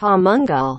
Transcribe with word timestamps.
Pamungal. 0.00 0.76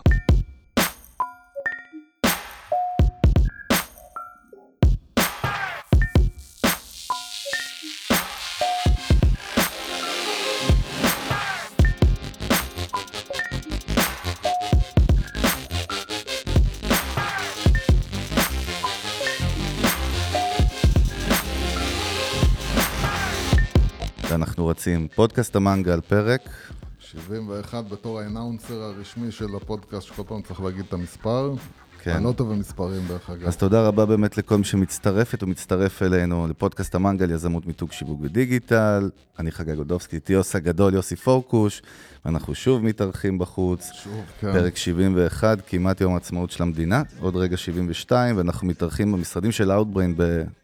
ואנחנו 24.30 24.68
רצים 24.68 25.08
פודקאסט 25.16 25.56
המנגל, 25.56 26.02
פרק 26.02 26.42
71 27.12 27.86
בתור 27.90 28.20
האנאונסר 28.20 28.82
הרשמי 28.82 29.32
של 29.32 29.56
הפודקאסט, 29.56 30.08
שכל 30.08 30.24
פעם 30.28 30.42
צריך 30.42 30.62
להגיד 30.62 30.86
את 30.88 30.94
המספר. 30.94 31.54
כן. 32.08 32.16
אני 32.16 32.24
לא 32.24 32.32
טוב 32.32 32.54
במספרים 32.54 33.02
דרך 33.08 33.30
אגב. 33.30 33.48
אז 33.48 33.58
תודה 33.58 33.88
רבה 33.88 34.06
באמת 34.06 34.38
לכל 34.38 34.58
מי 34.58 34.64
שמצטרפת 34.64 35.44
ומצטרף 35.44 36.04
אלינו 36.04 36.48
לפודקאסט 36.48 36.96
המנגל, 36.96 37.32
יזמות 37.32 37.66
מיתוג 37.66 37.92
שיווק 37.92 38.20
ודיגיטל. 38.22 39.10
אני 39.40 39.52
חגי 39.52 39.76
גודובסקי, 39.76 40.16
איתי 40.16 40.34
יוסי 40.34 40.58
הגדול, 40.58 40.94
יוסי 40.94 41.16
פורקוש, 41.16 41.82
ואנחנו 42.26 42.56
שוב 42.56 42.84
מתארחים 42.84 43.38
בחוץ. 43.38 43.90
שוב, 44.04 44.22
כן. 44.40 44.54
פרק 44.54 44.78
71, 44.78 45.58
כמעט 45.68 46.02
יום 46.02 46.14
העצמאות 46.14 46.52
של 46.52 46.64
המדינה, 46.64 47.04
עוד 47.20 47.36
רגע 47.36 47.58
72, 47.58 48.38
ואנחנו 48.38 48.68
מתארחים 48.68 49.12
במשרדים 49.12 49.52
של 49.52 49.72
Outbrain 49.72 50.22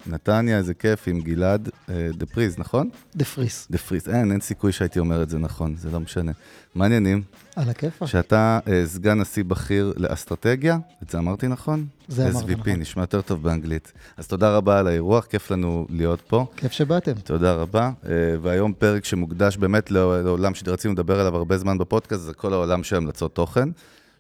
בנתניה, 0.08 0.58
איזה 0.58 0.74
כיף, 0.74 1.08
עם 1.08 1.22
גלעד 1.22 1.70
אה, 1.90 2.10
דה 2.18 2.26
פריז, 2.26 2.58
נכון? 2.58 2.90
דה 3.16 3.26
פריס, 3.26 3.68
דה 3.72 3.78
פריז, 3.78 4.10
אין, 4.10 4.32
אין 4.32 4.42
סיכוי 4.42 4.72
שהייתי 4.72 5.00
אומר 5.00 5.24
את 5.24 5.30
זה 5.30 5.38
נכון, 5.38 5.76
זה 5.78 5.92
לא 5.92 6.00
משנה. 6.00 6.32
מעניינים, 6.76 7.22
על 7.56 7.70
הכיפאק. 7.70 8.08
שאתה 8.08 8.60
אה, 8.68 8.84
סגן 8.86 9.20
נשיא 9.20 9.44
בכיר 9.44 9.94
לאסטרטגיה, 9.98 10.78
את 11.04 11.10
זה 11.10 11.18
אמרתי 11.18 11.48
נכון? 11.48 11.86
זה 12.08 12.30
אמרת 12.30 12.44
SVP, 12.44 12.58
נכון. 12.58 12.74
נשמע 12.74 13.04
יותר 13.04 13.22
טוב 13.22 13.44
באנגלית. 13.44 13.94
אז 14.18 14.28
תודה 14.28 14.58
רבה 14.58 14.80
על 14.80 14.88
האירוח, 14.88 15.26
כיף 15.26 15.52
לנו 15.52 15.88
להיות 15.90 16.22
פה. 16.22 16.46
כיף 16.58 16.72
שבאתם. 16.72 17.14
תודה 17.14 17.54
רבה. 17.54 17.92
אה, 18.06 18.12
והיום 18.42 18.74
פרק 18.74 19.06
שמוקדש 19.06 19.58
באמת 19.58 19.92
לעולם 19.92 20.56
שרצינו 20.56 20.94
לדבר 20.94 21.20
עליו 21.20 21.36
הרבה 21.36 21.58
זמן 21.58 21.78
בפודקאסט, 21.78 22.22
זה 22.22 22.34
כל 22.34 22.54
העולם 22.54 22.84
של 22.84 22.96
המלצות 22.96 23.36
תוכן, 23.36 23.70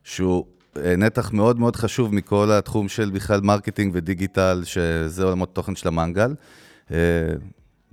שהוא 0.03 0.45
אה, 0.77 0.95
נתח 0.95 1.31
מאוד 1.33 1.59
מאוד 1.59 1.75
חשוב 1.75 2.15
מכל 2.15 2.51
התחום 2.51 2.89
של 2.89 3.09
בכלל 3.09 3.41
מרקטינג 3.41 3.91
ודיגיטל, 3.95 4.61
שזה 4.63 5.23
עולמות 5.23 5.55
תוכן 5.55 5.75
של 5.75 5.87
המנגל. 5.87 6.35
אה, 6.91 6.97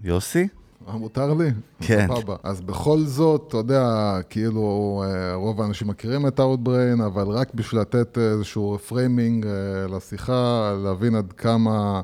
יוסי? 0.04 0.48
אה, 0.90 0.96
מותר 0.96 1.34
לי? 1.34 1.48
כן. 1.80 2.06
סבבה. 2.16 2.36
אז 2.42 2.60
בכל 2.60 3.00
זאת, 3.00 3.44
אתה 3.48 3.56
יודע, 3.56 3.84
כאילו, 4.30 5.02
אה, 5.06 5.34
רוב 5.34 5.62
האנשים 5.62 5.88
מכירים 5.88 6.26
את 6.26 6.40
Outbrain, 6.40 7.04
אבל 7.06 7.28
רק 7.28 7.54
בשביל 7.54 7.80
לתת 7.80 8.18
איזשהו 8.18 8.78
framing 8.78 9.46
אה, 9.46 9.50
לשיחה, 9.96 10.72
להבין 10.84 11.14
עד 11.14 11.32
כמה, 11.32 12.00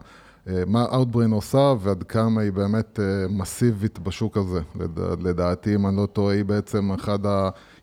מה 0.67 0.85
Outbrain 0.91 1.33
עושה 1.33 1.75
ועד 1.81 2.03
כמה 2.03 2.41
היא 2.41 2.53
באמת 2.53 3.01
מסיבית 3.31 3.99
בשוק 3.99 4.37
הזה. 4.37 4.61
לד- 4.81 5.23
לדעתי, 5.23 5.75
אם 5.75 5.87
אני 5.87 5.97
לא 5.97 6.07
טועה, 6.13 6.35
היא 6.35 6.45
בעצם 6.45 6.93
אחד 6.93 7.19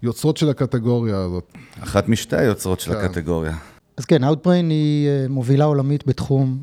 היוצרות 0.01 0.37
של 0.37 0.49
הקטגוריה 0.49 1.17
הזאת. 1.17 1.53
אחת 1.83 2.09
משתי 2.09 2.35
היוצרות 2.35 2.79
של 2.79 2.93
כן. 2.93 3.05
הקטגוריה. 3.05 3.55
אז 3.97 4.05
כן, 4.05 4.23
Outbrain 4.23 4.47
היא 4.69 5.09
מובילה 5.29 5.65
עולמית 5.65 6.07
בתחום 6.07 6.57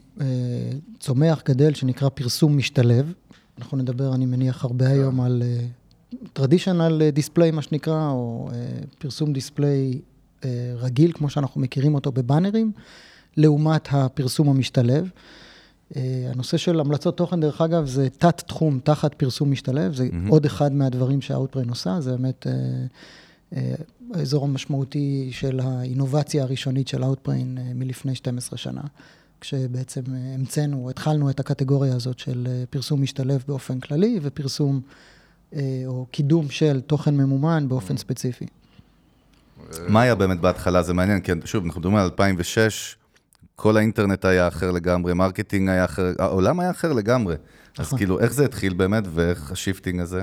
צומח, 1.01 1.43
גדל, 1.49 1.75
שנקרא 1.75 2.09
פרסום 2.09 2.57
משתלב. 2.57 3.13
אנחנו 3.61 3.79
נדבר, 3.79 4.15
אני 4.15 4.27
מניח, 4.27 4.65
הרבה 4.65 4.89
היום 4.89 5.21
על 5.21 5.43
טרדישיונל 6.33 7.11
דיספליי, 7.11 7.51
מה 7.51 7.63
שנקרא, 7.63 8.11
או 8.11 8.49
אה, 8.53 8.57
פרסום 8.99 9.33
דיספליי 9.33 10.01
אה, 10.45 10.73
רגיל, 10.77 11.13
כמו 11.13 11.31
שאנחנו 11.31 11.61
מכירים 11.61 11.95
אותו 11.95 12.13
בבאנרים, 12.13 12.73
לעומת 13.37 13.89
הפרסום 13.91 14.49
המשתלב. 14.49 15.11
אה, 15.97 16.29
הנושא 16.33 16.57
של 16.57 16.81
המלצות 16.81 17.17
תוכן, 17.17 17.41
דרך 17.41 17.61
אגב, 17.61 17.87
זה 17.87 18.09
תת-תחום 18.11 18.81
תחת 18.85 19.15
פרסום 19.15 19.51
משתלב, 19.51 19.95
זה 19.95 20.09
מהמם. 20.13 20.29
עוד 20.29 20.45
אחד 20.45 20.73
מהדברים 20.73 21.21
שהאוטבריין 21.21 21.69
עושה, 21.69 22.01
זה 22.01 22.11
באמת 22.17 22.47
אה, 22.47 22.53
אה, 23.57 23.75
האזור 24.15 24.45
המשמעותי 24.45 25.29
של 25.33 25.61
האינובציה 25.61 26.43
הראשונית 26.43 26.89
של 26.89 27.03
אה, 27.03 27.09
מלפני 27.75 28.15
12 28.15 28.59
שנה, 28.59 28.83
כשבעצם 29.41 30.01
אה, 30.15 30.35
המצאנו, 30.35 30.91
התחלנו 30.91 31.31
את 31.31 31.41
הקטגוריה 31.41 31.95
הזאת 31.95 32.19
של 32.19 32.47
אה, 32.51 32.65
פרסום 32.71 33.03
משתלב 33.03 33.45
באופן 33.49 33.81
כללי, 33.81 34.19
ופרסום 34.23 34.81
אה, 35.55 35.83
או 35.87 36.07
קידום 36.11 36.51
של 36.51 36.81
תוכן 36.81 37.17
ממומן 37.17 37.69
באופן 37.69 37.97
ספציפי. 37.97 38.47
מה 39.89 40.03
היה 40.03 40.15
באמת 40.15 40.41
בהתחלה? 40.41 40.83
זה 40.83 40.95
מעניין, 40.95 41.21
כי 41.21 41.33
שוב, 41.45 41.65
אנחנו 41.65 41.81
מדברים 41.81 41.97
על 41.97 42.05
2006, 42.05 42.97
כל 43.57 43.77
האינטרנט 43.77 44.25
היה 44.25 44.49
אחר 44.49 44.71
לגמרי, 44.71 45.15
marketing 45.15 45.69
היה 45.69 45.85
אחר, 45.85 46.13
העולם 46.19 46.61
היה 46.61 46.71
אחר 46.71 46.93
לגמרי. 46.93 47.35
אז 47.79 47.87
נכון. 47.87 47.99
כאילו, 47.99 48.21
איך 48.21 48.33
זה 48.33 48.45
התחיל 48.45 48.75
באמת, 48.75 49.05
ואיך 49.15 49.53
ה 49.53 49.58
shifting 49.58 50.01
הזה? 50.01 50.23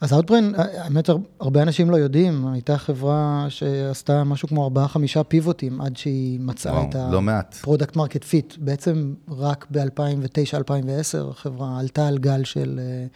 אז 0.00 0.12
Outbrain, 0.12 0.32
האמת, 0.56 1.08
הר- 1.08 1.16
הרבה 1.40 1.62
אנשים 1.62 1.90
לא 1.90 1.96
יודעים, 1.96 2.46
הייתה 2.46 2.78
חברה 2.78 3.46
שעשתה 3.48 4.24
משהו 4.24 4.48
כמו 4.48 4.64
ארבעה, 4.64 4.88
חמישה 4.88 5.24
פיבוטים 5.24 5.80
עד 5.80 5.96
שהיא 5.96 6.40
מצאה 6.40 6.72
וואו, 6.72 6.88
את. 6.90 6.94
לא. 6.94 7.20
product 7.60 7.96
market 7.96 8.24
fit. 8.24 8.54
בעצם 8.58 9.14
רק 9.28 9.66
ב-2009-2010 9.70 11.30
החברה 11.30 11.78
עלתה 11.80 12.06
על 12.08 12.18
גל 12.18 12.44
של 12.44 12.80
אה, 12.82 13.06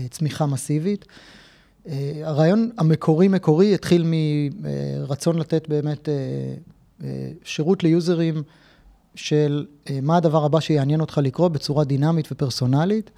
אה, 0.00 0.08
צמיחה 0.10 0.46
מסיבית. 0.46 1.04
אה, 1.88 2.20
הרעיון 2.24 2.70
המקורי-מקורי 2.78 3.74
התחיל 3.74 4.04
מרצון 4.60 5.38
לתת 5.38 5.68
באמת 5.68 6.08
אה, 6.08 6.14
אה, 7.04 7.30
שירות 7.44 7.82
ליוזרים 7.84 8.42
של 9.14 9.66
אה, 9.90 9.98
מה 10.02 10.16
הדבר 10.16 10.44
הבא 10.44 10.60
שיעניין 10.60 11.00
אותך 11.00 11.18
לקרוא 11.22 11.48
בצורה 11.48 11.84
דינמית 11.84 12.28
ופרסונלית. 12.32 13.10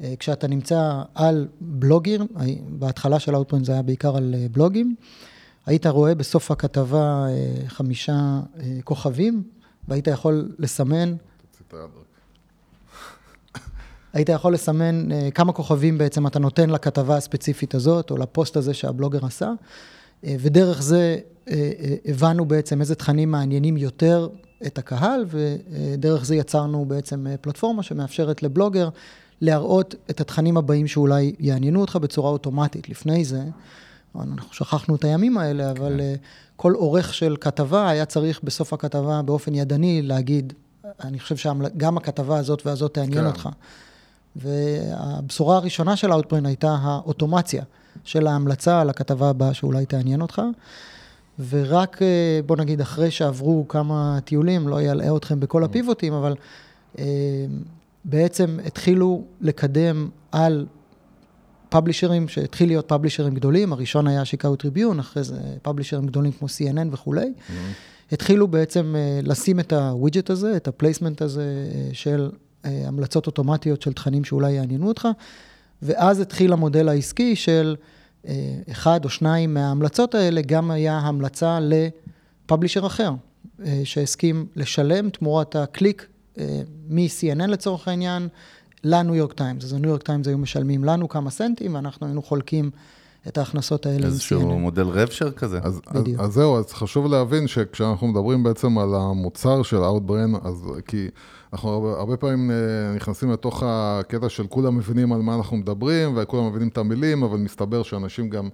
אה, 0.00 0.14
כשאתה 0.18 0.46
נמצא 0.46 1.02
על 1.14 1.48
בלוגים, 1.60 2.20
אה, 2.20 2.44
בהתחלה 2.68 3.18
של 3.18 3.34
Outbrain 3.34 3.64
זה 3.64 3.72
היה 3.72 3.82
בעיקר 3.82 4.16
על 4.16 4.34
אה, 4.38 4.46
בלוגים, 4.52 4.94
היית 5.66 5.86
רואה 5.86 6.14
בסוף 6.14 6.50
הכתבה 6.50 7.26
חמישה 7.66 8.40
כוכבים, 8.84 9.42
והיית 9.88 10.06
יכול 10.06 10.52
לסמן. 10.58 11.14
היית 14.12 14.28
יכול 14.28 14.54
לסמן 14.54 15.08
כמה 15.34 15.52
כוכבים 15.52 15.98
בעצם 15.98 16.26
אתה 16.26 16.38
נותן 16.38 16.70
לכתבה 16.70 17.16
הספציפית 17.16 17.74
הזאת, 17.74 18.10
או 18.10 18.16
לפוסט 18.16 18.56
הזה 18.56 18.74
שהבלוגר 18.74 19.26
עשה, 19.26 19.52
ודרך 20.24 20.82
זה 20.82 21.18
הבנו 22.04 22.44
בעצם 22.44 22.80
איזה 22.80 22.94
תכנים 22.94 23.30
מעניינים 23.30 23.76
יותר 23.76 24.28
את 24.66 24.78
הקהל, 24.78 25.24
ודרך 25.28 26.24
זה 26.24 26.36
יצרנו 26.36 26.84
בעצם 26.84 27.26
פלטפורמה 27.40 27.82
שמאפשרת 27.82 28.42
לבלוגר 28.42 28.88
להראות 29.42 29.94
את 30.10 30.20
התכנים 30.20 30.56
הבאים 30.56 30.86
שאולי 30.86 31.34
יעניינו 31.38 31.80
אותך 31.80 31.96
בצורה 31.96 32.30
אוטומטית. 32.30 32.88
לפני 32.88 33.24
זה, 33.24 33.42
אנחנו 34.16 34.54
שכחנו 34.54 34.94
את 34.94 35.04
הימים 35.04 35.38
האלה, 35.38 35.70
אבל 35.70 36.00
אה, 36.00 36.14
כל 36.56 36.72
עורך 36.72 37.14
של 37.14 37.36
כתבה 37.40 37.88
היה 37.88 38.04
צריך 38.04 38.40
בסוף 38.44 38.72
הכתבה 38.72 39.22
באופן 39.22 39.54
ידני 39.54 40.02
להגיד, 40.02 40.52
אני 41.04 41.20
חושב 41.20 41.36
שגם 41.36 41.96
הכתבה 41.96 42.38
הזאת 42.38 42.66
והזאת 42.66 42.94
תעניין 42.94 43.20
כן. 43.20 43.26
אותך. 43.26 43.48
והבשורה 44.36 45.56
הראשונה 45.56 45.96
של 45.96 46.12
Outbrain 46.12 46.46
הייתה 46.46 46.76
האוטומציה 46.82 47.64
של 48.04 48.26
ההמלצה 48.26 48.80
על 48.80 48.90
הכתבה 48.90 49.28
הבאה 49.28 49.54
שאולי 49.54 49.86
תעניין 49.86 50.22
אותך. 50.22 50.42
ורק, 51.48 52.02
אה, 52.02 52.40
בוא 52.46 52.56
נגיד, 52.56 52.80
אחרי 52.80 53.10
שעברו 53.10 53.68
כמה 53.68 54.18
טיולים, 54.24 54.68
לא 54.68 54.80
אלאה 54.80 55.16
אתכם 55.16 55.40
בכל 55.40 55.64
הפיבוטים, 55.64 56.12
אבל 56.12 56.34
אה, 56.98 57.04
בעצם 58.04 58.58
התחילו 58.66 59.24
לקדם 59.40 60.08
על 60.32 60.66
פאבלישרים, 61.68 62.28
שהתחיל 62.28 62.68
להיות 62.68 62.88
פאבלישרים 62.88 63.34
גדולים, 63.34 63.72
הראשון 63.72 64.06
היה 64.06 64.24
שיקאו 64.24 64.56
טריביון, 64.56 64.98
אחרי 64.98 65.24
זה 65.24 65.40
פאבלישרים 65.62 66.06
גדולים 66.06 66.32
כמו 66.32 66.48
CNN 66.48 66.88
וכולי. 66.90 67.32
התחילו 68.12 68.48
בעצם 68.48 68.94
אה, 68.96 69.20
לשים 69.22 69.60
את 69.60 69.72
הווידג'ט 69.72 70.30
הזה, 70.30 70.56
את 70.56 70.68
ה 70.68 70.73
placement 70.73 71.22
הזה 71.22 71.42
אה, 71.74 71.88
של 71.92 72.30
אה, 72.64 72.82
המלצות 72.86 73.26
אוטומטיות 73.26 73.82
של 73.82 73.92
תכנים 73.92 74.24
שאולי 74.24 74.52
יעניינו 74.52 74.88
אותך, 74.88 75.08
ואז 75.82 76.20
התחיל 76.20 76.52
המודל 76.52 76.88
העסקי 76.88 77.36
של 77.36 77.76
אחד 78.70 79.04
או 79.04 79.10
שניים 79.10 79.54
מההמלצות 79.54 80.14
האלה, 80.14 80.40
גם 80.40 80.70
היה 80.70 80.98
המלצה 80.98 81.58
ל 81.60 81.73
publisher 81.73 82.86
אחר, 82.86 83.12
שהסכים 83.84 84.46
לשלם 84.56 85.10
תמורת 85.10 85.56
הקליק 85.56 86.06
מ-CNN 86.88 87.46
לצורך 87.46 87.88
העניין, 87.88 88.28
לניו 88.84 89.14
יורק 89.14 89.32
טיימס. 89.32 89.64
אז 89.64 89.72
הניו 89.72 89.90
יורק 89.90 90.02
טיימס 90.02 90.26
היו 90.26 90.38
משלמים 90.38 90.84
לנו 90.84 91.08
כמה 91.08 91.30
סנטים, 91.30 91.74
ואנחנו 91.74 92.06
היינו 92.06 92.22
חולקים 92.22 92.70
את 93.28 93.38
ההכנסות 93.38 93.86
האלה 93.86 93.98
עם 93.98 94.04
איזשהו 94.04 94.40
CNN. 94.40 94.54
מודל 94.54 94.86
rev 94.86 95.03
share 95.03 95.30
כזה. 95.30 95.58
אז, 95.62 95.80
אז, 95.86 96.02
בדיוק. 96.02 96.20
אז 96.20 96.32
זהו, 96.32 96.58
אז 96.58 96.72
חשוב 96.72 97.06
להבין 97.06 97.46
שכשאנחנו 97.46 98.06
מדברים 98.08 98.42
בעצם 98.42 98.78
על 98.78 98.94
המוצר 98.94 99.62
של 99.62 99.76
Outbrain, 99.76 100.46
אז 100.46 100.64
כי 100.86 101.08
אנחנו 101.52 101.68
הרבה, 101.68 101.98
הרבה 101.98 102.16
פעמים 102.16 102.50
אה, 102.50 102.56
נכנסים 102.96 103.30
לתוך 103.30 103.62
הקטע 103.66 104.28
של 104.28 104.46
כולם 104.46 104.76
מבינים 104.76 105.12
על 105.12 105.22
מה 105.22 105.34
אנחנו 105.34 105.56
מדברים, 105.56 106.12
וכולם 106.16 106.48
מבינים 106.48 106.68
את 106.68 106.78
המילים, 106.78 107.22
אבל 107.22 107.38
מסתבר 107.38 107.82
שאנשים 107.82 108.30
גם 108.30 108.44
אה, 108.44 108.50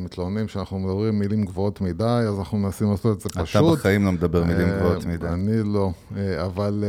מתלוננים 0.00 0.48
שאנחנו 0.48 0.78
מדברים 0.78 1.18
מילים 1.18 1.44
גבוהות 1.44 1.80
מדי, 1.80 2.04
אז 2.04 2.38
אנחנו 2.38 2.58
מנסים 2.58 2.90
לעשות 2.90 3.16
את 3.16 3.20
זה 3.20 3.28
אתה 3.32 3.42
פשוט. 3.42 3.78
בחיים 3.78 4.04
לא 4.04 4.12
מדבר 4.12 4.44
מילים 4.44 4.68
אה, 4.68 4.78
גבוהות 4.78 5.06
מדי. 5.06 5.26
אני 5.28 5.62
לא, 5.64 5.90
אה, 6.16 6.44
אבל 6.44 6.84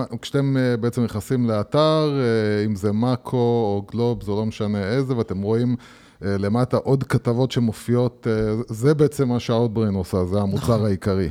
אה, 0.00 0.16
כשאתם 0.22 0.56
אה, 0.56 0.76
בעצם 0.76 1.04
נכנסים 1.04 1.46
לאתר, 1.50 2.20
אה, 2.20 2.64
אם 2.64 2.76
זה 2.76 2.92
מאקו 2.92 3.36
או 3.36 3.84
גלוב, 3.92 4.22
זה 4.22 4.30
לא 4.30 4.46
משנה 4.46 4.84
איזה, 4.84 5.16
ואתם 5.16 5.42
רואים 5.42 5.76
אה, 6.24 6.36
למטה 6.38 6.76
עוד 6.76 7.04
כתבות 7.04 7.50
שמופיעות, 7.50 8.26
אה, 8.30 8.54
זה 8.68 8.94
בעצם 8.94 9.28
מה 9.28 9.40
שהאוטבריין 9.40 9.94
עושה, 9.94 10.24
זה 10.24 10.40
המוצר 10.40 10.84
העיקרי. 10.84 11.30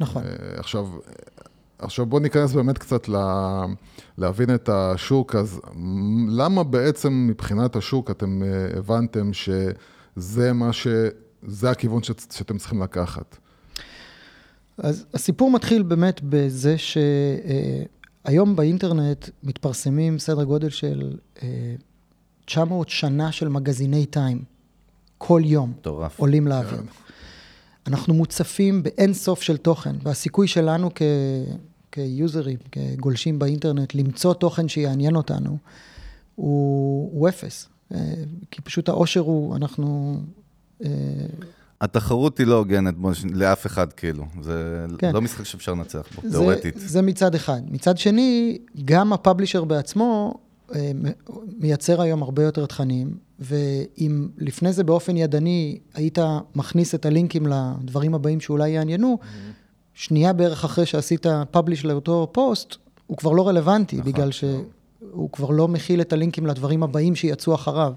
נכון. 0.00 0.22
אה, 0.22 0.30
עכשיו, 0.58 0.86
עכשיו 1.78 2.06
בואו 2.06 2.22
ניכנס 2.22 2.52
באמת 2.52 2.78
קצת 2.78 3.08
ל... 3.08 3.16
להבין 4.18 4.54
את 4.54 4.68
השוק, 4.68 5.34
אז 5.34 5.60
למה 6.28 6.62
בעצם 6.62 7.26
מבחינת 7.30 7.76
השוק 7.76 8.10
אתם 8.10 8.42
אה, 8.42 8.78
הבנתם 8.78 9.32
שזה 10.16 10.52
מה 10.52 10.72
ש... 10.72 10.86
זה 11.46 11.70
הכיוון 11.70 12.02
ש... 12.02 12.10
שאתם 12.32 12.58
צריכים 12.58 12.82
לקחת? 12.82 13.36
אז 14.78 15.06
הסיפור 15.14 15.50
מתחיל 15.50 15.82
באמת 15.82 16.20
בזה 16.22 16.76
שהיום 16.78 18.56
באינטרנט 18.56 19.28
מתפרסמים 19.42 20.18
סדר 20.18 20.44
גודל 20.44 20.70
של 20.70 21.16
אה, 21.42 21.74
900 22.44 22.88
שנה 22.88 23.32
של 23.32 23.48
מגזיני 23.48 24.06
טיים, 24.06 24.44
כל 25.18 25.42
יום 25.44 25.70
מטורף. 25.70 26.18
עולים 26.18 26.46
לאוויר. 26.46 26.82
אנחנו 27.86 28.14
מוצפים 28.14 28.82
באין 28.82 29.14
סוף 29.14 29.42
של 29.42 29.56
תוכן, 29.56 29.96
והסיכוי 30.02 30.48
שלנו 30.48 30.90
כ... 30.94 31.02
כיוזרים, 31.92 32.58
כגולשים 32.72 33.38
באינטרנט, 33.38 33.94
למצוא 33.94 34.34
תוכן 34.34 34.68
שיעניין 34.68 35.16
אותנו, 35.16 35.58
הוא, 36.34 37.10
הוא 37.12 37.28
אפס. 37.28 37.68
אה, 37.94 37.98
כי 38.50 38.62
פשוט 38.62 38.88
העושר 38.88 39.20
הוא, 39.20 39.56
אנחנו... 39.56 40.16
אה, 40.84 40.90
התחרות 41.80 42.38
היא 42.38 42.46
לא 42.46 42.58
הוגנת 42.58 42.94
לאף 43.34 43.66
אחד, 43.66 43.92
כאילו. 43.92 44.24
זה 44.42 44.86
כן. 44.98 45.12
לא 45.12 45.22
משחק 45.22 45.44
שאפשר 45.44 45.72
לנצח 45.72 46.06
בו, 46.14 46.22
זה, 46.28 46.38
תיאורטית. 46.38 46.74
זה 46.76 47.02
מצד 47.02 47.34
אחד. 47.34 47.60
מצד 47.70 47.98
שני, 47.98 48.58
גם 48.84 49.12
הפאבלישר 49.12 49.64
בעצמו 49.64 50.34
אה, 50.74 50.90
מייצר 51.58 52.00
היום 52.00 52.22
הרבה 52.22 52.42
יותר 52.42 52.66
תכנים, 52.66 53.16
ואם 53.38 54.28
לפני 54.38 54.72
זה 54.72 54.84
באופן 54.84 55.16
ידני 55.16 55.78
היית 55.94 56.18
מכניס 56.54 56.94
את 56.94 57.06
הלינקים 57.06 57.46
לדברים 57.46 58.14
הבאים 58.14 58.40
שאולי 58.40 58.70
יעניינו, 58.70 59.18
שנייה 59.94 60.32
בערך 60.32 60.64
אחרי 60.64 60.86
שעשית 60.86 61.26
פאבליש 61.50 61.84
לאותו 61.84 62.28
פוסט, 62.32 62.74
הוא 63.06 63.16
כבר 63.16 63.32
לא 63.32 63.48
רלוונטי, 63.48 63.96
נכון. 63.96 64.12
בגלל 64.12 64.30
שהוא 65.16 65.30
כבר 65.32 65.50
לא 65.50 65.68
מכיל 65.68 66.00
את 66.00 66.12
הלינקים 66.12 66.46
לדברים 66.46 66.82
הבאים 66.82 67.14
שיצאו 67.14 67.54
אחריו. 67.54 67.92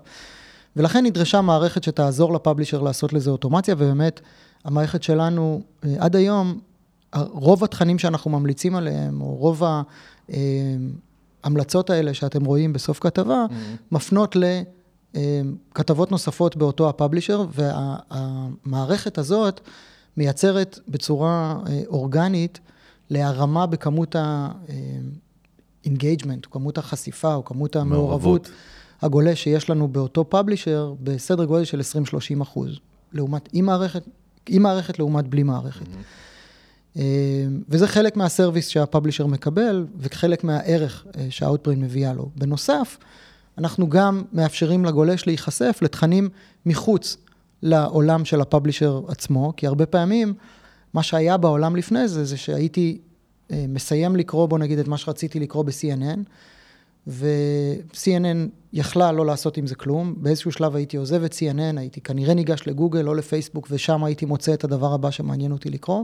ולכן 0.76 1.06
נדרשה 1.06 1.42
מערכת 1.42 1.84
שתעזור 1.84 2.34
לפאבלישר 2.34 2.82
לעשות 2.82 3.14
לזה 3.14 3.30
אוטומציה, 3.30 3.76
ובאמת, 3.78 4.22
המערכת 4.66 5.04
שלנו, 5.04 5.62
אה, 5.86 5.96
עד 6.00 6.16
היום, 6.16 6.60
רוב 7.16 7.64
התכנים 7.64 8.00
שאנחנו 8.00 8.32
ממליצים 8.32 8.76
עליהם, 8.76 9.22
או 9.22 9.36
רוב 9.36 9.64
ההמלצות 11.44 11.90
האלה 11.90 12.14
שאתם 12.14 12.46
רואים 12.46 12.74
בסוף 12.74 13.00
כתבה, 13.00 13.46
מפנות 13.92 14.36
לכתבות 15.16 16.12
נוספות 16.12 16.56
באותו 16.56 16.90
הפאבלישר, 16.90 17.46
והמערכת 17.54 19.18
הזאת 19.18 19.62
מייצרת 20.18 20.80
בצורה 20.88 21.60
אה, 21.68 21.82
אורגנית 21.88 22.60
להרמה 23.10 23.66
בכמות 23.66 24.16
ה-engagement, 25.86 26.46
או 26.46 26.52
כמות 26.52 26.78
החשיפה, 26.78 27.36
או 27.36 27.46
כמות 27.46 27.76
המעורבות 27.76 28.10
מעורבות. 28.10 28.50
הגולש 29.02 29.44
שיש 29.44 29.70
לנו 29.70 29.88
באותו 29.88 30.30
פאבלישר, 30.30 30.94
בסדר 31.04 31.46
גודל 31.46 31.64
של 31.64 31.80
20-30 32.40 32.42
אחוז, 32.42 32.80
לעומת, 33.14 33.50
עם 33.54 33.66
מערכת, 33.66 34.04
עם 34.50 34.64
מערכת 34.64 35.00
לעומת 35.00 35.28
בלי 35.28 35.44
מערכת. 35.44 35.86
אה, 36.98 37.04
וזה 37.70 37.88
חלק 37.88 38.18
מהסרוויס 38.18 38.68
שהפאבלישר 38.68 39.26
מקבל, 39.26 39.86
וחלק 40.00 40.44
מהערך 40.44 41.06
אה, 41.18 41.28
שהאוטברין 41.30 41.82
מביאה 41.82 42.14
לו. 42.14 42.30
בנוסף, 42.36 42.98
אנחנו 43.58 43.90
גם 43.90 44.24
מאפשרים 44.34 44.86
לגולש 44.86 45.28
להיחשף 45.28 45.80
לתכנים 45.82 46.30
מחוץ 46.66 47.18
לעולם 47.62 48.26
של 48.26 48.42
הפאבלישר 48.42 49.02
עצמו, 49.08 49.54
כי 49.58 49.68
הרבה 49.68 49.86
פעמים, 49.86 50.34
מה 50.94 51.04
שהיה 51.04 51.38
בעולם 51.38 51.76
לפני 51.76 52.08
זה, 52.08 52.26
זה 52.26 52.38
שהייתי 52.38 52.98
מסיים 53.52 54.16
לקרוא, 54.16 54.46
בוא 54.46 54.60
נגיד, 54.60 54.80
את 54.80 54.88
מה 54.88 54.98
שרציתי 54.98 55.40
לקרוא 55.40 55.64
ב-CNN, 55.64 56.20
ו-CNN 57.08 58.50
יכלה 58.74 59.12
לא 59.12 59.26
לעשות 59.26 59.58
עם 59.58 59.68
זה 59.68 59.76
כלום. 59.76 60.16
באיזשהו 60.18 60.52
שלב 60.52 60.76
הייתי 60.76 60.98
עוזב 60.98 61.24
את 61.24 61.34
CNN, 61.34 61.80
הייתי 61.80 62.02
כנראה 62.02 62.34
ניגש 62.34 62.68
לגוגל 62.68 63.08
או 63.08 63.14
לפייסבוק, 63.14 63.68
ושם 63.72 64.04
הייתי 64.04 64.26
מוצא 64.26 64.54
את 64.54 64.64
הדבר 64.64 64.94
הבא 64.94 65.12
שמעניין 65.12 65.52
אותי 65.52 65.70
לקרוא. 65.70 66.04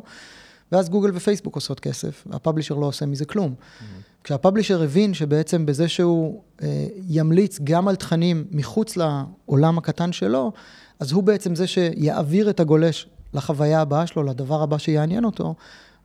ואז 0.71 0.89
גוגל 0.89 1.11
ופייסבוק 1.13 1.55
עושות 1.55 1.79
כסף, 1.79 2.23
והפאבלישר 2.27 2.75
לא 2.75 2.85
עושה 2.85 3.05
מזה 3.05 3.25
כלום. 3.25 3.53
Mm-hmm. 3.57 3.83
כשהפאבלישר 4.23 4.81
הבין 4.83 5.13
שבעצם 5.13 5.65
בזה 5.65 5.87
שהוא 5.87 6.41
אה, 6.63 6.87
ימליץ 7.07 7.59
גם 7.63 7.87
על 7.87 7.95
תכנים 7.95 8.45
מחוץ 8.51 8.97
לעולם 8.97 9.77
הקטן 9.77 10.11
שלו, 10.11 10.51
אז 10.99 11.11
הוא 11.11 11.23
בעצם 11.23 11.55
זה 11.55 11.67
שיעביר 11.67 12.49
את 12.49 12.59
הגולש 12.59 13.07
לחוויה 13.33 13.81
הבאה 13.81 14.07
שלו, 14.07 14.23
לדבר 14.23 14.61
הבא 14.61 14.77
שיעניין 14.77 15.25
אותו, 15.25 15.55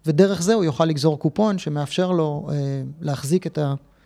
ודרך 0.07 0.43
זה 0.43 0.55
הוא 0.55 0.65
יוכל 0.65 0.85
לגזור 0.85 1.19
קופון 1.19 1.59
שמאפשר 1.59 2.13
לו 2.13 2.49
אה, 2.53 2.83
להחזיק 3.01 3.47
את 3.47 3.59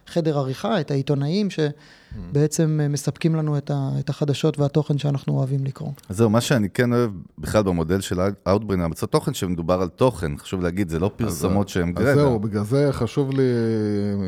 החדר 0.06 0.38
עריכה, 0.38 0.80
את 0.80 0.90
העיתונאים 0.90 1.48
שבעצם 1.50 2.80
אה, 2.82 2.88
מספקים 2.88 3.34
לנו 3.34 3.58
את, 3.58 3.70
ה, 3.70 3.90
את 3.98 4.08
החדשות 4.08 4.58
והתוכן 4.58 4.98
שאנחנו 4.98 5.32
אוהבים 5.32 5.64
לקרוא. 5.64 5.90
אז 6.08 6.16
זהו, 6.16 6.30
מה 6.30 6.40
שאני 6.40 6.70
כן 6.70 6.92
אוהב 6.92 7.10
בכלל 7.38 7.62
במודל 7.62 8.00
של 8.00 8.20
Outbrain, 8.48 8.80
המצאת 8.80 9.10
תוכן 9.10 9.34
שמדובר 9.34 9.82
על 9.82 9.88
תוכן, 9.88 10.36
חשוב 10.38 10.60
להגיד, 10.60 10.88
זה 10.88 10.98
לא 10.98 11.10
פרסומות 11.16 11.68
שהן 11.68 11.88
אז 11.88 11.94
גרדה. 11.94 12.14
זהו, 12.14 12.38
בגלל 12.38 12.64
זה 12.64 12.88
חשוב 12.92 13.30
לי, 13.30 13.42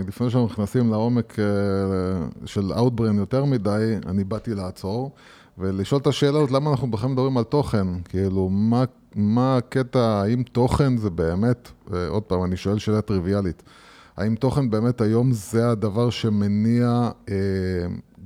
לפני 0.09 0.31
שאנחנו 0.31 0.47
נכנסים 0.47 0.91
לעומק 0.91 1.39
אה, 1.39 1.45
של 2.47 2.73
Outbrain 2.73 3.17
יותר 3.17 3.45
מדי, 3.45 3.95
אני 4.07 4.25
באתי 4.25 4.55
לעצור 4.55 5.13
ולשאול 5.59 6.01
את 6.01 6.07
השאלה 6.07 6.39
הזאת, 6.39 6.51
למה 6.51 6.71
אנחנו 6.71 6.91
בכלל 6.91 7.11
מדברים 7.11 7.39
על 7.39 7.45
תוכן? 7.45 7.87
כאילו, 8.05 8.49
מה, 8.49 8.85
מה 9.17 9.57
הקטע, 9.57 10.01
האם 10.01 10.43
תוכן 10.43 10.97
זה 10.97 11.11
באמת, 11.11 11.69
אה, 11.95 12.09
עוד 12.09 12.23
פעם, 12.23 12.45
אני 12.45 12.57
שואל 12.57 12.79
שאלה 12.79 13.01
טריוויאלית, 13.01 13.63
האם 14.17 14.35
תוכן 14.35 14.71
באמת 14.71 15.01
היום 15.01 15.33
זה 15.33 15.71
הדבר 15.71 16.11
שמניע 16.11 17.11
אה, 17.29 17.35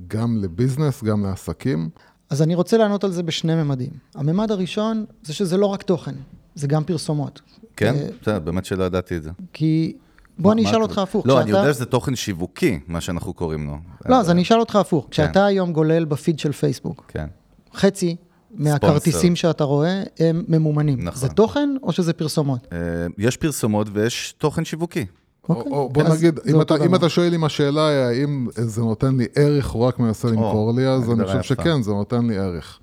גם 0.07 0.37
לביזנס, 0.37 1.03
גם 1.03 1.25
לעסקים? 1.25 1.89
אז 2.29 2.41
אני 2.41 2.55
רוצה 2.55 2.77
לענות 2.77 3.03
על 3.03 3.11
זה 3.11 3.23
בשני 3.23 3.55
ממדים. 3.55 3.89
הממד 4.15 4.51
הראשון 4.51 5.05
זה 5.23 5.33
שזה 5.33 5.57
לא 5.57 5.65
רק 5.65 5.83
תוכן, 5.83 6.15
זה 6.55 6.67
גם 6.67 6.83
פרסומות. 6.83 7.41
כן? 7.75 7.95
אה, 7.95 8.07
בסדר, 8.21 8.39
באמת 8.39 8.65
שלא 8.65 8.83
ידעתי 8.83 9.17
את 9.17 9.23
זה. 9.23 9.31
כי... 9.53 9.93
בוא 10.39 10.53
אני 10.53 10.65
אשאל 10.65 10.81
אותך 10.81 10.97
הפוך. 10.97 11.27
לא, 11.27 11.41
אני 11.41 11.51
יודע 11.51 11.73
שזה 11.73 11.85
תוכן 11.85 12.15
שיווקי, 12.15 12.79
מה 12.87 13.01
שאנחנו 13.01 13.33
קוראים 13.33 13.67
לו. 13.67 13.77
לא, 14.05 14.19
אז 14.19 14.29
אני 14.29 14.41
אשאל 14.41 14.59
אותך 14.59 14.75
הפוך. 14.75 15.07
כשאתה 15.11 15.45
היום 15.45 15.73
גולל 15.73 16.05
בפיד 16.05 16.39
של 16.39 16.51
פייסבוק, 16.51 17.05
כן. 17.07 17.25
חצי 17.73 18.15
מהכרטיסים 18.53 19.35
שאתה 19.35 19.63
רואה 19.63 20.03
הם 20.19 20.43
ממומנים. 20.47 20.99
נכון. 21.01 21.19
זה 21.19 21.27
תוכן 21.29 21.69
או 21.83 21.91
שזה 21.91 22.13
פרסומות? 22.13 22.67
אה, 22.71 22.77
יש 23.17 23.37
פרסומות 23.37 23.87
ויש 23.93 24.33
תוכן 24.37 24.65
שיווקי. 24.65 25.05
אוקיי. 25.49 25.71
או, 25.71 25.77
או 25.77 25.89
בוא 25.89 26.03
נגיד, 26.03 26.39
אם 26.47 26.61
אתה, 26.61 26.75
אם. 26.85 26.95
אתה 26.95 27.09
שואל 27.09 27.33
אם 27.33 27.43
השאלה 27.43 27.87
היא 27.87 27.97
האם 27.97 28.47
זה 28.55 28.81
נותן 28.81 29.17
לי 29.17 29.25
ערך 29.35 29.75
או 29.75 29.81
רק 29.81 29.99
מנסה 29.99 30.27
למכור 30.27 30.73
לי, 30.75 30.87
אז 30.87 31.11
אני 31.11 31.25
חושב. 31.25 31.41
שכן, 31.41 31.81
זה 31.81 31.91
נותן 31.91 32.27
לי 32.27 32.37
ערך. 32.37 32.79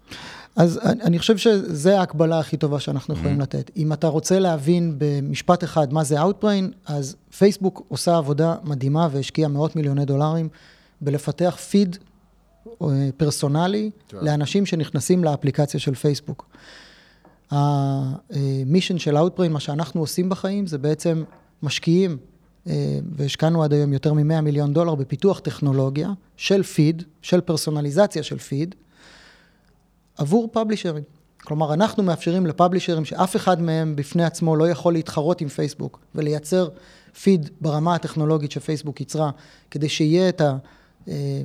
אז 0.57 0.79
אני 0.85 1.03
אני 1.03 1.19
חושב 1.19 1.37
שזה 1.37 1.99
ההקבלה 1.99 2.39
הכי 2.39 2.57
טובה 2.57 2.81
שאנחנו 2.81 3.15
Mm-hmm. 3.15 3.19
יכולים 3.19 3.41
לתת. 3.41 3.71
אם 3.77 3.93
אתה 3.93 4.07
רוצה 4.07 4.39
להבין 4.39 4.95
במשפט 4.99 5.65
אחד 5.65 5.93
מה 5.93 6.05
זה 6.05 6.23
Outbrain, 6.23 6.65
אז 6.87 7.17
פייסבוק 7.39 7.83
עושה 7.89 8.17
עבודה 8.17 8.55
מדהימה 8.65 9.09
והשקיעה 9.13 9.49
מאות 9.49 9.77
מיליוני 9.77 10.05
דולרים 10.05 10.49
בלפתח 11.01 11.57
פיד 11.71 11.97
פרסונלי 13.17 13.91
כן. 14.09 14.19
לאנשים 14.23 14.67
שנכנסים 14.67 15.25
לאפליקציה 15.25 15.81
של 15.81 15.95
פייסבוק. 15.95 16.49
המישן 17.51 18.99
של 18.99 19.17
Outbrain, 19.17 19.49
מה 19.49 19.61
שאנחנו 19.61 20.01
עושים 20.01 20.29
בחיים, 20.29 20.67
זה 20.67 20.79
בעצם 20.79 21.25
משקיעים, 21.63 22.17
אה, 22.67 22.99
והשקענו 23.13 23.63
עד 23.63 23.73
היום 23.73 23.93
יותר 23.93 24.13
מ-100 24.13 24.41
מיליון 24.41 24.73
דולר 24.73 24.95
בפיתוח 24.95 25.41
טכנולוגיה 25.41 26.11
של 26.37 26.63
פיד, 26.63 27.03
של 27.23 27.41
פרסונליזציה 27.41 28.23
של 28.23 28.39
פיד, 28.39 28.75
עבור 30.19 30.49
פאבלישרים. 30.53 31.03
כלומר, 31.43 31.75
אנחנו 31.75 32.03
מאפשרים 32.03 32.47
לפאבלישרים 32.47 33.05
שאף 33.05 33.37
אחד 33.37 33.63
מהם 33.63 33.97
בפני 33.97 34.25
עצמו 34.25 34.57
לא 34.57 34.69
יכול 34.71 34.93
להתחרות 34.93 35.41
עם 35.41 35.49
פייסבוק 35.49 36.01
ולייצר 36.15 36.69
פיד 37.23 37.51
ברמה 37.61 37.95
הטכנולוגית 37.95 38.51
שפייסבוק 38.51 39.01
ייצרה, 39.01 39.31
כדי 39.71 39.89
שיהיה 39.89 40.29
את, 40.29 40.41
ה, 40.41 40.57
אה, 41.09 41.43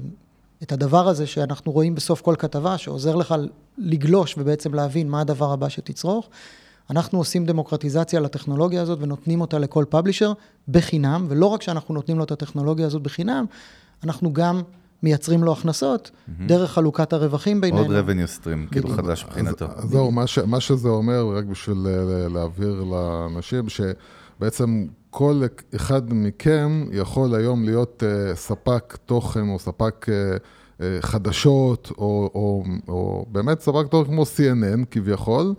את 0.64 0.72
הדבר 0.72 1.08
הזה 1.08 1.28
שאנחנו 1.28 1.72
רואים 1.72 1.96
בסוף 1.96 2.22
כל 2.22 2.36
כתבה, 2.40 2.78
שעוזר 2.78 3.16
לך 3.16 3.36
לגלוש 3.78 4.36
ובעצם 4.38 4.74
להבין 4.74 5.10
מה 5.10 5.22
הדבר 5.22 5.52
הבא 5.52 5.70
שתצרוך. 5.70 6.30
אנחנו 6.90 7.18
עושים 7.18 7.46
דמוקרטיזציה 7.46 8.20
לטכנולוגיה 8.20 8.82
הזאת 8.82 9.00
ונותנים 9.02 9.42
אותה 9.42 9.60
לכל 9.60 9.86
פאבלישר 9.90 10.34
בחינם, 10.68 11.26
ולא 11.30 11.46
רק 11.46 11.62
שאנחנו 11.62 11.94
נותנים 11.94 12.18
לו 12.18 12.24
את 12.24 12.32
הטכנולוגיה 12.32 12.86
הזאת 12.86 13.02
בחינם, 13.02 13.46
אנחנו 14.04 14.34
גם 14.34 14.62
מייצרים 15.04 15.44
לו 15.44 15.52
הכנסות, 15.52 16.12
דרך 16.48 16.72
חלוקת 16.72 17.14
הרווחים 17.14 17.62
בינינו. 17.62 17.86
עוד 17.86 17.92
revenue 17.92 18.42
stream, 18.42 18.72
כאילו. 18.72 18.90
חדש 18.90 19.26
מבחינתו. 19.26 19.66
אז 19.76 19.90
זהו, 19.90 20.12
מה, 20.12 20.28
ש, 20.28 20.40
מה 20.40 20.60
שזה 20.60 20.90
אומר, 20.90 21.38
רק 21.38 21.46
בשביל 21.46 21.88
אה, 21.88 22.30
להעביר 22.30 22.84
לאנשים, 22.84 23.66
שבעצם 23.70 24.86
כל 25.16 25.42
אחד 25.76 26.14
מכם 26.14 26.86
יכול 26.92 27.36
היום 27.36 27.64
להיות 27.64 28.04
uh, 28.04 28.36
ספק 28.36 28.98
תוכן 29.06 29.50
או 29.50 29.60
ספק 29.60 30.06
uh, 30.10 30.40
uh, 30.80 30.84
חדשות, 31.02 31.92
או, 31.98 32.32
או, 32.36 32.64
או 32.88 33.26
באמת 33.30 33.60
ספק 33.60 33.88
תוכן 33.90 34.12
כמו 34.12 34.24
CNN 34.24 34.86
כביכול, 34.92 35.54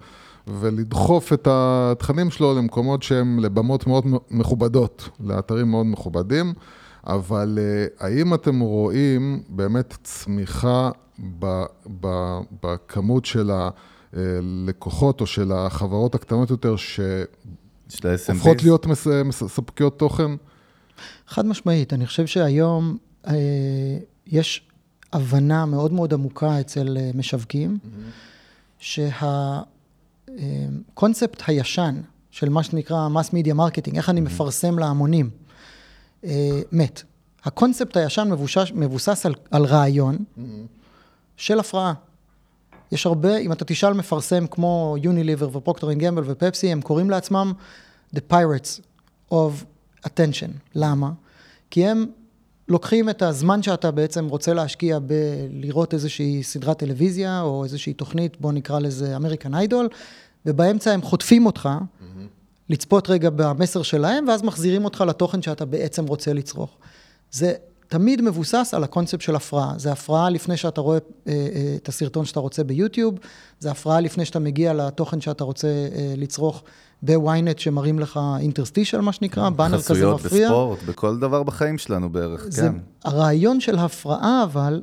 ולדחוף 0.46 1.32
את 1.32 1.48
התכנים 1.50 2.30
שלו 2.30 2.54
למקומות 2.54 3.02
שהם 3.02 3.38
לבמות 3.38 3.86
מאוד 3.86 4.04
מכובדות, 4.30 5.08
לאתרים 5.20 5.70
מאוד 5.70 5.86
מכובדים. 5.86 6.52
אבל 7.06 7.58
האם 8.00 8.34
אתם 8.34 8.60
רואים 8.60 9.42
באמת 9.48 9.96
צמיחה 10.02 10.90
ב, 11.38 11.62
ב, 12.00 12.38
בכמות 12.62 13.24
של 13.24 13.50
הלקוחות 14.12 15.20
או 15.20 15.26
של 15.26 15.52
החברות 15.52 16.14
הקטנות 16.14 16.50
יותר 16.50 16.76
שהופכות 17.88 18.62
להיות 18.62 18.86
מס, 18.86 19.06
מספקיות 19.24 19.98
תוכן? 19.98 20.30
חד 21.28 21.46
משמעית, 21.46 21.92
אני 21.92 22.06
חושב 22.06 22.26
שהיום 22.26 22.96
uh, 23.24 23.28
יש 24.26 24.68
הבנה 25.12 25.66
מאוד 25.66 25.92
מאוד 25.92 26.14
עמוקה 26.14 26.60
אצל 26.60 26.96
uh, 26.96 27.16
משווקים, 27.16 27.78
mm-hmm. 27.82 27.88
שהקונספט 30.28 31.40
uh, 31.40 31.44
הישן 31.46 32.00
של 32.30 32.48
מה 32.48 32.62
שנקרא 32.62 33.08
mass 33.08 33.32
media 33.32 33.54
marketing, 33.54 33.96
איך 33.96 34.10
אני 34.10 34.20
mm-hmm. 34.20 34.24
מפרסם 34.24 34.78
להמונים, 34.78 35.30
אה, 36.24 36.60
מת. 36.72 37.02
הקונספט 37.44 37.96
הישן 37.96 38.28
מבושש, 38.30 38.72
מבוסס 38.74 39.26
על, 39.26 39.34
על 39.50 39.64
רעיון 39.64 40.16
mm-hmm. 40.16 40.40
של 41.36 41.60
הפרעה. 41.60 41.94
יש 42.94 43.06
הרבה, 43.06 43.36
אם 43.36 43.52
אתה 43.52 43.64
תשאל 43.64 43.92
מפרסם 43.92 44.46
כמו 44.46 44.96
יוניליבר 45.02 45.56
ו 45.56 45.61
Procter 45.61 45.92
and 45.92 46.00
Gamble 46.00 46.22
ופפסי, 46.26 46.72
הם 46.72 46.80
קוראים 46.80 47.10
לעצמם 47.10 47.52
The 48.16 48.20
Pirates 48.32 48.80
of 49.32 49.64
Attention. 50.06 50.50
למה? 50.74 51.10
כי 51.70 51.86
הם 51.86 52.06
לוקחים 52.68 53.10
את 53.10 53.22
הזמן 53.22 53.62
שאתה 53.62 53.90
בעצם 53.90 54.28
רוצה 54.28 54.54
להשקיע 54.54 54.98
בלראות 54.98 55.94
איזושהי 55.94 56.42
סדרת 56.42 56.78
טלוויזיה 56.78 57.40
או 57.40 57.64
איזושהי 57.64 57.92
תוכנית, 57.92 58.40
בוא 58.40 58.52
נקרא 58.52 58.78
לזה 58.78 59.16
American 59.16 59.54
Idol, 59.54 59.88
ובאמצע 60.46 60.90
הם 60.90 61.02
חוטפים 61.02 61.46
אותך 61.46 61.68
mm-hmm. 61.68 62.04
לצפות 62.68 63.10
רגע 63.10 63.30
במסר 63.36 63.82
שלהם, 63.82 64.28
ואז 64.28 64.42
מחזירים 64.42 64.84
אותך 64.84 65.04
לתוכן 65.08 65.42
שאתה 65.42 65.64
בעצם 65.64 66.06
רוצה 66.06 66.32
לצרוך. 66.32 66.76
זה 67.30 67.52
תמיד 67.94 68.22
מבוסס 68.22 68.74
על 68.76 68.84
הקונספט 68.84 69.20
של 69.20 69.36
הפרעה. 69.36 69.72
זה 69.76 69.92
הפרעה 69.92 70.30
לפני 70.30 70.56
שאתה 70.56 70.80
רואה 70.80 70.98
אה, 71.28 71.32
אה, 71.32 71.74
את 71.76 71.88
הסרטון 71.88 72.24
שאתה 72.24 72.40
רוצה 72.40 72.64
ביוטיוב, 72.64 73.18
זה 73.60 73.70
הפרעה 73.70 74.00
לפני 74.00 74.24
שאתה 74.24 74.38
מגיע 74.38 74.74
לתוכן 74.74 75.20
שאתה 75.20 75.44
רוצה 75.44 75.68
אה, 75.68 76.14
לצרוך 76.16 76.62
בוויינט 77.02 77.58
שמראים 77.58 77.98
לך 77.98 78.20
אינטרסטישל, 78.40 79.00
מה 79.00 79.12
שנקרא, 79.12 79.50
באנר 79.50 79.82
כזה 79.82 80.06
מפריע. 80.06 80.18
חסויות 80.18 80.42
בספורט, 80.42 80.78
בכל 80.82 81.18
דבר 81.18 81.42
בחיים 81.42 81.78
שלנו 81.78 82.12
בערך, 82.12 82.46
זה, 82.48 82.62
כן. 82.62 82.74
הרעיון 83.04 83.60
של 83.60 83.78
הפרעה, 83.78 84.42
אבל, 84.44 84.82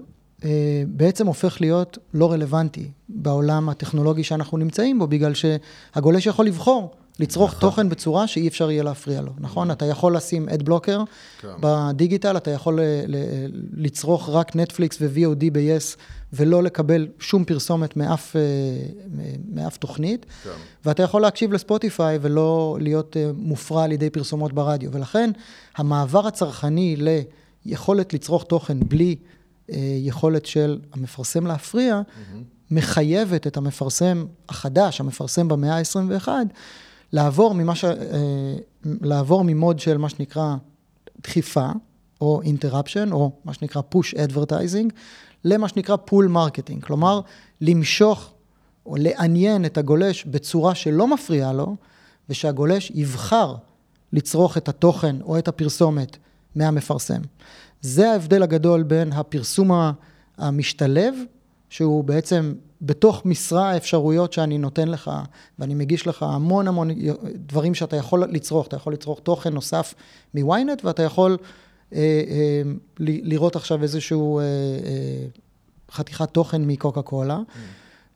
בעצם 0.88 1.28
הופך 1.28 1.62
להיות 1.62 1.98
לא 2.14 2.32
רלוונטי 2.32 2.92
בעולם 3.10 3.70
הטכנולוגי 3.70 4.24
שאנחנו 4.24 4.58
נמצאים 4.58 5.00
בו, 5.00 5.08
בגלל 5.08 5.34
שהגולש 5.34 6.26
יכול 6.26 6.46
לבחור. 6.46 6.96
לצרוך 7.20 7.50
נכון. 7.50 7.62
תוכן 7.62 7.90
בצורה 7.90 8.28
שאי 8.28 8.48
אפשר 8.48 8.72
יהיה 8.72 8.84
להפריע 8.84 9.22
לו, 9.22 9.32
נכון? 9.38 9.72
אתה 9.72 9.86
יכול 9.86 10.16
לשים 10.16 10.50
אד 10.50 10.64
בלוקר 10.64 11.04
כן. 11.42 11.48
בדיגיטל, 11.60 12.38
אתה 12.38 12.52
יכול 12.52 12.82
ל- 12.82 13.04
ל- 13.08 13.52
לצרוך 13.74 14.30
רק 14.30 14.56
נטפליקס 14.56 14.98
ו-VOD 15.02 15.44
ב-yes, 15.52 15.98
ולא 16.34 16.64
לקבל 16.64 17.08
שום 17.20 17.46
פרסומת 17.46 17.98
מאף, 17.98 18.36
אה, 18.36 18.42
מאף 19.54 19.78
תוכנית, 19.78 20.26
כן. 20.44 20.50
ואתה 20.86 21.04
יכול 21.04 21.22
להקשיב 21.22 21.54
לספוטיפיי 21.54 22.20
ולא 22.22 22.78
להיות 22.82 23.18
אה, 23.18 23.32
מופרע 23.36 23.84
על 23.84 23.92
ידי 23.92 24.10
פרסומות 24.10 24.54
ברדיו. 24.54 24.92
ולכן, 24.94 25.32
המעבר 25.76 26.28
הצרכני 26.28 26.96
ליכולת 27.66 28.14
לצרוך 28.14 28.44
תוכן 28.44 28.80
בלי 28.80 29.16
אה, 29.72 29.78
יכולת 30.00 30.46
של 30.46 30.80
המפרסם 30.94 31.48
להפריע, 31.48 32.02
mm-hmm. 32.02 32.38
מחייבת 32.72 33.48
את 33.48 33.58
המפרסם 33.58 34.26
החדש, 34.50 35.00
המפרסם 35.00 35.48
במאה 35.48 35.78
ה-21, 35.78 36.28
לעבור, 37.14 37.54
מש... 37.54 37.86
אה, 37.86 37.92
לעבור 39.02 39.44
ממוד 39.44 39.80
של 39.80 39.98
מה 39.98 40.10
שנקרא 40.10 40.56
דחיפה, 41.24 41.70
או 42.22 42.42
אינטראפשן, 42.42 43.12
או 43.12 43.32
מה 43.46 43.54
שנקרא 43.54 43.82
push 43.96 44.16
advertising, 44.16 44.94
למה 45.46 45.68
שנקרא 45.68 45.96
pull 46.10 46.36
marketing. 46.36 46.82
כלומר, 46.82 47.22
למשוך 47.62 48.34
או 48.86 48.96
לעניין 49.00 49.66
את 49.66 49.78
הגולש 49.78 50.26
בצורה 50.26 50.76
שלא 50.76 51.08
מפריעה 51.08 51.54
לו, 51.54 51.76
ושהגולש 52.30 52.92
יבחר 52.96 53.56
לצרוך 54.14 54.58
את 54.58 54.70
התוכן 54.70 55.22
או 55.22 55.38
את 55.38 55.48
הפרסומת 55.48 56.18
מהמפרסם. 56.56 57.22
זה 57.82 58.12
ההבדל 58.12 58.44
הגדול 58.44 58.84
בין 58.84 59.14
הפרסום 59.14 59.72
המשתלב, 60.38 61.16
שהוא 61.70 62.04
בעצם 62.04 62.54
בתוך 62.82 63.26
משרה 63.26 63.72
האפשרויות 63.72 64.34
שאני 64.34 64.58
נותן 64.58 64.88
לך, 64.88 65.12
ואני 65.60 65.74
מגיש 65.74 66.08
לך 66.08 66.24
המון 66.24 66.68
המון 66.68 66.90
דברים 67.36 67.76
שאתה 67.76 67.96
יכול 67.96 68.24
לצרוך, 68.32 68.68
אתה 68.68 68.76
יכול 68.76 68.94
לצרוך 68.94 69.20
תוכן 69.20 69.54
נוסף 69.54 69.94
מוויינט, 70.34 70.86
ואתה 70.86 71.04
יכול 71.04 71.38
אה, 71.94 72.00
אה, 72.30 72.62
לראות 73.00 73.56
עכשיו 73.56 73.84
איזשהו 73.84 74.40
אה, 74.40 74.44
אה, 74.44 74.50
חתיכת 75.92 76.30
תוכן 76.30 76.62
מקוקה 76.62 77.02
קולה. 77.02 77.38
Mm. 77.38 77.58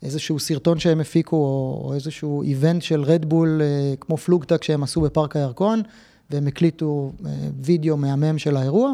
איזשהו 0.04 0.40
סרטון 0.40 0.80
שהם 0.80 1.00
הפיקו, 1.00 1.36
או, 1.36 1.82
או 1.86 1.94
איזשהו 1.94 2.44
איבנט 2.44 2.82
של 2.82 3.04
רדבול, 3.04 3.62
אה, 3.62 3.94
כמו 4.00 4.18
פלוגטק 4.18 4.64
שהם 4.64 4.84
עשו 4.84 5.02
בפארק 5.02 5.36
הירקון, 5.36 5.82
והם 6.30 6.48
הקליטו 6.48 7.12
אה, 7.26 7.32
וידאו 7.62 7.98
מהמם 7.98 8.38
של 8.38 8.58
האירוע. 8.58 8.92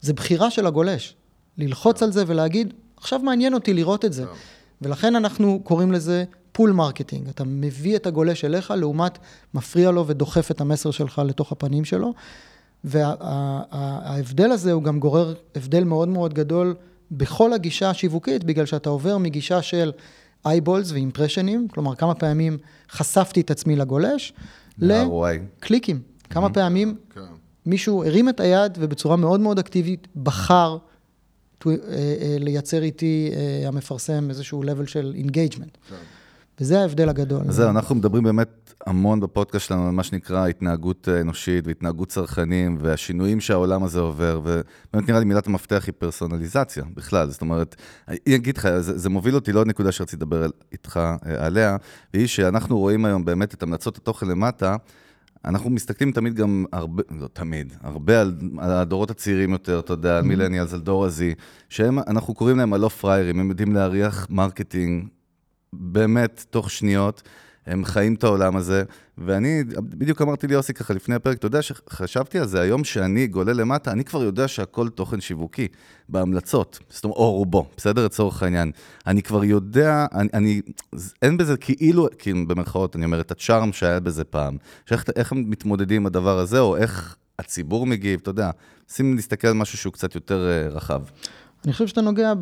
זה 0.00 0.12
בחירה 0.12 0.50
של 0.50 0.66
הגולש, 0.66 1.14
ללחוץ 1.58 2.02
על 2.02 2.12
זה 2.12 2.24
ולהגיד, 2.26 2.74
עכשיו 2.96 3.20
מעניין 3.20 3.54
אותי 3.54 3.74
לראות 3.74 4.04
את 4.04 4.12
זה. 4.12 4.24
ולכן 4.82 5.16
אנחנו 5.16 5.60
קוראים 5.64 5.92
לזה 5.92 6.24
pull 6.52 6.72
marketing. 6.72 7.28
אתה 7.28 7.44
מביא 7.44 7.96
את 7.96 8.06
הגולש 8.06 8.44
אליך, 8.44 8.70
לעומת 8.76 9.18
מפריע 9.54 9.90
לו 9.90 10.06
ודוחף 10.06 10.50
את 10.50 10.60
המסר 10.60 10.90
שלך 10.90 11.22
לתוך 11.24 11.52
הפנים 11.52 11.84
שלו. 11.84 12.14
וההבדל 12.84 14.50
הזה 14.50 14.72
הוא 14.72 14.82
גם 14.82 15.00
גורר 15.00 15.34
הבדל 15.54 15.84
מאוד 15.84 16.08
מאוד 16.08 16.34
גדול 16.34 16.74
בכל 17.10 17.52
הגישה 17.52 17.90
השיווקית, 17.90 18.44
בגלל 18.44 18.66
שאתה 18.66 18.90
עובר 18.90 19.18
מגישה 19.18 19.62
של 19.62 19.92
eyeballs 20.46 20.92
ו 20.92 20.98
אימפרשנים, 20.98 21.68
כלומר 21.68 21.94
כמה 21.94 22.14
פעמים 22.14 22.58
חשפתי 22.90 23.40
את 23.40 23.50
עצמי 23.50 23.76
לגולש, 23.76 24.32
לקליקים. 24.78 26.00
כמה 26.30 26.46
mm-hmm. 26.46 26.52
פעמים 26.52 26.96
כן. 27.14 27.20
מישהו 27.66 28.04
הרים 28.04 28.28
את 28.28 28.40
היד 28.40 28.78
ובצורה 28.80 29.16
מאוד 29.16 29.40
מאוד 29.40 29.58
אקטיבית 29.58 30.08
בחר 30.22 30.78
לייצר 32.38 32.82
איתי 32.82 33.30
אה, 33.32 33.68
המפרסם 33.68 34.30
איזשהו 34.30 34.62
level 34.62 34.86
של. 34.86 35.14
כן. 35.88 35.94
וזה 36.60 36.80
ההבדל 36.80 37.08
הגדול. 37.08 37.42
אז 37.48 37.54
זהו, 37.54 37.70
אנחנו 37.70 37.94
מדברים 37.94 38.24
באמת 38.24 38.74
המון 38.86 39.20
בפודקאסט 39.20 39.66
שלנו 39.66 39.86
על 39.86 39.90
מה 39.90 40.02
שנקרא 40.02 40.48
התנהגות 40.48 41.08
אנושית 41.08 41.66
והתנהגות 41.66 42.08
צרכנים 42.08 42.78
והשינויים 42.80 43.40
שהעולם 43.40 43.84
הזה 43.84 44.00
עובר, 44.00 44.40
ובאמת 44.44 45.08
נראה 45.08 45.18
לי 45.18 45.24
מילת 45.24 45.46
המפתח 45.46 45.84
היא 45.86 45.94
פרסונליזציה 45.98 46.84
בכלל, 46.94 47.30
זאת 47.30 47.40
אומרת, 47.40 47.76
אני 48.08 48.18
אגיד 48.36 48.56
לך, 48.56 48.68
זה, 48.78 48.98
זה 48.98 49.08
מוביל 49.08 49.34
אותי 49.34 49.52
לעוד 49.52 49.66
נקודה 49.66 49.92
שרציתי 49.92 50.16
לדבר 50.16 50.46
איתך 50.72 51.00
עליה, 51.24 51.76
והיא 52.14 52.26
שאנחנו 52.26 52.78
רואים 52.78 53.04
היום 53.04 53.24
באמת 53.24 53.54
את 53.54 53.62
המלצות 53.62 53.96
התוכן 53.96 54.28
למטה, 54.28 54.76
אנחנו 55.44 55.70
מסתכלים 55.70 56.12
תמיד 56.12 56.34
גם 56.34 56.64
הרבה, 56.72 57.02
לא 57.10 57.28
תמיד, 57.32 57.72
הרבה 57.80 58.20
על, 58.20 58.34
על 58.58 58.70
הדורות 58.70 59.10
הצעירים 59.10 59.52
יותר, 59.52 59.78
אתה 59.78 59.92
יודע, 59.92 60.18
על 60.18 60.24
mm-hmm. 60.24 60.26
מילניאלס, 60.28 60.74
על 60.74 60.80
דור 60.80 61.04
הזי, 61.04 61.34
שהם, 61.68 61.98
אנחנו 61.98 62.34
קוראים 62.34 62.58
להם 62.58 62.72
הלא 62.72 62.88
פריירים, 62.88 63.40
הם 63.40 63.48
יודעים 63.48 63.72
להריח 63.72 64.26
marketing 64.30 65.08
באמת 65.72 66.44
תוך 66.50 66.70
שניות. 66.70 67.22
הם 67.68 67.84
חיים 67.84 68.14
את 68.14 68.24
העולם 68.24 68.56
הזה, 68.56 68.82
ואני, 69.18 69.64
בדיוק 69.80 70.22
אמרתי 70.22 70.46
ליוסי 70.46 70.74
ככה 70.74 70.94
לפני 70.94 71.14
הפרק, 71.14 71.38
אתה 71.38 71.46
יודע 71.46 71.62
שחשבתי 71.62 72.38
על 72.38 72.46
זה, 72.46 72.60
היום 72.60 72.84
שאני 72.84 73.26
גולל 73.26 73.52
למטה, 73.52 73.92
אני 73.92 74.04
כבר 74.04 74.22
יודע 74.22 74.48
שהכל 74.48 74.88
תוכן 74.88 75.20
שיווקי, 75.20 75.68
בהמלצות, 76.08 76.78
זאת 76.88 77.04
אומרת, 77.04 77.16
או 77.16 77.32
רובו, 77.32 77.66
בסדר? 77.76 78.04
לצורך 78.04 78.42
העניין. 78.42 78.70
אני 79.06 79.22
כבר 79.22 79.44
יודע, 79.44 80.06
אני, 80.14 80.28
אני, 80.34 80.60
אין 81.22 81.36
בזה 81.36 81.56
כאילו, 81.56 82.06
כאילו 82.18 82.46
במרכאות, 82.48 82.96
אני 82.96 83.04
אומר, 83.04 83.20
את 83.20 83.30
ה 83.30 83.37
charm 83.37 83.72
שהיה 83.72 84.00
בזה 84.00 84.24
פעם, 84.24 84.56
שאיך 84.86 85.32
הם 85.32 85.50
מתמודדים 85.50 86.02
עם 86.02 86.06
הדבר 86.06 86.38
הזה, 86.38 86.60
או 86.60 86.76
איך 86.76 87.16
הציבור 87.38 87.86
מגיב, 87.86 88.20
אתה 88.22 88.30
יודע, 88.30 88.50
שים 88.88 89.16
להסתכל 89.16 89.48
על 89.48 89.54
משהו 89.54 89.78
שהוא 89.78 89.92
קצת 89.92 90.14
יותר 90.14 90.48
uh, 90.48 90.74
רחב. 90.74 91.02
אני 91.64 91.72
חושב 91.72 91.86
שאתה 91.86 92.00
נוגע 92.00 92.32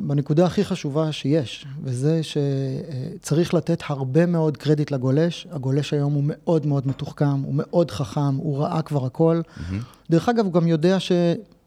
בנקודה 0.00 0.46
הכי 0.46 0.64
חשובה 0.64 1.12
שיש, 1.12 1.66
וזה 1.82 2.20
שצריך 2.22 3.54
לתת 3.54 3.82
הרבה 3.86 4.26
מאוד 4.26 4.56
קרדיט 4.56 4.90
לגולש. 4.90 5.46
הגולש 5.50 5.92
היום 5.92 6.12
הוא 6.12 6.22
מאוד 6.26 6.66
מאוד 6.66 6.88
מתוחכם, 6.88 7.40
הוא 7.40 7.54
מאוד 7.56 7.90
חכם, 7.90 8.34
הוא 8.34 8.58
ראה 8.58 8.82
כבר 8.82 9.06
הכל. 9.06 9.40
Mm-hmm. 9.44 9.74
דרך 10.10 10.28
אגב, 10.28 10.44
הוא 10.44 10.52
גם 10.52 10.66
יודע 10.66 11.00
ש... 11.00 11.12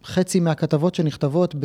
חצי 0.05 0.39
מהכתבות 0.39 0.95
שנכתבות 0.95 1.55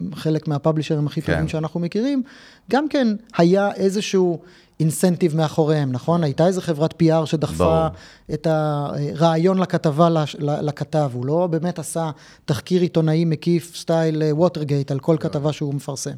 בחלק 0.00 0.48
מהפאבלישרים 0.48 1.06
הכי 1.06 1.22
כן. 1.22 1.32
טובים 1.32 1.48
שאנחנו 1.48 1.80
מכירים, 1.80 2.22
גם 2.70 2.88
כן 2.88 3.08
היה 3.36 3.72
איזשהו 3.74 4.40
אינסנטיב 4.80 5.36
מאחוריהם, 5.36 5.92
נכון? 5.92 6.24
הייתה 6.24 6.46
איזו 6.46 6.60
חברת 6.60 6.94
PR 7.02 7.26
שדחפה 7.26 7.64
ברור. 7.64 7.88
את 8.34 8.46
הרעיון 8.50 9.58
לכתבה 9.58 10.08
לכתב, 10.38 11.10
הוא 11.14 11.26
לא 11.26 11.46
באמת 11.46 11.78
עשה 11.78 12.10
תחקיר 12.44 12.82
עיתונאי 12.82 13.24
מקיף 13.24 13.76
סטייל 13.76 14.22
ווטרגייט 14.30 14.90
על 14.90 14.98
כל 14.98 15.16
כתבה 15.20 15.52
שהוא 15.52 15.74
מפרסם. 15.74 16.14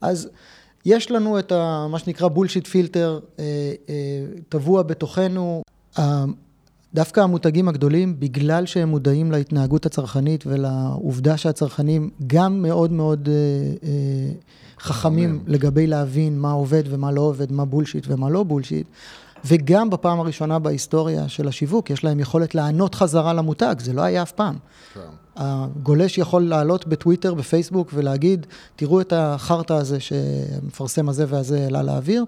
אז 0.00 0.28
יש 0.84 1.10
לנו 1.10 1.38
את 1.38 1.52
ה, 1.52 1.86
מה 1.90 1.98
שנקרא 1.98 2.28
bullshit 2.28 2.66
filter 2.66 3.20
אה, 3.38 3.44
אה, 3.88 3.94
טבוע 4.48 4.82
בתוכנו. 4.82 5.62
דווקא 6.94 7.20
המותגים 7.20 7.68
הגדולים, 7.68 8.20
בגלל 8.20 8.66
שהם 8.66 8.88
מודעים 8.88 9.32
להתנהגות 9.32 9.86
הצרכנית 9.86 10.44
ולעובדה 10.46 11.36
שהצרכנים 11.36 12.10
גם 12.26 12.62
מאוד 12.62 12.92
מאוד 12.92 13.28
אה, 13.28 13.34
אה, 13.88 14.32
חכמים 14.82 15.44
לגבי 15.46 15.86
להבין 15.86 16.38
מה 16.38 16.52
עובד 16.52 16.82
ומה 16.86 17.10
לא 17.10 17.20
עובד, 17.20 17.52
מה 17.52 17.64
bullshit 17.64 18.04
ומה 18.08 18.30
לא 18.30 18.42
bullshit, 18.42 18.86
וגם 19.44 19.90
בפעם 19.90 20.20
הראשונה 20.20 20.58
בהיסטוריה 20.58 21.28
של 21.28 21.48
השיווק, 21.48 21.90
יש 21.90 22.04
להם 22.04 22.20
יכולת 22.20 22.54
לענות 22.54 22.94
חזרה 22.94 23.32
למותג, 23.32 23.74
זה 23.78 23.92
לא 23.92 24.02
היה 24.02 24.22
אף 24.22 24.32
פעם. 24.32 24.56
כן. 24.94 25.00
הגולש 25.36 26.18
יכול 26.18 26.42
לעלות 26.42 26.86
בטוויטר, 26.86 27.34
בפייסבוק, 27.34 27.90
ולהגיד, 27.94 28.46
תראו 28.76 29.00
את 29.00 29.12
החרטא 29.16 29.72
הזה 29.72 30.00
שהמפרסם 30.00 31.08
הזה 31.08 31.24
והזה 31.28 31.62
העלה 31.64 31.82
לאוויר, 31.82 32.24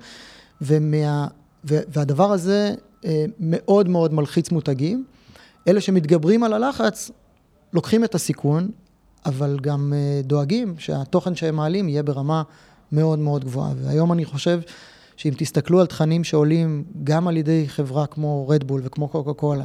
ומה, 0.61 1.27
ו, 1.65 1.79
והדבר 1.89 2.33
הזה 2.33 2.75
אה, 3.05 3.25
מאוד 3.41 3.89
מאוד 3.89 4.15
מלחיץ 4.15 4.51
מותגים. 4.51 5.05
אלה 5.69 5.81
שמתגברים 5.81 6.45
על 6.45 6.53
הלחץ, 6.53 7.11
לוקחים 7.73 8.05
את 8.05 8.15
הסיכון, 8.15 8.71
אבל 9.27 9.59
גם 9.63 9.93
אה, 9.97 10.21
דואגים 10.23 10.75
שהתוכן 10.79 11.37
שהם 11.37 11.57
מעלים 11.57 11.89
יהיה 11.89 12.03
ברמה 12.03 12.43
מאוד 12.93 13.19
מאוד 13.19 13.45
גבוהה. 13.45 13.73
והיום 13.77 14.13
אני 14.13 14.25
חושב 14.25 14.61
שאם 15.17 15.33
תסתכלו 15.37 15.81
על 15.81 15.87
תכנים 15.87 16.25
שעולים 16.25 16.85
גם 17.05 17.29
על 17.29 17.37
ידי 17.37 17.65
חברה 17.69 18.07
כמו 18.07 18.49
רדבול 18.49 18.81
וכמו 18.85 19.09
קוקה 19.09 19.33
קולה 19.33 19.65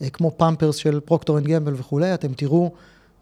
וכמו 0.00 0.30
פמפרס 0.36 0.76
של 0.76 1.00
Procter 1.00 1.38
and 1.38 1.46
Gamble 1.46 1.74
וכולי, 1.76 2.14
אתם 2.14 2.32
תראו 2.32 2.72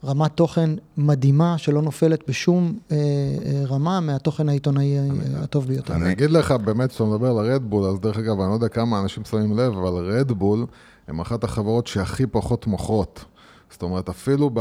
רמת 0.04 0.32
תוכן 0.34 0.70
מדהימה 0.96 1.58
שלא 1.58 1.82
נופלת 1.82 2.28
בשום 2.28 2.78
אה, 2.90 2.96
אה, 2.96 3.62
רמה 3.66 4.00
מהתוכן 4.00 4.48
העיתונאי 4.48 4.98
אה, 4.98 5.04
הטוב 5.42 5.66
ביותר. 5.66 5.94
אני 5.94 6.12
אגיד 6.12 6.30
לך, 6.30 6.52
באמת, 6.52 6.90
כשאתה 6.90 7.04
מדבר 7.04 7.26
על 7.26 7.38
הרדבול, 7.38 7.84
אז 7.84 8.00
דרך 8.00 8.18
אגב, 8.18 8.40
אני 8.40 8.48
לא 8.48 8.54
יודע 8.54 8.68
כמה 8.68 9.00
אנשים 9.00 9.24
שמים 9.24 9.58
לב, 9.58 9.72
אבל 9.72 10.18
רדבול 10.18 10.66
הם 11.08 11.20
אחת 11.20 11.44
החברות 11.44 11.86
שהכי 11.86 12.26
פחות 12.26 12.66
מוכרות. 12.66 13.24
זאת 13.70 13.82
אומרת, 13.82 14.08
אפילו 14.08 14.50
ב... 14.54 14.60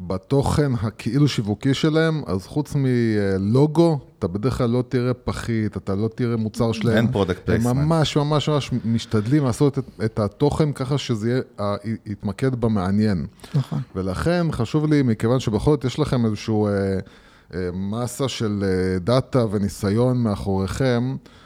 בתוכן 0.00 0.72
הכאילו 0.82 1.28
שיווקי 1.28 1.74
שלהם, 1.74 2.22
אז 2.26 2.46
חוץ 2.46 2.74
מלוגו, 2.76 3.98
אתה 4.18 4.28
בדרך 4.28 4.58
כלל 4.58 4.70
לא 4.70 4.84
תראה 4.88 5.14
פחית, 5.14 5.76
אתה 5.76 5.94
לא 5.94 6.08
תראה 6.14 6.36
מוצר 6.36 6.72
שלהם. 6.72 6.96
אין 6.96 7.06
product 7.14 7.50
הם 7.50 7.60
placement. 7.60 7.72
ממש 7.72 8.16
ממש 8.16 8.48
ממש 8.48 8.70
משתדלים 8.84 9.44
לעשות 9.44 9.78
את, 9.78 9.84
את 10.04 10.18
התוכן 10.18 10.72
ככה 10.72 10.98
שזה 10.98 11.30
יהיה, 11.30 11.76
יתמקד 12.06 12.54
במעניין. 12.54 13.26
נכון. 13.54 13.80
ולכן 13.94 14.46
חשוב 14.52 14.86
לי, 14.86 15.02
מכיוון 15.02 15.40
שבכל 15.40 15.70
זאת 15.70 15.84
יש 15.84 15.98
לכם 15.98 16.26
איזשהו 16.26 16.66
אה, 16.66 16.72
אה, 17.54 17.68
מסה 17.72 18.28
של 18.28 18.64
אה, 18.64 18.98
דאטה 18.98 19.44
וניסיון 19.50 20.22
מאחוריכם, 20.22 21.16
אה, 21.24 21.39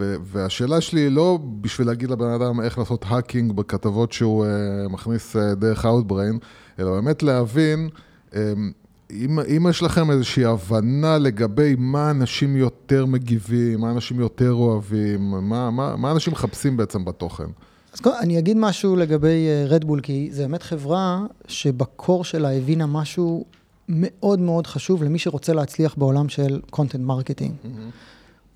והשאלה 0.00 0.80
שלי 0.80 1.00
היא 1.00 1.08
לא 1.08 1.38
בשביל 1.60 1.86
להגיד 1.86 2.10
לבן 2.10 2.30
אדם 2.30 2.60
איך 2.60 2.78
לעשות 2.78 3.04
hacking 3.08 3.52
בכתבות 3.52 4.12
שהוא 4.12 4.44
אה, 4.44 4.88
מכניס 4.88 5.36
אה, 5.36 5.54
דרך 5.54 5.84
Outbrain, 5.84 6.44
אלא 6.78 6.90
באמת 6.90 7.22
להבין, 7.22 7.88
אה, 8.34 8.52
אם, 9.10 9.38
אם 9.56 9.66
יש 9.70 9.82
לכם 9.82 10.10
איזושהי 10.10 10.44
הבנה 10.44 11.18
לגבי 11.18 11.74
מה 11.78 12.10
אנשים 12.10 12.56
יותר 12.56 13.06
מגיבים, 13.06 13.80
מה 13.80 13.90
אנשים 13.90 14.20
יותר 14.20 14.52
אוהבים, 14.52 15.30
מה, 15.30 15.70
מה, 15.70 15.96
מה 15.96 16.10
אנשים 16.10 16.32
מחפשים 16.32 16.76
בעצם 16.76 17.04
בתוכן. 17.04 17.46
אז 17.94 18.00
קודם, 18.00 18.16
אני 18.20 18.38
אגיד 18.38 18.56
משהו 18.56 18.96
לגבי 18.96 19.48
רדבול, 19.66 20.00
כי 20.00 20.28
זו 20.32 20.42
באמת 20.42 20.62
חברה 20.62 21.26
שבקור 21.48 22.24
שלה 22.24 22.52
הבינה 22.52 22.86
משהו 22.86 23.44
מאוד 23.88 24.38
מאוד 24.38 24.66
חשוב 24.66 25.02
למי 25.02 25.18
שרוצה 25.18 25.52
להצליח 25.52 25.94
בעולם 25.98 26.28
של 26.28 26.60
content 26.72 27.08
marketing. 27.08 27.66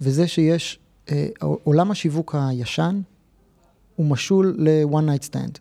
וזה 0.00 0.28
שיש, 0.28 0.78
אה, 1.10 1.28
עולם 1.40 1.90
השיווק 1.90 2.34
הישן 2.38 3.00
הוא 3.96 4.06
משול 4.06 4.56
ל-one 4.58 5.08
night 5.08 5.30
stand. 5.30 5.58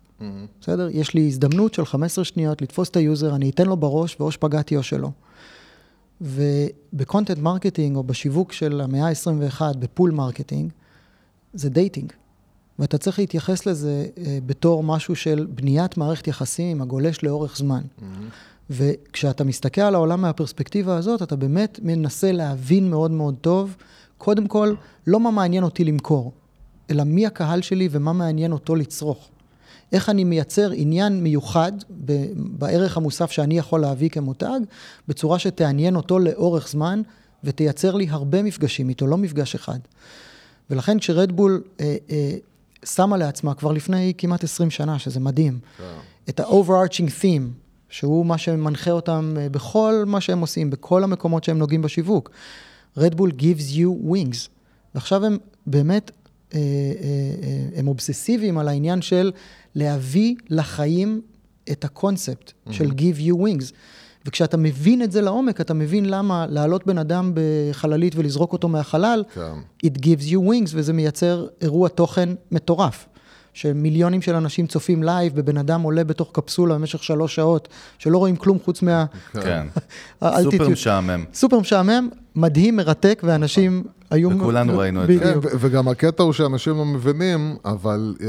בסדר? 0.62 0.90
יש 0.92 1.14
לי 1.14 1.28
הזדמנות 1.28 1.74
של 1.74 1.86
15 1.86 2.26
שניות 2.26 2.62
לתפוס 2.62 2.90
את 2.90 2.96
ה 2.96 3.02
user, 3.02 3.36
אני 3.36 3.50
אתן 3.50 3.66
לו 3.66 3.78
בראש 3.78 4.16
ואו 4.20 4.32
שפגעתי 4.32 4.78
או 4.78 4.84
שלא. 4.84 5.10
וב 6.22 6.47
content 6.47 7.38
marketing 7.38 7.96
או 7.96 8.04
בשיווק 8.04 8.52
של 8.52 8.82
המאה 8.82 9.08
ה-21, 9.08 9.62
ב 9.80 9.86
pull 9.86 10.12
marketing, 10.12 10.72
זה 11.54 11.70
dating. 11.70 12.12
ואתה 12.80 12.98
צריך 12.98 13.20
להתייחס 13.20 13.66
לזה 13.66 14.06
אה, 14.18 14.40
בתור 14.46 14.84
משהו 14.84 15.16
של 15.16 15.48
בניית 15.50 15.98
מערכת 15.98 16.28
יחסים 16.28 16.68
עם 16.68 16.82
הגולש 16.82 17.24
לאורך 17.24 17.58
זמן. 17.58 17.82
וכשאתה 18.70 19.44
מסתכל 19.44 19.82
על 19.82 19.96
העולם 19.96 20.22
מהפרספקטיבה 20.22 20.98
הזאת, 20.98 21.22
אתה 21.22 21.36
באמת 21.36 21.80
מנסה 21.84 22.32
להבין 22.32 22.90
מאוד 22.90 23.12
מאוד 23.12 23.36
טוב, 23.42 23.76
קודם 24.24 24.48
כל, 24.48 24.74
לא 25.08 25.20
מה 25.20 25.32
מעניין 25.32 25.64
אותי 25.64 25.84
למכור, 25.84 26.32
אלא 26.92 27.04
מי 27.04 27.26
הקהל 27.26 27.62
שלי 27.62 27.88
ומה 27.92 28.14
מעניין 28.14 28.52
אותו 28.52 28.76
לצרוך. 28.76 29.30
איך 29.92 30.10
אני 30.10 30.24
מייצר 30.24 30.72
עניין 30.72 31.24
מיוחד 31.24 31.72
ב- 32.06 32.26
בערך 32.36 32.98
המוסף 32.98 33.32
שאני 33.32 33.58
יכול 33.58 33.80
להביא 33.80 34.10
כמותג, 34.10 34.60
בצורה 35.08 35.40
שתעניין 35.40 35.96
אותו 35.96 36.20
לאורך 36.20 36.68
זמן 36.68 37.02
ותייצר 37.44 37.96
לי 37.96 38.08
הרבה 38.10 38.44
מפגשים 38.44 38.90
איתו, 38.90 39.08
לא 39.08 39.18
מפגש 39.18 39.56
אחד. 39.56 39.80
ולכן 40.70 41.00
כשרדבול 41.00 41.64
אה, 41.80 41.96
אה, 42.10 42.36
שמה 42.86 43.18
לעצמה 43.18 43.54
כבר 43.54 43.72
לפני 43.72 44.14
כמעט 44.18 44.44
20 44.44 44.72
שנה, 44.72 45.00
שזה 45.00 45.20
מדהים, 45.20 45.60
את 46.30 46.40
ה-overarching 46.40 47.22
theme, 47.22 47.44
שהוא 47.90 48.26
מה 48.26 48.38
שמנחה 48.38 48.92
אותם 48.92 49.34
אה, 49.38 49.50
בכל 49.50 50.04
מה 50.08 50.22
שהם 50.22 50.40
עושים, 50.40 50.70
בכל 50.70 51.04
המקומות 51.04 51.44
שהם 51.44 51.58
נוגעים 51.58 51.82
בשיווק. 51.82 52.30
רדבול 52.98 53.32
gives 53.38 53.76
you 53.76 54.12
wings. 54.12 54.50
ועכשיו 54.96 55.26
הם 55.26 55.38
באמת, 55.68 56.12
אה, 56.54 56.60
אה, 56.60 56.64
אה, 57.44 57.80
הם 57.80 57.88
אובססיביים 57.88 58.58
על 58.58 58.68
העניין 58.68 59.02
של 59.02 59.32
להביא 59.76 60.36
לחיים 60.50 61.22
את 61.72 61.86
הקונספט 61.86 62.50
mm-hmm. 62.52 62.74
של 62.74 62.90
give 62.90 63.20
you 63.20 63.36
wings. 63.36 63.74
וכשאתה 64.26 64.58
מבין 64.58 65.04
את 65.04 65.12
זה 65.12 65.22
לעומק, 65.22 65.62
אתה 65.62 65.74
מבין 65.74 66.06
למה 66.06 66.46
להעלות 66.50 66.88
בן 66.88 66.98
אדם 66.98 67.32
בחללית 67.34 68.16
ולזרוק 68.16 68.54
אותו 68.54 68.68
מהחלל, 68.68 69.24
כן. 69.34 69.54
it 69.86 69.98
gives 69.98 70.30
you 70.30 70.38
wings, 70.38 70.72
וזה 70.74 70.94
מייצר 70.94 71.48
אירוע 71.62 71.90
תוכן 71.90 72.30
מטורף. 72.52 73.08
שמיליונים 73.54 74.22
של 74.22 74.36
אנשים 74.36 74.68
צופים 74.68 75.04
live, 75.04 75.36
בבן 75.36 75.58
אדם 75.58 75.82
עולה 75.82 76.04
בתוך 76.04 76.30
קפסולה 76.32 76.76
במשך 76.76 77.04
שלוש 77.04 77.36
שעות, 77.36 77.68
שלא 77.98 78.18
רואים 78.18 78.36
כלום 78.36 78.60
חוץ 78.60 78.82
מה... 78.82 79.06
כן. 79.34 79.68
סופר 80.44 80.70
משעמם. 80.70 81.24
סופר 81.34 81.60
משעמם, 81.60 82.10
מדהים, 82.36 82.76
מרתק, 82.76 83.22
ואנשים 83.26 83.84
היו... 84.12 84.30
וכולנו 84.38 84.78
ראינו 84.78 85.04
את 85.04 85.08
זה. 85.08 85.20
כן, 85.20 85.40
וגם 85.60 85.88
הקטע 85.88 86.24
הוא 86.24 86.34
שאנשים 86.34 86.78
לא 86.78 86.86
מבינים, 86.86 87.56
אבל 87.66 88.16
אה, 88.22 88.28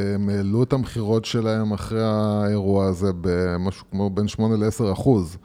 אה, 0.00 0.14
הם 0.14 0.28
העלו 0.28 0.62
את 0.62 0.72
המכירות 0.72 1.24
שלהם 1.24 1.72
אחרי 1.72 2.02
האירוע 2.04 2.86
הזה 2.86 3.10
במשהו 3.20 3.84
כמו 3.90 4.10
בין 4.10 4.28
8 4.28 4.56
ל-10 4.56 4.92
אחוז. 4.92 5.36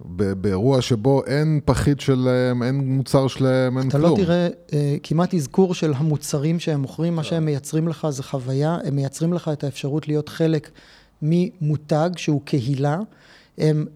באירוע 0.00 0.82
שבו 0.82 1.24
אין 1.26 1.60
פחית 1.64 2.00
שלהם, 2.00 2.62
אין 2.62 2.74
מוצר 2.74 3.28
שלהם, 3.28 3.78
אין 3.78 3.88
אתה 3.88 3.98
כלום. 3.98 4.10
לא 4.10 4.24
תראה 4.24 4.48
אה, 4.72 4.96
כמעט 5.02 5.34
אזכור 5.34 5.74
של 5.74 5.92
המוצרים 5.96 6.60
שהם 6.60 6.80
מוכרים, 6.80 7.16
מה 7.16 7.24
שהם 7.24 7.44
מייצרים 7.44 7.88
לך 7.88 8.06
זה 8.10 8.22
חוויה, 8.22 8.78
הם 8.84 8.96
מייצרים 8.96 9.32
לך 9.32 9.50
את 9.52 9.64
האפשרות 9.64 10.08
להיות 10.08 10.28
חלק 10.28 10.70
ממותג 11.22 12.10
שהוא 12.16 12.40
קהילה. 12.44 12.98
הם 13.58 13.86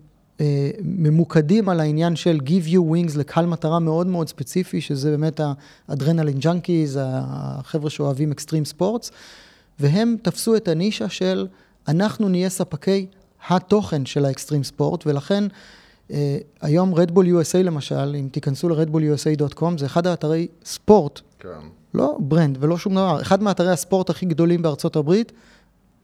אה, 0.40 0.70
ממוקדים 0.82 1.68
על 1.68 1.80
העניין 1.80 2.16
של 2.16 2.40
Give 2.46 2.68
you 2.68 2.78
wings 2.92 3.18
לקהל 3.18 3.46
מטרה 3.46 3.78
מאוד 3.78 4.06
מאוד 4.06 4.28
ספציפי, 4.28 4.80
שזה 4.80 5.10
באמת 5.10 5.40
ה 5.88 5.93
adrenaline 5.93 6.38
junkies, 6.38 6.98
החבר'ה 7.02 7.90
שאוהבים 7.90 8.32
extreme 8.32 8.64
sports, 8.64 9.10
והם 9.80 10.16
תפסו 10.22 10.56
את 10.56 10.68
הנישה 10.68 11.08
של 11.08 11.46
אנחנו 11.88 12.28
נהיה 12.28 12.48
ספקי 12.48 13.06
התוכן 13.48 14.06
של 14.06 14.24
ה 14.24 14.29
extreme 14.29 14.64
sport, 14.64 15.06
ולכן 15.06 15.44
היום 16.60 16.94
רדבול 16.94 17.26
USA 17.26 17.58
למשל, 17.58 18.16
אם 18.20 18.28
תיכנסו 18.32 18.68
ל-redbullusa.com, 18.68 19.78
זה 19.78 19.86
אחד 19.86 20.06
האתרי 20.06 20.48
ספורט, 20.64 21.20
כן. 21.38 21.48
לא 21.94 22.16
brand 22.20 22.58
ולא 22.60 22.78
שום 22.78 22.94
דבר, 22.94 23.20
אחד 23.20 23.42
מאתרי 23.42 23.72
הספורט 23.72 24.10
הכי 24.10 24.26
גדולים 24.26 24.62
בארצות 24.62 24.96
הברית, 24.96 25.32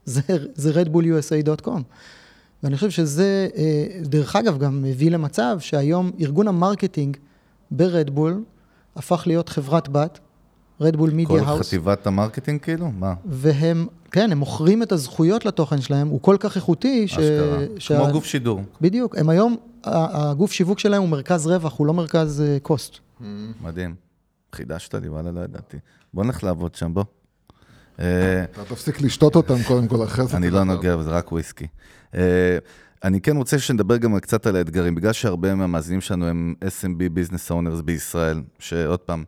זה, 0.05 0.21
זה 0.55 0.83
redbullusa.com. 0.83 1.81
ואני 2.63 2.75
חושב 2.75 2.89
שזה, 2.89 3.47
אה, 3.55 3.85
דרך 4.01 4.35
אגב, 4.35 4.57
גם 4.57 4.81
מביא 4.81 5.11
למצב 5.11 5.57
שהיום 5.59 6.11
ארגון 6.21 6.47
ה 6.47 6.54
marketing 6.54 7.17
ברדבול 7.71 8.43
הפך 8.95 9.23
להיות 9.27 9.49
חברת 9.49 9.89
בת 9.89 10.19
רדבול 10.81 11.09
Media 11.09 11.39
House. 11.39 11.67
חטיבת 11.67 12.07
ה 12.07 12.12
marketing 12.12 12.61
כאילו? 12.61 12.91
מה? 12.91 13.13
והם, 13.25 13.87
כן, 14.11 14.31
הם 14.31 14.37
מוכרים 14.37 14.83
את 14.83 14.91
הזכויות 14.91 15.45
לתוכן 15.45 15.81
שלהם, 15.81 16.07
הוא 16.07 16.21
כל 16.21 16.35
כך 16.39 16.55
איכותי, 16.55 17.07
ש... 17.07 17.17
אשכרה. 17.17 18.03
כמו 18.03 18.11
גוף 18.11 18.25
שידור. 18.25 18.61
בדיוק, 18.81 19.17
הם 19.17 19.29
היום, 19.29 19.55
הגוף 19.85 20.51
שיווק 20.51 20.79
שלהם 20.79 21.01
הוא 21.01 21.09
מרכז 21.09 21.47
רווח, 21.47 21.77
הוא 21.77 21.87
לא 21.87 21.93
מרכז 21.93 22.41
אה, 22.41 22.57
cost. 22.61 22.97
מדהים. 23.61 23.95
חידשת 24.55 24.95
לי, 24.95 25.09
וואלה, 25.09 25.31
לא 25.31 25.41
ידעתי. 25.41 25.77
בוא 26.13 26.23
נלך 26.23 26.43
לעבוד 26.43 26.75
שם, 26.75 26.93
בוא. 26.93 27.03
אה, 27.99 28.43
אתה 28.43 28.65
תפסיק 28.65 29.01
לשתות 29.01 29.35
אותם 29.35 29.63
קודם 29.67 29.87
כל, 29.87 30.03
אחרי 30.03 30.27
זה. 30.27 30.37
אני 30.37 30.49
לא 30.49 30.63
נוגע 30.63 30.95
בזה, 30.95 31.09
רק 31.09 31.31
וויסקי. 31.31 31.67
אה, 32.15 32.57
אני 33.03 33.21
כן 33.21 33.37
רוצה 33.37 33.59
שנדבר 33.59 33.97
גם 33.97 34.19
קצת 34.19 34.45
על 34.47 34.55
האתגרים, 34.55 34.95
בגלל 34.95 35.13
שהרבה 35.13 35.55
מהמאזינים 35.55 36.01
שלנו 36.01 36.27
הם 36.27 36.53
SMB 36.61 37.19
Business 37.19 37.51
Owners 37.51 37.81
בישראל, 37.81 38.41
שעוד 38.59 38.99
פעם, 38.99 39.23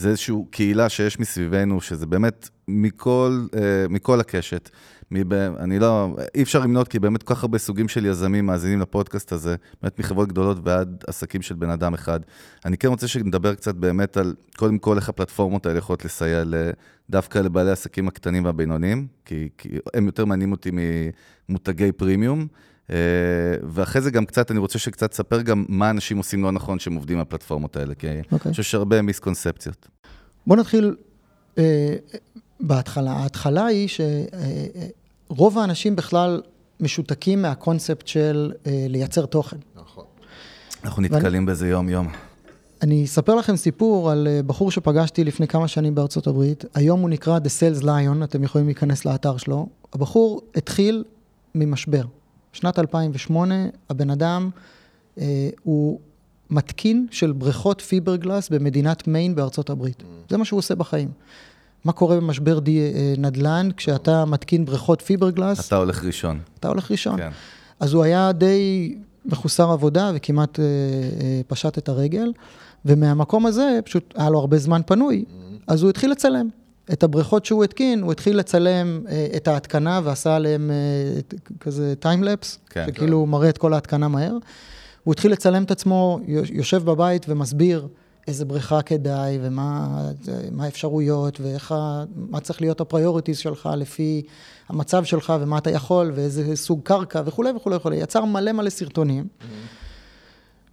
זה 0.00 0.08
איזושהי 0.08 0.34
קהילה 0.50 0.88
שיש 0.88 1.20
מסביבנו, 1.20 1.80
שזה 1.80 2.06
באמת 2.06 2.48
מכל, 2.68 3.46
אה, 3.54 3.86
מכל 3.90 4.20
הקשת. 4.20 4.70
מב... 5.10 5.32
אני 5.32 5.78
לא, 5.78 6.16
אי 6.34 6.42
אפשר 6.42 6.60
למנות, 6.60 6.88
כי 6.88 6.98
באמת 6.98 7.22
כל 7.22 7.34
כך 7.34 7.42
הרבה 7.42 7.58
סוגים 7.58 7.88
של 7.88 8.06
יזמים 8.06 8.46
מאזינים 8.46 8.80
לפודקאסט 8.80 9.32
הזה, 9.32 9.56
באמת 9.82 9.98
מחברות 9.98 10.28
גדולות 10.28 10.58
ועד 10.64 11.04
עסקים 11.06 11.42
של 11.42 11.54
בן 11.54 11.70
אדם 11.70 11.94
אחד. 11.94 12.20
אני 12.64 12.78
כן 12.78 12.88
רוצה 12.88 13.08
שנדבר 13.08 13.54
קצת 13.54 13.74
באמת 13.74 14.16
על, 14.16 14.34
קודם 14.56 14.78
כל, 14.78 14.96
איך 14.96 15.08
הפלטפורמות 15.08 15.66
האלה 15.66 15.78
יכולות 15.78 16.04
לסייע 16.04 16.42
דווקא 17.10 17.38
לבעלי 17.38 17.70
העסקים 17.70 18.08
הקטנים 18.08 18.44
והבינוניים, 18.44 19.06
כי, 19.24 19.48
כי 19.58 19.68
הם 19.94 20.06
יותר 20.06 20.24
מעניינים 20.24 20.52
אותי 20.52 20.70
ממותגי 21.48 21.92
פרימיום. 21.92 22.46
אה, 22.90 22.96
ואחרי 23.62 24.02
זה 24.02 24.10
גם 24.10 24.26
קצת, 24.26 24.50
אני 24.50 24.58
רוצה 24.58 24.78
שקצת 24.78 25.10
תספר 25.10 25.42
גם 25.42 25.64
מה 25.68 25.90
אנשים 25.90 26.18
עושים 26.18 26.42
לא 26.42 26.52
נכון 26.52 26.78
כשהם 26.78 26.94
עובדים 26.94 27.16
על 27.16 27.22
הפלטפורמות 27.22 27.76
האלה, 27.76 27.94
כי 27.94 28.08
אני 28.08 28.22
אוקיי. 28.32 28.50
חושב 28.50 28.62
שהרבה 28.62 29.02
מיסקונספציות. 29.02 29.88
בואו 30.46 30.60
נתחיל 30.60 30.96
אה, 31.58 31.94
בהתחלה. 32.60 33.12
ההתחלה 33.12 33.66
היא 33.66 33.88
שרוב 35.28 35.58
האנשים 35.58 35.96
בכלל 35.96 36.40
משותקים 36.80 37.42
מהקונספט 37.42 38.06
של 38.06 38.52
אה, 38.66 38.86
לייצר 38.88 39.26
תוכן. 39.26 39.56
נכון. 39.76 40.04
אנחנו 40.84 41.02
נתקלים 41.02 41.46
בזה 41.46 41.68
יום-יום. 41.68 42.08
אני 42.82 43.04
אספר 43.04 43.34
לכם 43.34 43.56
סיפור 43.56 44.10
על 44.10 44.28
אה, 44.30 44.42
בחור 44.42 44.70
שפגשתי 44.70 45.24
לפני 45.24 45.48
כמה 45.48 45.68
שנים 45.68 45.94
בארצות 45.94 46.26
הברית. 46.26 46.64
היום 46.74 47.00
הוא 47.00 47.10
נקרא 47.10 47.38
The 47.38 47.80
Sales 47.80 47.82
Lion, 47.82 48.24
אתם 48.24 48.44
יכולים 48.44 48.66
להיכנס 48.66 49.04
לאתר 49.04 49.36
שלו. 49.36 49.68
הבחור 49.92 50.40
התחיל 50.56 51.04
ממשבר. 51.54 52.02
שנת 52.52 52.78
2008, 52.78 53.54
הבן 53.90 54.10
אדם 54.10 54.50
אה, 55.18 55.48
הוא 55.62 56.00
מתקין 56.50 57.06
של 57.10 57.32
בריכות 57.32 57.80
פיברגלס 57.80 58.48
במדינת 58.48 59.08
מיין 59.08 59.34
בארצות 59.34 59.70
הברית. 59.70 60.02
זה 60.28 60.36
מה 60.36 60.44
שהוא 60.44 60.58
עושה 60.58 60.74
בחיים. 60.74 61.08
מה 61.84 61.92
קורה 61.92 62.16
במשבר 62.16 62.58
די, 62.58 62.80
אה, 62.80 63.14
נדל"ן 63.18 63.68
כשאתה 63.76 64.24
מתקין 64.24 64.64
בריכות 64.64 65.02
פיברגלס? 65.02 65.66
אתה 65.66 65.76
הולך 65.76 66.04
ראשון. 66.04 66.40
אתה 66.60 66.68
הולך 66.68 66.90
ראשון. 66.90 67.16
כן. 67.16 67.30
אז 67.80 67.92
הוא 67.92 68.02
היה 68.02 68.32
די 68.32 68.94
מחוסר 69.24 69.70
עבודה 69.70 70.10
וכמעט 70.14 70.60
אה, 70.60 70.64
אה, 70.64 71.40
פשט 71.46 71.78
את 71.78 71.88
הרגל, 71.88 72.32
ומהמקום 72.84 73.46
הזה 73.46 73.78
פשוט 73.84 74.14
היה 74.16 74.30
לו 74.30 74.38
הרבה 74.38 74.58
זמן 74.58 74.80
פנוי, 74.86 75.24
אז 75.66 75.82
הוא 75.82 75.90
התחיל 75.90 76.10
לצלם. 76.10 76.48
את 76.92 77.02
הבריכות 77.02 77.44
שהוא 77.44 77.64
התקין, 77.64 78.02
הוא 78.02 78.12
התחיל 78.12 78.36
לצלם 78.36 79.00
אה, 79.08 79.26
את 79.36 79.48
ההתקנה 79.48 80.00
ועשה 80.04 80.36
עליהם 80.36 80.70
אה, 80.70 81.20
כזה 81.60 81.94
טיימלפס, 82.00 82.58
כן. 82.70 82.86
שכאילו 82.86 83.16
הוא 83.16 83.28
מראה 83.28 83.48
את 83.48 83.58
כל 83.58 83.74
ההתקנה 83.74 84.08
מהר. 84.08 84.36
הוא 85.04 85.12
התחיל 85.12 85.32
לצלם 85.32 85.62
את 85.62 85.70
עצמו, 85.70 86.20
יושב 86.26 86.84
בבית 86.84 87.26
ומסביר 87.28 87.88
איזה 88.28 88.44
בריכה 88.44 88.82
כדאי, 88.82 89.38
ומה 89.42 90.02
מה 90.52 90.64
האפשרויות, 90.64 91.40
ואיך, 91.40 91.74
מה 92.16 92.40
צריך 92.40 92.60
להיות 92.60 92.80
ה 92.80 92.85
priorities 92.85 93.38
שלך 93.38 93.68
לפי 93.76 94.22
המצב 94.68 95.04
שלך, 95.04 95.32
ומה 95.40 95.58
אתה 95.58 95.70
יכול, 95.70 96.12
ואיזה 96.14 96.56
סוג 96.56 96.80
קרקע, 96.84 97.22
וכולי 97.24 97.50
וכולי 97.56 97.76
וכולי. 97.76 97.96
יצר 97.96 98.24
מלא 98.24 98.52
מלא 98.52 98.70
סרטונים, 98.70 99.26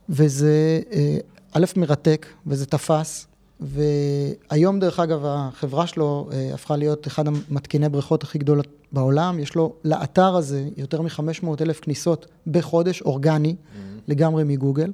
וזה 0.09 0.79
אה, 0.91 1.17
א', 1.53 1.65
מרתק, 1.75 2.25
וזה 2.47 2.65
תפס, 2.65 3.26
והיום, 3.59 4.79
דרך 4.79 4.99
אגב, 4.99 5.21
החברה 5.25 5.87
שלו 5.87 6.29
אה, 6.31 6.51
הפכה 6.53 6.75
להיות 6.77 7.07
אחד 7.07 7.23
המתקיני 7.27 7.89
בריכות 7.89 8.23
הכי 8.23 8.37
גדולות 8.37 8.67
בעולם. 8.91 9.39
יש 9.39 9.55
לו 9.55 9.73
לאתר 9.83 10.35
הזה 10.35 10.69
יותר 10.77 11.01
מ-500 11.01 11.21
אלף 11.61 11.79
כניסות 11.79 12.25
בחודש, 12.47 13.01
אורגני, 13.01 13.55
לגמרי 14.07 14.43
מגוגל. 14.43 14.91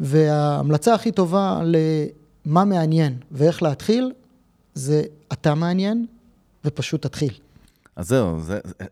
וההמלצה 0.00 0.94
הכי 0.94 1.12
טובה 1.12 1.60
למה 1.64 2.64
מעניין 2.64 3.18
ואיך 3.32 3.62
להתחיל, 3.62 4.12
זה 4.74 5.02
אתה 5.32 5.54
מעניין, 5.54 6.06
ופשוט 6.64 7.02
תתחיל. 7.06 7.32
אז 7.96 8.08
זהו, 8.08 8.40
זה, 8.40 8.58
זה- 8.64 8.84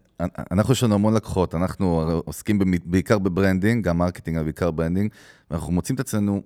אנחנו 0.51 0.73
יש 0.73 0.83
לנו 0.83 0.95
המון 0.95 1.15
לקוחות, 1.15 1.55
אנחנו 1.55 2.03
עוסקים 2.25 2.59
בעיקר 2.85 3.19
ב 3.19 3.25
branding, 3.25 3.85
גם 3.85 3.99
marketing, 3.99 4.37
אבל 4.37 4.45
בעיקר 4.45 4.71
branding, 4.71 5.11
ואנחנו 5.51 5.73
מוצאים 5.73 5.95
את 5.95 6.01
עצמנו 6.01 6.43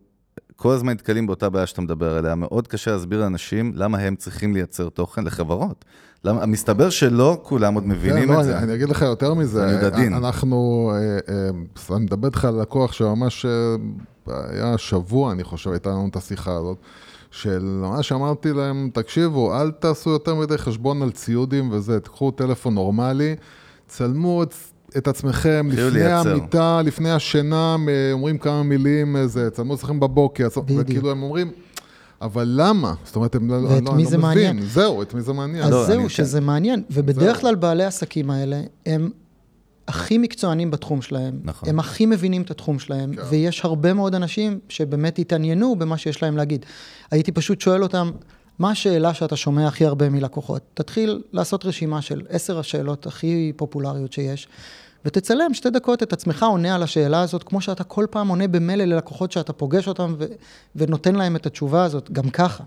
כל 0.57 0.73
הזמן 0.73 0.93
נתקלים 0.93 1.27
באותה 1.27 1.49
בעיה 1.49 1.67
שאתה 1.67 1.83
מדבר 1.83 2.17
עליה. 2.17 2.35
מאוד 2.35 2.69
קשה 2.69 2.93
להסביר 2.93 3.21
לאנשים 3.21 3.73
למה 3.75 3.99
הם 3.99 4.17
צריכים 4.17 4.55
לייצר 4.55 4.89
תוכן 4.89 5.25
לחברות. 5.25 5.85
למה, 6.25 6.47
מסתבר 6.47 6.91
שלא 6.91 7.41
כולם 7.43 7.75
עוד 7.75 7.87
מבינים 7.87 8.29
כן, 8.29 8.33
לא, 8.35 8.41
את 8.41 8.45
זה. 8.45 8.57
אני, 8.57 8.65
אני 8.65 8.75
אגיד 8.75 8.89
לך 8.89 9.03
יותר 9.03 9.35
מזה. 9.35 9.89
אני. 9.89 10.07
אנחנו, 10.09 10.91
אה, 10.95 11.35
אה, 11.35 11.97
אני 11.97 12.05
מדבר 12.05 12.29
איתך 12.29 12.45
על 12.45 12.61
לקוח 12.61 12.93
שממש 12.93 13.47
אה, 13.47 13.77
היה 14.27 14.79
שבוע, 14.79 15.33
אני 15.33 15.45
חושב, 15.45 15.71
הייתה 15.71 15.91
לנו 15.91 16.09
את 16.11 16.17
השיחה 16.17 16.57
הזאת, 16.57 16.77
של 17.31 17.63
ממש 17.83 18.13
אמרתי 18.13 18.53
להם, 18.53 18.91
תקשיבו, 18.93 19.61
אל 19.61 19.71
תעשו 19.71 20.11
יותר 20.11 20.35
מדי 20.35 20.59
חשבון 20.59 21.03
על 21.03 21.11
ציודים 21.11 21.71
וזה, 21.71 22.01
תקחו 22.01 22.31
טלפון 22.31 22.75
נורמלי, 22.75 23.37
צלמו 23.87 24.43
את... 24.43 24.55
את 24.97 25.09
עצמכם 25.09 25.69
לפני 25.73 25.91
לייצר. 25.91 26.31
המיטה, 26.31 26.83
לפני 26.85 27.11
השינה, 27.11 27.77
אומרים 28.13 28.39
כמה 28.39 28.63
מילים, 28.63 29.17
איזה, 29.17 29.51
צלמו 29.51 29.75
את 29.75 29.79
עצמכם 29.79 30.01
בבוקר. 30.01 30.49
וכאילו 30.79 31.11
הם 31.11 31.23
אומרים, 31.23 31.51
אבל 32.23 32.45
למה? 32.57 32.95
זאת 33.05 33.17
אומרת, 33.17 33.35
הם 33.35 33.49
לא, 33.51 33.63
לא, 33.63 33.69
אני 33.77 33.85
לא 33.85 34.19
מעניין? 34.19 34.57
מבין. 34.57 34.69
זהו, 34.69 35.03
את 35.03 35.15
מי 35.15 35.21
זה 35.21 35.33
מעניין. 35.33 35.65
אז 35.65 35.71
לא, 35.71 35.79
אני- 35.87 35.87
זהו, 35.95 36.03
כן. 36.03 36.09
שזה 36.09 36.41
מעניין. 36.41 36.83
ובדרך 36.91 37.33
זהו. 37.33 37.41
כלל 37.41 37.55
בעלי 37.55 37.85
העסקים 37.85 38.31
האלה, 38.31 38.61
הם 38.87 39.11
הכי 39.89 40.19
מקצוענים 40.19 40.71
בתחום 40.71 41.03
שלהם. 41.03 41.39
נכון. 41.45 41.69
הם 41.69 41.79
הכי 41.79 42.07
מבינים 42.07 42.43
את 42.43 42.51
התחום 42.51 42.79
שלהם, 42.79 43.15
כן. 43.15 43.23
ויש 43.31 43.65
הרבה 43.65 43.93
מאוד 43.93 44.15
אנשים 44.15 44.59
שבאמת 44.69 45.19
התעניינו 45.19 45.77
במה 45.79 45.97
שיש 45.99 46.23
להם 46.23 46.37
להגיד. 46.37 46.65
הייתי 47.11 47.33
פשוט 47.33 47.61
שואל 47.61 47.83
אותם, 47.83 48.11
מה 48.59 48.71
השאלה 48.71 49.15
שאתה 49.15 49.37
שומע 49.37 49.67
הכי 49.67 49.87
הרבה 49.87 50.09
מלקוחות? 50.09 50.63
תתחיל 50.75 51.23
לעשות 51.33 51.65
רשימה 51.65 52.03
של 52.03 52.23
עשר 52.29 52.59
השאלות 52.59 53.07
הכי 53.07 53.53
פופולריות 53.57 54.13
שיש, 54.13 54.49
ותצלם 55.05 55.55
שתי 55.55 55.71
דקות 55.71 56.03
את 56.03 56.13
עצמך 56.13 56.43
עונה 56.43 56.75
על 56.75 56.83
השאלה 56.83 57.21
הזאת, 57.21 57.43
כמו 57.43 57.61
שאתה 57.61 57.85
כל 57.85 58.07
פעם 58.11 58.29
עונה 58.29 58.49
במילא 58.49 58.85
ללקוחות 58.85 59.33
שאתה 59.33 59.53
פוגש 59.53 59.89
אותם 59.89 60.15
ו- 60.19 60.25
ונותן 60.77 61.15
להם 61.15 61.37
את 61.37 61.47
התשובה 61.47 61.85
הזאת, 61.85 62.11
גם 62.11 62.31
ככה. 62.31 62.65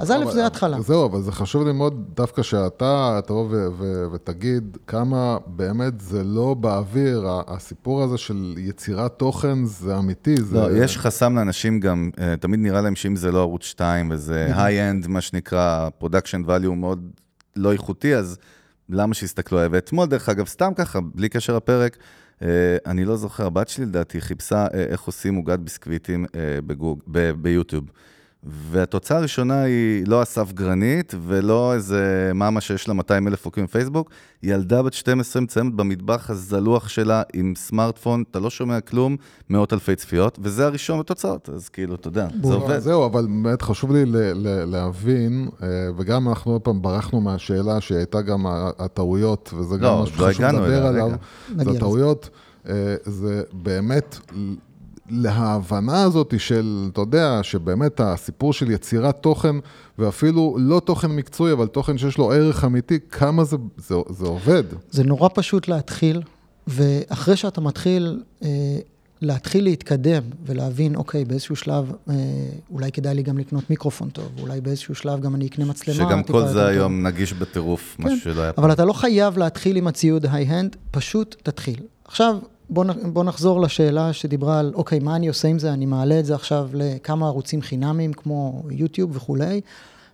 אז 0.00 0.10
א', 0.10 0.14
אבל- 0.22 0.32
זה 0.32 0.46
התחלה. 0.46 0.80
זהו, 0.80 1.06
אבל 1.06 1.20
זה 1.22 1.32
חשוב 1.32 1.66
לי 1.66 1.72
מאוד 1.72 2.04
דווקא 2.16 2.42
שאתה 2.42 3.20
תבוא 3.26 3.46
ו- 3.50 3.66
ו- 3.78 4.04
ותגיד 4.12 4.76
כמה 4.86 5.38
באמת 5.46 6.00
זה 6.00 6.24
לא 6.24 6.54
באוויר, 6.54 7.26
הסיפור 7.48 8.02
הזה 8.02 8.18
של 8.18 8.54
יצירת 8.58 9.18
תוכן 9.18 9.64
זה 9.64 9.98
אמיתי. 9.98 10.40
זה... 10.42 10.56
לא, 10.56 10.84
יש 10.84 10.98
חסם 10.98 11.36
לאנשים 11.36 11.80
גם, 11.80 12.10
אה, 12.20 12.36
תמיד 12.36 12.60
נראה 12.60 12.80
להם 12.80 12.96
שאם 12.96 13.16
זה 13.16 13.32
לא 13.32 13.38
ערוץ 13.40 13.62
2 13.64 14.10
וזה 14.10 14.52
high-end, 14.56 15.06
מה 15.06 15.20
שנקרא, 15.20 15.88
production 15.98 16.42
value 16.46 16.74
מאוד 16.74 17.10
לא 17.56 17.72
איכותי, 17.72 18.16
אז 18.16 18.38
למה 18.88 19.14
שיסתכלו 19.14 19.58
עליי? 19.58 19.68
ואתמול, 19.72 20.06
דרך 20.06 20.28
אגב, 20.28 20.46
סתם 20.46 20.72
ככה, 20.76 20.98
בלי 21.14 21.28
קשר 21.28 21.56
לפרק, 21.56 21.96
אה, 22.42 22.48
אני 22.86 23.04
לא 23.04 23.16
זוכר, 23.16 23.46
הבת 23.46 23.68
שלי 23.68 23.86
לדעתי 23.86 24.20
חיפשה 24.20 24.66
אה, 24.74 24.84
איך 24.84 25.02
עושים 25.02 25.34
עוגת 25.34 25.58
ביסקוויטים 25.58 26.26
בגוג, 26.66 27.02
ב- 27.06 27.30
ביוטיוב. 27.30 27.84
והתוצאה 28.44 29.18
הראשונה 29.18 29.62
היא 29.62 30.04
לא 30.06 30.22
אסף 30.22 30.52
גרנית 30.52 31.14
ולא 31.26 31.74
איזה 31.74 32.30
מאמה 32.34 32.60
שיש 32.60 32.88
לה 32.88 32.94
200 32.94 33.28
אלף 33.28 33.44
עוקבים 33.44 33.64
בפייסבוק, 33.64 34.10
ילדה 34.42 34.82
בת 34.82 34.92
12 34.92 35.42
מצלמת 35.42 35.74
במטבח 35.74 36.30
הזנוח 36.30 36.88
שלה 36.88 37.22
עם 37.32 37.54
סמארטפון, 37.56 38.24
אתה 38.30 38.38
לא 38.40 38.50
שומע 38.50 38.80
כלום, 38.80 39.16
מאות 39.50 39.72
אלפי 39.72 39.96
צפיות, 39.96 40.38
וזה 40.42 40.66
הראשון 40.66 40.98
בתוצאות, 40.98 41.48
אז 41.54 41.68
כאילו, 41.68 41.94
אתה 41.94 42.08
יודע, 42.08 42.28
זה 42.42 42.54
עובד. 42.54 42.78
זהו, 42.78 43.06
אבל 43.06 43.26
באמת 43.26 43.62
חשוב 43.62 43.92
לי 43.92 44.02
להבין, 44.66 45.48
אה, 45.62 45.68
וגם 45.96 46.28
אנחנו 46.28 46.52
עוד 46.52 46.60
פעם 46.60 46.82
ברחנו 46.82 47.20
מהשאלה 47.20 47.80
שהייתה 47.80 48.22
גם 48.22 48.46
הטעויות, 48.78 49.50
וזה 49.58 49.76
גם 49.76 49.82
לא, 49.82 50.02
משהו 50.02 50.26
לא 50.26 50.32
שחשוב 50.32 50.46
לדבר 50.46 50.86
עליו. 50.86 51.10
זה. 51.56 51.70
הטעויות, 51.70 52.30
אה, 52.68 52.94
זה 53.04 53.42
באמת 53.52 54.18
להבנה 55.10 56.02
הזאת 56.02 56.34
של, 56.38 56.88
אתה 56.92 57.00
יודע, 57.00 57.40
שבאמת 57.42 58.00
הסיפור 58.00 58.52
של 58.52 58.70
יצירת 58.70 59.22
תוכן, 59.22 59.56
ואפילו 59.98 60.56
לא 60.58 60.80
תוכן 60.80 61.10
מקצועי, 61.10 61.52
אבל 61.52 61.66
תוכן 61.66 61.98
שיש 61.98 62.18
לו 62.18 62.32
ערך 62.32 62.64
אמיתי, 62.64 62.98
כמה 63.10 63.44
זה, 63.44 63.56
זה, 63.76 63.94
זה 64.08 64.26
עובד. 64.26 64.64
זה 64.90 65.04
נורא 65.04 65.28
פשוט 65.34 65.68
להתחיל, 65.68 66.22
ואחרי 66.66 67.36
שאתה 67.36 67.60
מתחיל, 67.60 68.22
אה, 68.42 68.48
להתחיל 69.22 69.64
להתקדם 69.64 70.22
ולהבין, 70.46 70.96
אוקיי, 70.96 71.24
באיזשהו 71.24 71.56
שלב 71.56 71.92
אה, 72.10 72.14
אולי 72.70 72.92
כדאי 72.92 73.14
לי 73.14 73.22
גם 73.22 73.38
לקנות 73.38 73.70
מיקרופון 73.70 74.10
טוב, 74.10 74.28
אולי 74.40 74.60
באיזשהו 74.60 74.94
שלב 74.94 75.20
גם 75.20 75.34
אני 75.34 75.46
אקנה 75.46 75.64
מצלמה. 75.64 75.96
שגם 75.96 76.22
כל 76.22 76.46
זה 76.46 76.54
טוב. 76.54 76.62
היום 76.62 77.06
נגיש 77.06 77.32
בטירוף, 77.32 77.96
כן, 77.96 78.02
משהו 78.04 78.20
שלא 78.20 78.42
היה 78.42 78.52
אבל 78.58 78.72
אתה 78.72 78.84
לא 78.84 78.92
חייב 78.92 79.38
להתחיל 79.38 79.76
עם 79.76 79.86
הציוד 79.86 80.26
היי-הנד, 80.32 80.76
פשוט 80.90 81.36
תתחיל. 81.42 81.80
עכשיו, 82.04 82.36
בוא, 82.70 82.84
בוא 83.12 83.24
נחזור 83.24 83.60
לשאלה 83.60 84.12
שדיברה 84.12 84.58
על, 84.58 84.72
אוקיי, 84.74 84.98
מה 84.98 85.16
אני 85.16 85.28
עושה 85.28 85.48
עם 85.48 85.58
זה? 85.58 85.72
אני 85.72 85.86
מעלה 85.86 86.20
את 86.20 86.24
זה 86.24 86.34
עכשיו 86.34 86.70
לכמה 86.74 87.26
ערוצים 87.26 87.62
חינמיים, 87.62 88.12
כמו 88.12 88.62
יוטיוב 88.70 89.16
וכולי. 89.16 89.60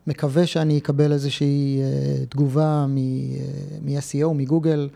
מקווה 0.06 0.46
שאני 0.46 0.78
אקבל 0.78 1.12
איזושהי 1.12 1.80
אה, 1.80 2.26
תגובה 2.28 2.86
מ- 2.88 2.96
אה, 2.98 3.98
מ-SEO, 3.98 4.32
מגוגל, 4.34 4.88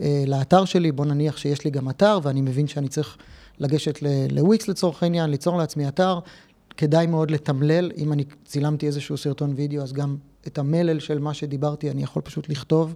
אה, 0.00 0.24
לאתר 0.26 0.64
שלי. 0.64 0.92
בוא 0.92 1.04
נניח 1.04 1.36
שיש 1.36 1.64
לי 1.64 1.70
גם 1.70 1.90
אתר, 1.90 2.18
ואני 2.22 2.40
מבין 2.40 2.66
שאני 2.66 2.88
צריך 2.88 3.16
לגשת 3.58 3.98
לוויקס 4.30 4.68
לצורך 4.68 5.02
העניין, 5.02 5.30
ליצור 5.30 5.58
לעצמי 5.58 5.88
אתר. 5.88 6.18
כדאי 6.76 7.06
מאוד 7.06 7.30
לתמלל, 7.30 7.90
אם 7.96 8.12
אני 8.12 8.24
צילמתי 8.44 8.86
איזשהו 8.86 9.16
סרטון 9.16 9.52
וידאו, 9.56 9.82
אז 9.82 9.92
גם 9.92 10.16
את 10.46 10.58
המלל 10.58 11.00
של 11.00 11.18
מה 11.18 11.34
שדיברתי, 11.34 11.90
אני 11.90 12.02
יכול 12.02 12.22
פשוט 12.22 12.48
לכתוב 12.48 12.94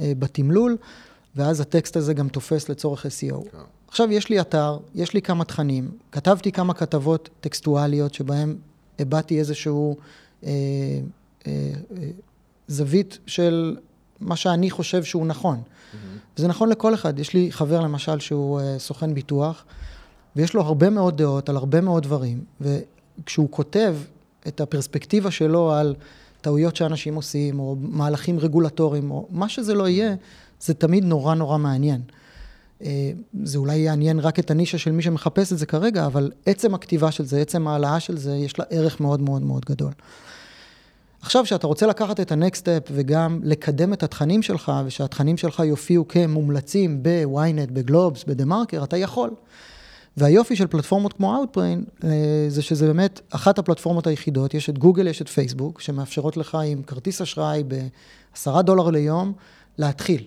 אה, 0.00 0.12
בתמלול, 0.18 0.76
ואז 1.36 1.60
הטקסט 1.60 1.96
הזה 1.96 2.14
גם 2.14 2.28
תופס 2.28 2.68
לצורך 2.68 3.06
SEO. 3.06 3.50
כן. 3.52 3.58
עכשיו 3.88 4.12
יש 4.12 4.28
לי 4.28 4.40
אתר, 4.40 4.78
יש 4.94 5.14
לי 5.14 5.22
כמה 5.22 5.44
תכנים, 5.44 5.90
כתבתי 6.12 6.52
כמה 6.52 6.74
כתבות 6.74 7.28
טקסטואליות 7.40 8.14
שבהן 8.14 8.56
הבעתי 8.98 9.38
איזשהו 9.38 9.96
אה, 10.44 10.50
אה, 11.46 11.52
אה, 11.96 12.08
זווית 12.68 13.18
של 13.26 13.76
מה 14.20 14.36
שאני 14.36 14.70
חושב 14.70 15.04
שהוא 15.04 15.26
נכון. 15.26 15.62
וזה 16.36 16.48
נכון 16.48 16.68
לכל 16.68 16.94
אחד. 16.94 17.18
יש 17.18 17.34
לי 17.34 17.52
חבר 17.52 17.80
למשל 17.80 18.20
שהוא 18.20 18.60
אה, 18.60 18.78
סוכן 18.78 19.14
ביטוח, 19.14 19.64
ויש 20.36 20.54
לו 20.54 20.62
הרבה 20.62 20.90
מאוד 20.90 21.16
דעות 21.16 21.48
על 21.48 21.56
הרבה 21.56 21.80
מאוד 21.80 22.02
דברים, 22.02 22.44
וכשהוא 22.60 23.48
כותב 23.50 23.96
את 24.48 24.60
הפרספקטיבה 24.60 25.30
שלו 25.30 25.72
על 25.72 25.94
טעויות 26.40 26.76
שאנשים 26.76 27.14
עושים, 27.14 27.58
או 27.58 27.76
מהלכים 27.80 28.38
רגולטוריים, 28.38 29.10
או 29.10 29.26
מה 29.30 29.48
שזה 29.48 29.74
לא 29.74 29.88
יהיה, 29.88 30.14
זה 30.60 30.74
תמיד 30.74 31.04
נורא 31.04 31.34
נורא 31.34 31.58
מעניין. 31.58 32.00
אה, 32.82 33.10
זה 33.44 33.58
אולי 33.58 33.76
יעניין 33.76 34.18
רק 34.20 34.38
את 34.38 34.50
הנישה 34.50 34.78
של 34.78 34.92
מי 34.92 35.02
שמחפש 35.02 35.52
את 35.52 35.58
זה 35.58 35.66
כרגע, 35.66 36.06
אבל 36.06 36.30
עצם 36.46 36.74
הכתיבה 36.74 37.10
של 37.10 37.24
זה, 37.24 37.40
עצם 37.40 37.68
ההעלאה 37.68 38.00
של 38.00 38.16
זה, 38.16 38.34
יש 38.34 38.58
לה 38.58 38.64
ערך 38.70 39.00
מאוד 39.00 39.20
מאוד 39.20 39.42
מאוד 39.42 39.64
גדול. 39.64 39.92
עכשיו, 41.20 41.44
כשאתה 41.44 41.66
רוצה 41.66 41.86
לקחת 41.86 42.20
את 42.20 42.32
ה-next 42.32 42.56
step 42.56 42.90
וגם 42.90 43.40
לקדם 43.42 43.92
את 43.92 44.02
התכנים 44.02 44.42
שלך, 44.42 44.72
ושהתכנים 44.86 45.36
שלך 45.36 45.62
יופיעו 45.64 46.08
כמומלצים 46.08 47.02
ב-ynet, 47.02 47.72
בגלובס, 47.72 48.24
בדה-מרקר, 48.24 48.84
אתה 48.84 48.96
יכול. 48.96 49.30
והיופי 50.16 50.56
של 50.56 50.66
פלטפורמות 50.66 51.12
כמו 51.12 51.44
Outbrain, 51.44 52.04
אה, 52.04 52.44
זה 52.48 52.62
שזה 52.62 52.86
באמת 52.86 53.20
אחת 53.30 53.58
הפלטפורמות 53.58 54.06
היחידות, 54.06 54.54
יש 54.54 54.70
את 54.70 54.78
גוגל, 54.78 55.06
יש 55.06 55.22
את 55.22 55.28
פייסבוק, 55.28 55.80
שמאפשרות 55.80 56.36
לך 56.36 56.58
עם 56.66 56.82
כרטיס 56.82 57.20
אשראי 57.20 57.62
ב-10 57.68 58.62
דולר 58.62 58.90
ליום, 58.90 59.32
להתחיל. 59.78 60.26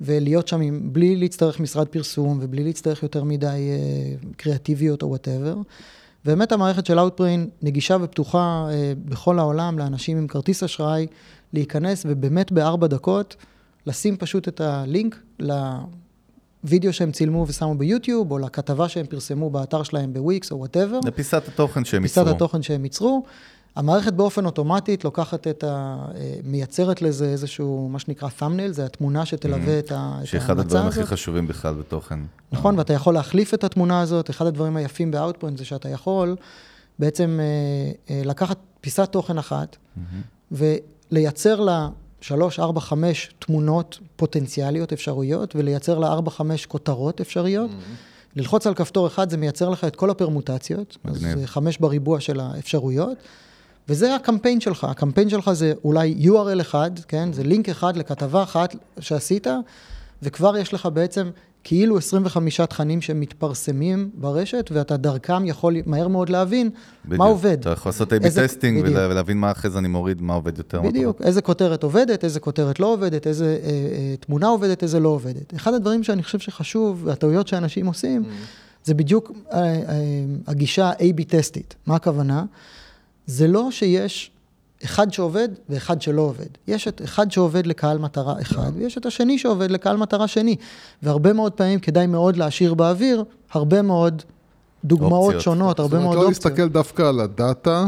ולהיות 0.00 0.48
שם 0.48 0.60
עם, 0.60 0.92
בלי 0.92 1.16
להצטרך 1.16 1.60
משרד 1.60 1.88
פרסום, 1.88 2.38
ובלי 2.42 2.64
להצטרך 2.64 3.02
יותר 3.02 3.24
מדי 3.24 3.46
אה, 3.46 4.28
קריאטיביות 4.36 5.02
או 5.02 5.08
whatever. 5.08 5.56
באמת 6.24 6.52
המערכת 6.52 6.86
של 6.86 6.98
Outbrain 6.98 7.48
נגישה 7.62 7.96
ופתוחה 8.00 8.66
אה, 8.70 8.92
בכל 9.04 9.38
העולם 9.38 9.78
לאנשים 9.78 10.18
עם 10.18 10.26
כרטיס 10.26 10.62
אשראי, 10.62 11.06
להיכנס 11.52 12.06
ובאמת 12.08 12.52
בארבע 12.52 12.86
דקות, 12.86 13.36
לשים 13.86 14.16
פשוט 14.16 14.48
את 14.48 14.60
הלינק 14.60 15.22
לוידאו 15.38 16.92
שהם 16.92 17.12
צילמו 17.12 17.44
ושמו 17.48 17.74
ביוטיוב, 17.74 18.30
או 18.30 18.38
לכתבה 18.38 18.88
שהם 18.88 19.06
פרסמו 19.06 19.50
באתר 19.50 19.82
שלהם 19.82 20.12
בוויקס 20.12 20.52
או 20.52 20.58
whatever. 20.58 21.00
לפיסת 21.04 21.48
התוכן 21.48 21.84
שהם 21.84 22.02
פיסת 22.02 22.16
ייצרו. 22.16 22.34
התוכן 22.34 22.62
שהם 22.62 22.84
ייצרו. 22.84 23.24
המערכת 23.76 24.12
באופן 24.12 24.44
אוטומטית 24.46 25.04
לוקחת 25.04 25.46
את 25.46 25.64
ה... 25.64 25.96
אה, 26.14 26.34
מייצרת 26.44 27.02
לזה 27.02 27.24
איזשהו, 27.28 27.88
מה 27.88 27.98
שנקרא 27.98 28.28
thumbnail, 28.40 28.70
זה 28.72 28.84
התמונה 28.84 29.26
שתלווה 29.26 29.78
את 29.78 29.92
ה- 29.92 30.18
את 30.22 30.26
שאחד 30.26 30.58
הדברים 30.58 30.86
הכי. 30.86 31.04
חשובים 31.04 31.46
בכלל 31.46 31.74
בתוכן. 31.74 32.18
נכון, 32.52 32.78
ואתה 32.78 32.92
יכול 32.92 33.14
להחליף 33.14 33.54
את 33.54 33.64
התמונה 33.64 34.00
הזאת. 34.00 34.30
אחד 34.30 34.46
הדברים 34.46 34.76
היפים 34.76 35.10
ב-Outpoint 35.10 35.56
זה 35.58 35.64
שאתה 35.64 35.88
יכול 35.88 36.36
בעצם 36.98 37.40
אה, 37.42 38.14
אה, 38.16 38.22
לקחת 38.24 38.58
פיסת 38.80 39.08
תוכן 39.12 39.38
אחת 39.38 39.76
ולייצר 40.52 41.60
לה 41.60 41.88
שלוש, 42.20 42.60
ארבע, 42.60 42.80
חמש 42.80 43.34
תמונות 43.38 43.98
פוטנציאליות 44.16 44.92
אפשריות, 44.92 45.56
ולייצר 45.56 45.98
לה 45.98 46.06
ארבע, 46.06 46.30
חמש 46.30 46.66
כותרות 46.66 47.20
אפשריות. 47.20 47.70
ללחוץ 48.36 48.66
על 48.66 48.74
כפתור 48.74 49.06
אחד 49.06 49.30
זה 49.30 49.36
מייצר 49.36 49.68
לך 49.68 49.84
את 49.84 49.96
כל 49.96 50.10
הפרמוטציות, 50.10 50.96
אז 51.04 51.22
מגניב. 51.22 51.38
זה 51.38 51.46
חמש 51.46 51.78
בריבוע 51.78 52.20
של 52.20 52.40
האפשרויות. 52.40 53.18
וזה 53.88 54.14
הקמפיין 54.14 54.60
שלך, 54.60 54.84
הקמפיין 54.84 55.28
שלך 55.28 55.52
זה 55.52 55.72
אולי 55.84 56.14
URL 56.28 56.60
אחד, 56.60 56.90
כן? 57.08 57.32
זה 57.32 57.42
לינק 57.42 57.68
אחד 57.68 57.96
לכתבה 57.96 58.42
אחת 58.42 58.76
שעשית, 59.00 59.46
וכבר 60.22 60.56
יש 60.56 60.74
לך 60.74 60.88
בעצם 60.94 61.30
כאילו 61.64 61.98
25 61.98 62.60
תכנים 62.60 63.00
שמתפרסמים 63.00 64.10
ברשת, 64.14 64.70
ואתה 64.72 64.96
דרכם 64.96 65.44
יכול 65.46 65.76
מהר 65.86 66.08
מאוד 66.08 66.28
להבין 66.28 66.70
בדיוק. 67.04 67.18
מה 67.18 67.24
עובד. 67.24 67.56
אתה 67.60 67.70
יכול 67.70 67.90
לעשות 67.90 68.12
A-B 68.12 68.26
testing. 68.34 68.82
ולה- 68.86 69.08
ולהבין 69.10 69.38
מה 69.38 69.50
אחרי 69.50 69.70
זה 69.70 69.78
אני 69.78 69.88
מוריד, 69.88 70.22
מה 70.22 70.34
עובד 70.34 70.58
יותר. 70.58 70.82
בדיוק, 70.82 71.16
פחות. 71.16 71.26
איזה 71.26 71.42
כותרת 71.42 71.82
עובדת, 71.82 72.24
איזה 72.24 72.40
כותרת 72.40 72.80
לא 72.80 72.92
עובדת, 72.92 73.26
איזה 73.26 73.58
אה, 73.62 73.68
אה, 73.70 74.14
תמונה 74.20 74.46
עובדת, 74.46 74.82
איזה 74.82 75.00
לא 75.00 75.08
עובדת. 75.08 75.54
אחד 75.56 75.74
הדברים 75.74 76.02
שאני 76.04 76.22
חושב 76.22 76.38
שחשוב, 76.38 77.02
והטעויות 77.04 77.48
שאנשים 77.48 77.86
עושים, 77.86 78.24
זה 78.84 78.94
בדיוק 78.94 79.32
אה, 79.52 79.58
אה, 79.64 79.74
הגישה 80.46 80.92
A-B 80.92 81.24
טסטית. 81.28 81.74
מה 81.86 81.94
הכוונה? 81.96 82.44
זה 83.26 83.46
לא 83.48 83.68
שיש 83.70 84.30
אחד 84.84 85.12
שעובד 85.12 85.48
ואחד 85.68 86.02
שלא 86.02 86.22
עובד. 86.22 86.46
יש 86.68 86.88
את 86.88 87.02
אחד 87.04 87.30
שעובד 87.32 87.66
לקהל 87.66 87.98
מטרה 87.98 88.40
אחד, 88.40 88.70
ויש 88.76 88.98
את 88.98 89.06
השני 89.06 89.38
שעובד 89.38 89.70
לקהל 89.70 89.96
מטרה 89.96 90.28
שני. 90.28 90.56
והרבה 91.02 91.32
מאוד 91.32 91.52
פעמים 91.52 91.78
כדאי 91.80 92.06
מאוד 92.06 92.36
להשאיר 92.36 92.74
באוויר 92.74 93.24
הרבה 93.52 93.82
מאוד 93.82 94.22
דוגמאות 94.84 95.12
אופציות. 95.24 95.42
שונות, 95.42 95.78
הרבה 95.80 95.96
זאת 95.96 96.02
מאוד 96.04 96.14
אומרת, 96.16 96.24
לא 96.24 96.28
אופציות. 96.28 96.44
להסתכל 96.52 96.68
דווקא 96.68 97.02
על 97.02 97.20
הדאטה, 97.20 97.86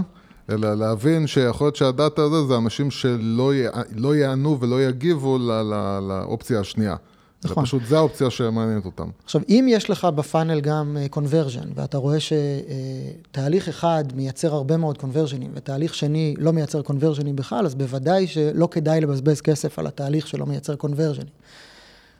אלא 0.50 0.74
להבין 0.74 1.26
שיכול 1.26 1.66
להיות 1.66 1.76
שהדאטה 1.76 2.22
הזה 2.22 2.46
זה 2.46 2.56
אנשים 2.56 2.90
שלא 2.90 3.54
י- 3.54 3.66
לא 3.96 4.16
יענו 4.16 4.60
ולא 4.60 4.82
יגיבו 4.82 5.38
ל- 5.38 5.52
ל- 5.52 5.98
לאופציה 6.08 6.60
השנייה. 6.60 6.96
נכון. 7.44 7.64
זה 7.64 7.66
פשוט, 7.66 7.82
זה 7.88 7.98
האופציה 7.98 8.30
שמעניינת 8.30 8.84
אותם. 8.84 9.08
עכשיו, 9.24 9.40
אם 9.48 9.66
יש 9.68 9.90
לך 9.90 10.04
בפאנל 10.04 10.60
גם 10.60 10.96
uh, 10.96 11.16
conversion, 11.16 11.66
ואתה 11.74 11.98
רואה 11.98 12.16
שתהליך 12.20 13.68
אחד 13.68 14.04
מייצר 14.14 14.54
הרבה 14.54 14.76
מאוד 14.76 14.98
conversionים, 14.98 15.48
ותהליך 15.54 15.94
שני 15.94 16.34
לא 16.38 16.52
מייצר 16.52 16.80
conversionים 16.80 17.32
בכלל, 17.34 17.66
אז 17.66 17.74
בוודאי 17.74 18.26
שלא 18.26 18.68
כדאי 18.70 19.00
לבזבז 19.00 19.40
כסף 19.40 19.78
על 19.78 19.86
התהליך 19.86 20.26
שלא 20.26 20.46
מייצר 20.46 20.74
conversionים. 20.82 21.30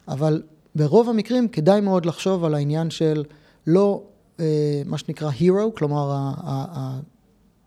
אבל 0.09 0.43
ברוב 0.75 1.09
המקרים 1.09 1.49
כדאי 1.49 1.81
מאוד 1.81 2.07
לחשוב 2.07 2.45
על 2.45 2.55
העניין 2.55 2.91
של 2.91 3.25
לא 3.67 4.03
uh, 4.37 4.41
מה 4.85 4.99
שנקרא 4.99 5.31
hero, 5.31 5.77
כלומר 5.77 6.33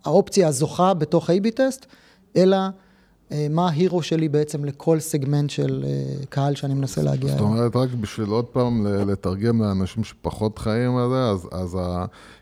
האופציה 0.06 0.48
הזוכה 0.48 0.94
בתוך 0.94 1.30
A-B 1.30 1.52
טסט, 1.56 1.86
אלא 2.36 2.58
מה 3.50 3.68
ההירו 3.70 4.02
שלי 4.02 4.30
בעצם 4.30 4.66
לכל 4.66 5.00
סגמנט 5.00 5.50
של 5.50 5.86
uh, 5.86 6.26
קהל 6.30 6.56
שאני 6.56 6.74
מנסה 6.74 7.02
להגיע 7.04 7.30
זאת 7.30 7.40
אליו. 7.40 7.52
אומרת, 7.52 7.76
רק 7.76 7.90
בשביל 8.02 8.30
עוד 8.30 8.46
פעם 8.46 8.88
לתרגם 8.88 9.62
לאנשים 9.62 10.04
שפחות 10.04 10.60
חיים 10.60 10.98
על 10.98 11.10
זה, 11.10 11.24
אז, 11.24 11.48
אז 11.52 11.78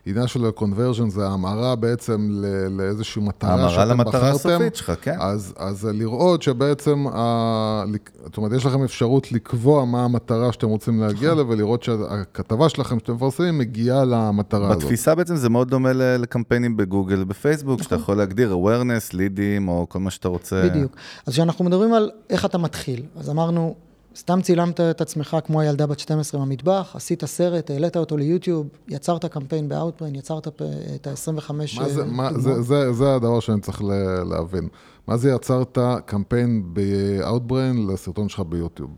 העניין 0.06 0.26
של 0.26 0.44
ה-conversion 0.44 1.08
זה 1.08 1.26
ההמרה 1.26 1.76
בעצם 1.76 2.28
ל- 2.30 2.68
לאיזושהי 2.68 3.22
מטרה 3.22 3.54
המרה 3.54 3.70
שאתם 3.70 3.88
למטרה 3.88 4.30
בחרתם. 4.32 4.48
הסופית 4.48 4.76
שלך, 4.76 4.92
כן. 5.02 5.16
אז, 5.20 5.54
אז 5.56 5.88
לראות 5.92 6.42
שבעצם, 6.42 7.06
ה... 7.14 7.84
זאת 8.24 8.36
אומרת, 8.36 8.52
יש 8.52 8.66
לכם 8.66 8.84
אפשרות 8.84 9.32
לקבוע 9.32 9.84
מה 9.84 10.04
המטרה 10.04 10.52
שאתם 10.52 10.68
רוצים 10.68 11.00
להגיע 11.00 11.30
נכון. 11.30 11.40
אליה, 11.40 11.52
ולראות 11.52 11.82
שהכתבה 11.82 12.68
שלכם 12.68 12.98
שאתם 12.98 13.14
מפרסמים 13.14 13.58
מגיעה 13.58 14.04
למטרה 14.04 14.66
הזאת. 14.70 14.82
בתפיסה 14.82 15.14
בעצם 15.14 15.36
זה 15.36 15.48
מאוד 15.48 15.68
דומה 15.68 15.92
לקמפיינים 15.92 16.76
בגוגל 16.76 17.22
ובפייסבוק, 17.22 17.82
שאתה 17.82 17.94
יכול 17.94 18.16
להגדיר 18.16 18.54
awareness, 18.54 19.16
לידים, 19.16 19.68
או 19.68 19.86
כל 19.88 19.98
מה 19.98 20.10
שאתה 20.10 20.28
רוצה. 20.28 20.62
בדיוק. 20.76 20.96
אז 21.26 21.32
כשאנחנו 21.32 21.64
מדברים 21.64 21.94
על 21.94 22.10
איך 22.30 22.44
אתה 22.44 22.58
מתחיל, 22.58 23.02
אז 23.16 23.30
אמרנו, 23.30 23.74
סתם 24.16 24.42
צילמת 24.42 24.80
את 24.80 25.00
עצמך 25.00 25.36
כמו 25.44 25.60
הילדה 25.60 25.86
בת 25.86 25.98
12 25.98 26.40
במטבח, 26.40 26.92
עשית 26.94 27.24
סרט, 27.24 27.70
העלית 27.70 27.96
אותו 27.96 28.16
ליוטיוב, 28.16 28.68
יצרת 28.88 29.24
קמפיין 29.24 29.68
ב-Outbrain, 29.68 30.18
יצרת 30.18 30.48
את 30.48 31.06
ה-25 31.06 31.52
מה 31.52 31.88
זה, 31.88 32.04
מה. 32.04 32.30
זה, 32.38 32.62
זה, 32.62 32.92
זה 32.92 33.14
הדבר 33.14 33.40
שאני 33.40 33.60
צריך 33.60 33.82
להבין. 34.30 34.68
מה 35.06 35.16
זה 35.16 35.30
יצרת 35.30 35.78
קמפיין 36.04 36.62
ב-Outbrain 36.72 37.92
לסרטון 37.92 38.28
שלך 38.28 38.40
ביוטיוב? 38.40 38.90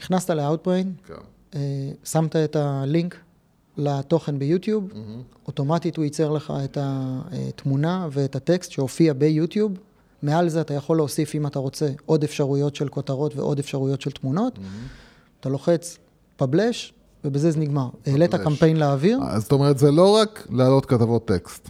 נכנסת 0.00 0.30
ל-Outbrain, 0.30 1.06
כן. 1.06 1.14
אה, 1.54 1.60
שמת 2.04 2.36
את 2.36 2.56
הלינק 2.56 3.16
לתוכן 3.76 4.38
ביוטיוב, 4.38 4.88
אוטומטית 5.46 5.96
הוא 5.96 6.04
ייצר 6.04 6.30
לך 6.30 6.52
את 6.64 6.78
התמונה 6.80 8.08
ואת 8.10 8.36
הטקסט 8.36 8.70
שהופיע 8.70 9.12
ביוטיוב. 9.12 9.72
מעל 10.24 10.48
זה 10.48 10.60
אתה 10.60 10.74
יכול 10.74 10.96
להוסיף, 10.96 11.34
אם 11.34 11.46
אתה 11.46 11.58
רוצה, 11.58 11.88
עוד 12.06 12.24
אפשרויות 12.24 12.76
של 12.76 12.88
כותרות 12.88 13.36
ועוד 13.36 13.58
אפשרויות 13.58 14.00
של 14.00 14.10
תמונות. 14.10 14.58
אתה 15.40 15.48
לוחץ 15.48 15.98
פבלש, 16.36 16.92
ובזה 17.24 17.50
זה 17.50 17.58
נגמר. 17.58 17.88
העלית 18.06 18.34
קמפיין 18.34 18.76
לאוויר, 18.76 19.18
אז 19.22 19.42
זאת 19.42 19.52
אומרת, 19.52 19.78
זה 19.78 19.90
לא 19.90 20.16
רק 20.16 20.46
להעלות 20.50 20.86
כתבות 20.86 21.26
טקסט, 21.26 21.68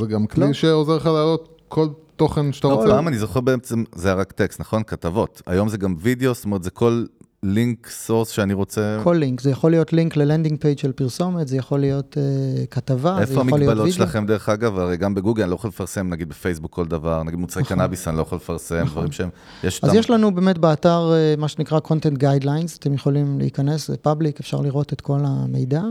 זה 0.00 0.06
גם 0.06 0.26
כלי 0.26 0.46
לא. 0.46 0.52
שעוזר 0.52 0.96
לך 0.96 1.06
להעלות 1.06 1.60
כל 1.68 1.88
תוכן 2.16 2.52
שאתה 2.52 2.68
לא, 2.68 2.74
רוצה. 2.74 2.88
פעם 2.88 3.08
אני 3.08 3.18
זוכר 3.18 3.40
בעצם, 3.40 3.84
זה 3.94 4.08
היה 4.08 4.14
רק 4.14 4.32
טקסט, 4.32 4.60
נכון? 4.60 4.82
כתבות. 4.82 5.42
היום 5.46 5.68
זה 5.68 5.76
גם 5.76 5.94
וידאו, 5.98 6.34
זאת 6.34 6.44
אומרת, 6.44 6.62
זה 6.62 6.70
כל 6.70 7.04
link 7.46 7.86
source 7.90 8.28
שאני 8.28 8.52
רוצה... 8.54 9.00
כל 9.04 9.16
לינק, 9.20 9.40
זה 9.40 9.50
יכול 9.50 9.70
להיות 9.70 9.92
לינק 9.92 10.16
ל 10.16 10.21
landing 10.21 10.60
page 10.60 10.78
של 10.78 10.92
פרסומת, 10.92 11.48
זה 11.48 11.56
יכול 11.56 11.80
להיות 11.80 12.16
uh, 12.16 12.66
כתבה, 12.66 13.14
זה 13.14 13.20
איפה 13.20 13.32
יכול 13.32 13.44
להיות 13.44 13.52
המגבלות 13.60 13.84
וידאו. 13.84 13.92
שלכם, 13.96 14.26
דרך 14.26 14.48
אגב? 14.48 14.78
הרי 14.78 14.96
גם 14.96 15.14
בגוגל 15.14 15.42
אני 15.42 15.50
לא 15.50 15.56
יכול 15.56 15.68
לפרסם, 15.68 16.08
נגיד 16.08 16.28
בפייסבוק 16.28 16.72
כל 16.72 16.86
דבר, 16.86 17.22
נגיד 17.22 17.38
מוצרי 17.38 17.62
נכון. 17.62 17.76
קנאביס 17.76 18.08
אני 18.08 18.16
לא 18.16 18.22
יכול 18.22 18.36
לפרסם, 18.36 18.84
דברים 18.86 19.12
שהם... 19.12 19.28
יש 19.64 19.80
אז 19.82 19.88
אותם- 19.88 19.98
יש 19.98 20.10
לנו 20.10 20.34
באמת 20.34 20.58
באתר 20.58 21.12
אה, 21.14 21.34
מה 21.38 21.48
שנקרא 21.48 21.78
content 21.78 22.18
guidelines, 22.20 22.78
אתם 22.78 22.94
יכולים 22.94 23.38
להיכנס, 23.38 23.88
זה 23.88 23.96
public, 23.96 24.40
אפשר 24.40 24.60
לראות 24.60 24.92
את 24.92 25.00
כל 25.00 25.18
המידע. 25.24 25.82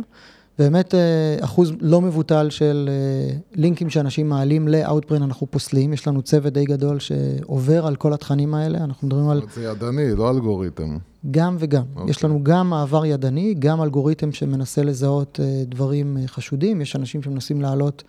באמת 0.60 0.96
אה, 0.96 1.38
אחוז 1.42 1.72
לא 1.82 2.02
מבוטל 2.02 2.50
של 2.50 2.90
אה, 2.92 3.38
לינקים 3.56 3.90
שאנשים 3.90 4.30
מעלים 4.30 4.68
ל-Outbrain 4.68 5.24
אנחנו 5.24 5.48
פוסלים, 5.52 5.94
יש 5.94 6.08
לנו 6.08 6.22
צוות 6.22 6.54
די 6.54 6.66
גדול 6.66 7.00
שעובר 7.00 7.88
על 7.88 7.96
כל 7.96 8.14
התכנים 8.14 8.54
האלה, 8.54 8.78
אנחנו 8.78 9.08
מדברים 9.08 9.30
על 9.30 9.42
זה 9.56 9.64
ידני, 9.64 10.16
לא 10.16 10.30
אלגוריתם. 10.30 10.98
גם 11.32 11.56
וגם. 11.60 11.84
אוקיי. 11.96 12.10
יש 12.10 12.24
לנו 12.24 12.44
גם 12.44 12.70
מעבר 12.70 13.06
ידני, 13.06 13.56
גם 13.60 13.82
אלגוריתם 13.82 14.32
שמנסה 14.32 14.84
לזהות 14.84 15.40
אה, 15.44 15.64
דברים 15.66 16.18
חשודים, 16.28 16.82
יש 16.82 16.96
אנשים 16.96 17.24
שמנסים 17.24 17.62
להעלות 17.62 18.04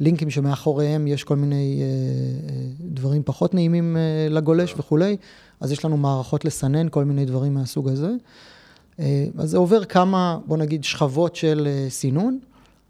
לינקים 0.00 0.30
שמאחוריהם 0.30 1.06
יש 1.06 1.24
כל 1.24 1.36
מיני 1.36 1.82
דברים 2.80 3.22
פחות 3.24 3.54
נעימים 3.54 3.96
לגולש 4.30 4.74
וכולי, 4.78 5.16
אז 5.60 5.72
יש 5.72 5.84
לנו 5.84 5.96
מערכות 5.96 6.44
לסנן 6.44 6.88
כל 6.88 7.04
מיני 7.04 7.24
דברים 7.24 7.54
מהסוג 7.54 7.88
הזה. 7.88 8.10
אה, 9.00 9.26
אז 9.38 9.50
זה 9.50 9.56
עובר 9.56 9.84
כמה, 9.84 10.38
בוא 10.46 10.56
נגיד, 10.56 10.84
שכבות 10.84 11.36
של 11.36 11.68
אה, 11.70 11.90
סינון. 11.90 12.38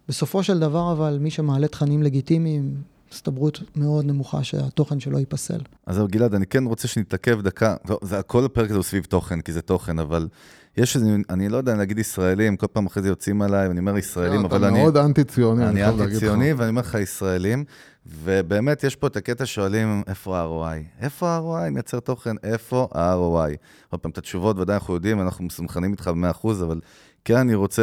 בסופו 0.09 0.43
של 0.43 0.59
דבר, 0.59 0.93
אבל, 0.93 1.19
מי 1.21 1.31
שמעלה 1.31 1.69
תכנים 1.69 2.03
לגיטימיים, 2.03 2.75
הסתברות 3.13 3.61
מאוד 3.77 4.05
נמוכה 4.05 4.45
שהתוכן 4.45 5.01
שלו 5.01 5.19
ייפסל. 5.19 5.61
אז 5.87 5.97
זהו, 5.97 6.09
גלעד, 6.09 6.35
אני 6.35 6.47
כן 6.47 6.65
רוצה 6.65 6.89
שנתעכב 6.89 7.41
דקה, 7.41 7.77
זה 8.03 8.23
כל 8.23 8.45
הפרק 8.45 8.67
הזה 8.71 8.79
הוא 8.79 8.85
סביב 8.85 9.05
תוכן, 9.05 9.41
כי 9.41 9.53
זה 9.53 9.63
תוכן, 9.63 9.99
אבל 9.99 10.29
יש 10.77 10.97
איזה, 10.97 11.17
אני 11.31 11.49
לא 11.49 11.57
יודע, 11.57 11.75
נגיד 11.75 11.99
ישראלים, 11.99 12.57
כל 12.57 12.67
פעם 12.67 12.87
אחרי 12.87 13.03
זה 13.03 13.09
יוצאים 13.09 13.43
עליי, 13.43 13.69
ואני 13.69 13.81
אומר 13.81 13.99
ישראלים, 13.99 14.45
אבל 14.45 14.59
אתה 14.59 14.69
אני... 14.69 14.79
מאוד 14.79 14.97
אנטי-ציוני, 14.97 15.67
אני 15.67 15.75
חייב 15.75 15.99
להגיד 15.99 16.17
לך. 16.17 16.23
אנטי-ציוני, 16.23 16.53
ואני 16.53 16.69
אומר 16.69 16.81
לך 16.81 16.95
ישראלים, 16.95 17.65
ובאמת 18.07 18.85
יש 18.85 18.97
פה 18.97 19.07
את 19.07 19.17
הקטע 19.17 19.47
שואלים, 19.47 20.03
איפה 20.07 20.39
ה-ROI? 20.39 21.05
איפה 21.05 21.29
ה-ROI 21.29 21.71
מייצר 21.71 22.01
תוכן? 22.01 22.37
איפה 22.43 22.89
ה-ROI? 22.93 23.57
עוד 23.91 24.01
פעם, 24.01 24.11
את 24.11 24.19
התשובות 24.19 24.59
ודאי 24.59 24.75
אנחנו 24.75 24.95
יודעים, 24.95 25.21
אנחנו 25.21 25.45
מסונכנים 25.45 25.93
איתך 25.93 26.09
ב-100%, 26.09 26.49
אבל 26.63 26.81
כן 27.25 27.37
אני 27.37 27.55
רוצה 27.55 27.83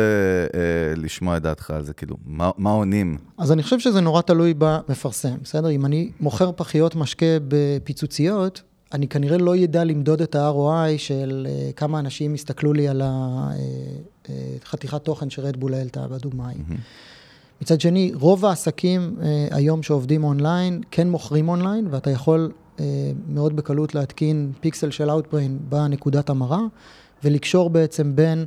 אה, 0.54 0.96
לשמוע 0.96 1.38
את 1.38 1.42
דעתך 1.42 1.72
על 1.72 1.84
זה, 1.84 1.94
כאילו, 1.94 2.16
מה, 2.26 2.52
מה 2.58 2.70
עונים? 2.70 3.18
אז 3.38 3.52
אני 3.52 3.64
חושב 3.64 3.80
שזה 3.80 4.02
נורא 4.02 4.22
תלוי 4.22 4.54
במפרסם, 4.58 5.38
בסדר? 5.44 5.70
אם 5.70 5.86
אני 5.86 6.12
מוכר 6.20 6.52
פחיות 6.56 6.96
משקה 6.96 7.26
בפיצוציות, 7.48 8.62
אני 8.94 9.08
כנראה 9.08 9.38
לא 9.38 9.56
ידע 9.56 9.84
למדוד 9.84 10.22
את 10.22 10.36
ה-ROI 10.36 10.98
של 10.98 11.48
uh, 11.50 11.74
כמה 11.74 12.00
אנשים 12.00 12.36
יסתכלו 12.36 12.74
לי 12.74 12.88
על 12.88 13.02
החתיכת 14.64 15.04
תוכן 15.04 15.30
שרדבול 15.30 15.74
העלתה 15.74 16.08
בדוגמה 16.08 16.48
ההיא. 16.48 16.64
מצד 17.62 17.82
שני, 17.82 18.12
רוב 18.14 18.46
העסקים 18.46 19.16
uh, 19.20 19.24
היום 19.56 19.84
שעובדים 19.84 20.24
אונליין, 20.24 20.82
כן 20.92 21.10
מוכרים 21.10 21.50
אונליין, 21.50 21.88
ואתה 21.90 22.12
יכול 22.12 22.52
uh, 22.78 22.82
מאוד 23.28 23.56
בקלות 23.56 23.96
להתקין 23.96 24.52
פיקסל 24.60 24.92
של 24.92 25.10
Outbrain 25.10 25.52
בנקודת 25.70 26.30
המרה, 26.30 26.62
ולקשור 27.24 27.70
בעצם 27.70 28.16
בין 28.16 28.46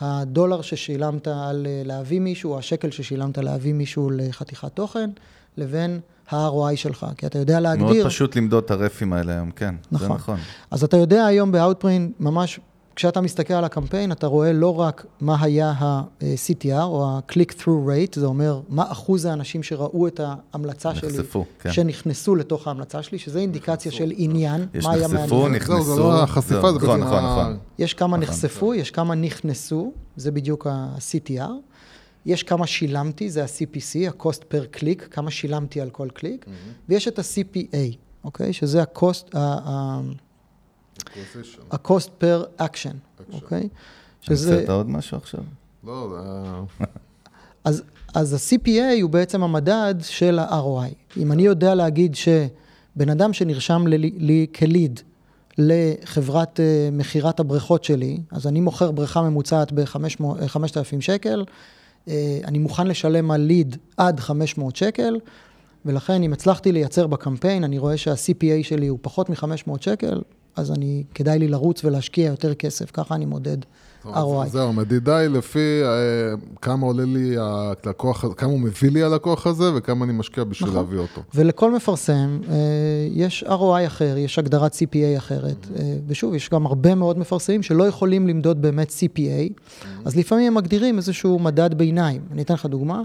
הדולר 0.00 0.62
ששילמת 0.62 1.28
על 1.28 1.66
אה, 1.66 1.82
להביא 1.84 2.20
מישהו, 2.20 2.52
או 2.52 2.58
השקל 2.58 2.90
ששילמת 2.90 3.38
להביא 3.38 3.72
מישהו 3.72 4.10
לחתיכת 4.10 4.74
תוכן, 4.74 5.10
לבין 5.56 6.00
ה-ROI 6.30 6.76
שלך, 6.76 7.06
כי 7.16 7.26
אתה 7.26 7.38
יודע 7.38 7.60
להגדיר... 7.60 7.86
מאוד 7.86 8.06
פשוט 8.06 8.36
למדוד 8.36 8.64
את 8.64 8.70
הרפים 8.70 9.12
האלה 9.12 9.32
היום, 9.32 9.50
כן, 9.50 9.74
זה 9.90 9.96
נכון. 9.96 10.16
נכון. 10.16 10.38
אז 10.70 10.84
אתה 10.84 10.96
יודע 10.96 11.26
היום 11.26 11.52
ב-Outbrain, 11.52 12.12
ממש 12.20 12.60
כשאתה 13.00 13.20
מסתכל 13.20 13.54
על 13.54 13.64
הקמפיין, 13.64 14.12
אתה 14.12 14.26
רואה 14.26 14.52
לא 14.52 14.80
רק 14.80 15.06
מה 15.20 15.36
היה 15.40 15.70
ה-CTR, 15.78 16.82
או 16.82 17.06
ה-click-through 17.08 17.64
rate, 17.88 18.14
זה 18.20 18.26
אומר 18.26 18.60
מה 18.68 18.92
אחוז 18.92 19.24
האנשים 19.24 19.62
שראו 19.62 20.06
את 20.06 20.20
ההמלצה 20.24 20.94
שלי, 20.94 21.08
נחשפו, 21.18 21.44
כן. 21.60 21.72
שנכנסו 21.72 22.34
לתוך 22.36 22.66
ההמלצה 22.68 23.02
שלי, 23.02 23.18
שזה 23.18 23.38
אינדיקציה 23.38 23.92
של 23.92 24.12
עניין, 24.16 24.66
יש 24.74 24.84
מה 24.84 24.92
היה 24.92 25.08
נחשפו, 25.08 25.36
מעניין. 25.42 25.54
נכנסו. 25.62 25.82
זהו, 25.84 25.94
זה 25.94 26.00
לא 26.00 26.22
החשיפה, 26.22 26.60
זהו, 26.60 26.80
זה 26.80 26.86
נכון, 26.86 27.00
בעצם 27.00 27.12
נכון, 27.12 27.24
ה- 27.24 27.40
נכון. 27.42 27.58
יש 27.78 27.94
כמה 27.94 28.16
נכון. 28.16 28.34
נחשפו, 28.34 28.74
יש 28.74 28.90
כמה 28.90 29.14
נכנסו, 29.14 29.92
זה 30.16 30.30
בדיוק 30.30 30.66
ה-CTR. 30.66 31.50
יש 32.26 32.42
כמה 32.42 32.66
שילמתי, 32.66 33.30
זה 33.30 33.42
ה-CPC, 33.42 34.08
ה-cost 34.08 34.40
per 34.52 34.76
click, 34.78 35.08
כמה 35.10 35.30
שילמתי 35.30 35.80
על 35.80 35.90
כל 35.90 36.08
קליק, 36.14 36.46
ויש 36.88 37.08
את 37.08 37.18
ה-CPA, 37.18 37.76
אוקיי? 38.24 38.52
שזה 38.52 38.82
ה-cost, 38.82 39.26
ה- 39.34 39.38
ה- 39.38 40.00
ה-cost 41.70 42.08
per 42.22 42.62
action, 42.62 43.22
אוקיי? 43.32 43.68
שזה, 44.20 44.54
המצאת 44.54 44.70
עוד 44.70 44.90
משהו 44.90 45.16
עכשיו? 45.16 45.40
לא, 45.84 46.08
זה 46.78 46.84
אז, 47.64 47.82
אז 48.14 48.32
ה-CPA 48.32 49.02
הוא 49.02 49.10
בעצם 49.10 49.42
המדד 49.42 49.94
של 50.00 50.38
ה-ROI. 50.38 51.16
אם 51.16 51.32
אני 51.32 51.42
יודע 51.42 51.74
להגיד 51.74 52.14
שבן 52.14 53.08
אדם 53.10 53.32
שנרשם 53.32 53.86
לי, 53.86 53.98
לי 53.98 54.46
כליד 54.54 55.00
לחברת 55.58 56.60
uh, 56.60 56.94
מכירת 56.94 57.40
הבריכות 57.40 57.84
שלי, 57.84 58.18
אז 58.30 58.46
אני 58.46 58.60
מוכר 58.60 58.90
בריכה 58.90 59.22
ממוצעת 59.22 59.72
ב-5,000 59.72 61.00
שקל, 61.00 61.44
uh, 62.06 62.10
אני 62.44 62.58
מוכן 62.58 62.86
לשלם 62.86 63.30
על 63.30 63.40
ליד 63.40 63.76
עד 63.96 64.20
500 64.20 64.76
שקל, 64.76 65.18
ולכן 65.84 66.22
אם 66.22 66.32
הצלחתי 66.32 66.72
לייצר 66.72 67.06
בקמפיין, 67.06 67.64
אני 67.64 67.78
רואה 67.78 67.96
שה-CPA 67.96 68.62
שלי 68.62 68.86
הוא 68.86 68.98
פחות 69.02 69.30
מ-500 69.30 69.70
שקל, 69.80 70.20
אז 70.56 70.70
אני, 70.70 71.04
כדאי 71.14 71.38
לי 71.38 71.48
לרוץ 71.48 71.84
ולהשקיע 71.84 72.26
יותר 72.26 72.54
כסף, 72.54 72.90
ככה 72.90 73.14
אני 73.14 73.26
מודד 73.26 73.58
ROI. 74.04 74.48
זהו, 74.48 74.68
המדידה 74.68 75.16
היא 75.16 75.28
לפי 75.28 75.82
אה, 75.84 75.88
כמה 76.62 76.86
עולה 76.86 77.04
לי 77.04 77.36
הלקוח, 77.38 78.24
כמה 78.36 78.50
הוא 78.50 78.60
מביא 78.60 78.90
לי 78.90 79.02
הלקוח 79.02 79.46
הזה, 79.46 79.64
וכמה 79.74 80.04
אני 80.04 80.12
משקיע 80.12 80.44
בשביל 80.44 80.68
נכון. 80.68 80.80
להביא 80.82 80.98
אותו. 80.98 81.22
ולכל 81.34 81.74
מפרסם 81.74 82.40
אה, 82.48 82.54
יש 83.10 83.44
ROI 83.46 83.86
אחר, 83.86 84.16
יש 84.18 84.38
הגדרת 84.38 84.74
CPA 84.74 85.18
אחרת. 85.18 85.66
אה, 85.76 85.96
ושוב, 86.06 86.34
יש 86.34 86.50
גם 86.50 86.66
הרבה 86.66 86.94
מאוד 86.94 87.18
מפרסמים 87.18 87.62
שלא 87.62 87.84
יכולים 87.84 88.28
למדוד 88.28 88.62
באמת 88.62 88.90
CPA, 88.90 89.64
אז 90.04 90.16
לפעמים 90.16 90.46
הם 90.46 90.54
מגדירים 90.54 90.96
איזשהו 90.96 91.38
מדד 91.38 91.74
ביניים. 91.74 92.22
אני 92.32 92.42
אתן 92.42 92.54
לך 92.54 92.66
דוגמה. 92.66 93.02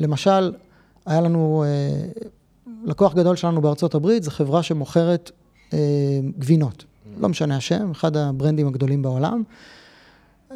למשל, 0.00 0.52
היה 1.06 1.20
לנו 1.20 1.64
לקוח 2.84 3.14
גדול 3.14 3.36
שלנו 3.36 3.60
בארצות 3.60 3.94
הברית, 3.94 4.22
זו 4.22 4.30
חברה 4.30 4.62
שמוכרת 4.62 5.30
גבינות. 6.38 6.84
לא 7.18 7.28
משנה 7.28 7.56
השם, 7.56 7.90
אחד 7.90 8.16
הברנדים 8.16 8.66
הגדולים 8.66 9.02
בעולם. 9.02 9.42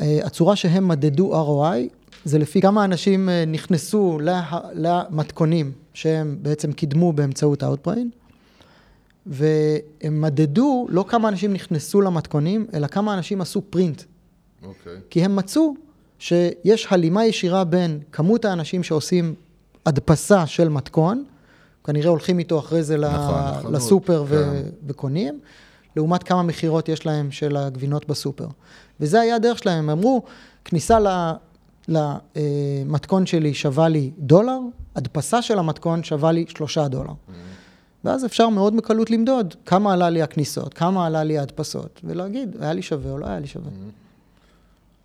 אה, 0.01 0.21
הצורה 0.25 0.57
שהם 0.57 0.89
מדדו 0.89 1.33
ROI 1.33 1.99
זה 2.25 2.39
לפי 2.39 2.61
כמה 2.61 2.85
אנשים 2.85 3.29
אה, 3.29 3.45
נכנסו 3.47 4.19
לה, 4.23 4.61
למתכונים 4.73 5.73
שהם 5.95 6.39
בעצם 6.43 6.73
קידמו 6.73 7.13
באמצעות 7.13 7.63
Outbrain, 7.63 8.07
והם 9.27 10.21
מדדו 10.21 10.87
לא 10.91 11.05
כמה 11.09 11.29
אנשים 11.29 11.53
נכנסו 11.53 12.01
למתכונים, 12.01 12.67
אלא 12.75 12.87
כמה 12.87 13.15
אנשים 13.15 13.41
עשו 13.41 13.63
פרינט. 13.71 14.03
אוקיי. 14.63 14.93
כי 15.11 15.25
הם 15.25 15.37
מצאו 15.37 15.75
שיש 16.19 16.87
הלימה 16.91 17.27
ישירה 17.27 17.65
בין 17.65 18.01
כמות 18.13 18.45
האנשים 18.45 18.83
שעושים 18.83 19.35
הדפסה 19.87 20.47
של 20.47 20.69
מתכון, 20.69 21.25
כנראה 21.85 22.09
הולכים 22.11 22.39
איתו 22.39 22.59
אחרי 22.59 22.83
זה 22.83 22.97
ל- 22.97 23.09
נכון, 23.09 23.75
לסופר 23.75 24.25
ו- 24.27 24.45
כן. 24.55 24.69
וקונים, 24.87 25.41
לעומת 25.97 26.23
כמה 26.23 26.43
מכירות 26.43 26.89
יש 26.89 27.07
להם 27.07 27.31
של 27.31 27.57
הגבינות 27.57 28.09
בסופר. 28.09 28.47
וזה 29.01 29.21
היה 29.21 29.37
הדרך 29.37 29.59
שלהם, 29.59 29.79
הם 29.79 29.91
אמרו, 29.91 30.23
כניסה 30.65 30.99
ל- 31.01 31.33
למתכון 31.89 33.27
שלי 33.27 33.55
שווה 33.55 33.89
לי 33.89 34.11
דולר, 34.19 34.59
הדפסה 34.97 35.43
של 35.43 35.59
המתכון 35.59 36.03
שווה 36.03 36.33
לי 36.33 36.45
שלושה 36.49 36.89
דולר. 36.89 37.13
ואז 38.05 38.25
אפשר 38.25 38.49
מאוד 38.49 38.77
בקלות 38.77 39.11
למדוד 39.11 39.55
כמה 39.67 39.93
עלה 39.93 40.11
לי 40.11 40.23
הכניסות, 40.23 40.75
כמה 40.75 41.07
עלה 41.07 41.25
לי 41.25 41.39
ההדפסות, 41.39 42.01
ולהגיד, 42.05 42.57
היה 42.61 42.73
לי 42.73 42.83
שווה 42.83 43.11
או 43.13 43.19
לא 43.19 43.27
היה 43.27 43.39
לי 43.41 43.47
שווה. 43.47 43.71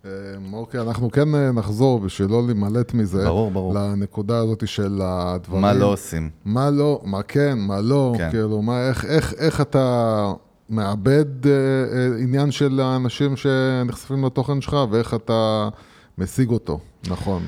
אה, 0.04 0.10
אוקיי, 0.52 0.80
אנחנו 0.80 1.10
כן 1.10 1.34
אה, 1.34 1.52
נחזור 1.52 2.00
בשביל 2.00 2.30
לא 2.30 2.46
להימלט 2.46 2.94
מזה. 2.94 3.24
ברור, 3.24 3.50
ברור. 3.50 3.74
לנקודה 3.74 4.38
הזאת 4.38 4.68
של 4.68 5.00
הדברים. 5.02 5.62
מה 5.62 5.72
לא 5.72 5.92
עושים? 5.92 6.30
מה 6.44 6.70
לא, 6.70 7.00
מה 7.04 7.22
כן, 7.22 7.58
מה 7.58 7.80
לא, 7.80 8.14
כן. 8.18 8.30
כאילו, 8.30 8.62
מה, 8.62 8.88
איך, 8.88 9.04
איך, 9.04 9.34
איך 9.38 9.60
אתה 9.60 10.32
מאבד 10.70 11.46
אה, 11.46 11.52
אה, 11.52 12.22
עניין 12.22 12.50
של 12.50 12.80
האנשים 12.80 13.36
שנחשפים 13.36 14.24
לתוכן 14.24 14.60
שלך, 14.60 14.76
ואיך 14.90 15.14
אתה 15.14 15.68
משיג 16.18 16.50
אותו, 16.50 16.80
נכון. 17.08 17.42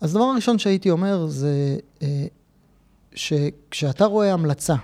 אז 0.00 0.14
הדבר 0.14 0.24
הראשון 0.24 0.58
שהייתי 0.58 0.90
אומר 0.90 1.26
זה 1.26 1.76
אה, 2.02 2.26
שכשאתה 3.14 4.04
רואה 4.04 4.32
המלצה, 4.32 4.74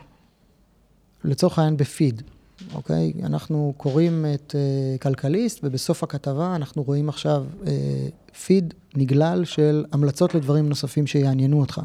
לצורך 1.25 1.59
העניין 1.59 1.77
בפיד, 1.77 2.23
אוקיי? 2.75 3.13
אנחנו 3.23 3.75
קוראים 3.77 4.27
את 4.35 4.55
uh, 4.55 5.03
כלכליסט, 5.03 5.61
ובסוף 5.63 6.03
הכתבה 6.03 6.57
אנחנו 6.57 6.83
רואים 6.83 7.09
עכשיו 7.09 7.45
uh, 7.63 7.67
פיד 8.45 8.75
נגלל 8.95 9.45
של 9.45 9.85
המלצות 9.93 10.35
לדברים 10.35 10.69
נוספים 10.69 11.07
שיעניינו 11.07 11.61
אותך. 11.61 11.81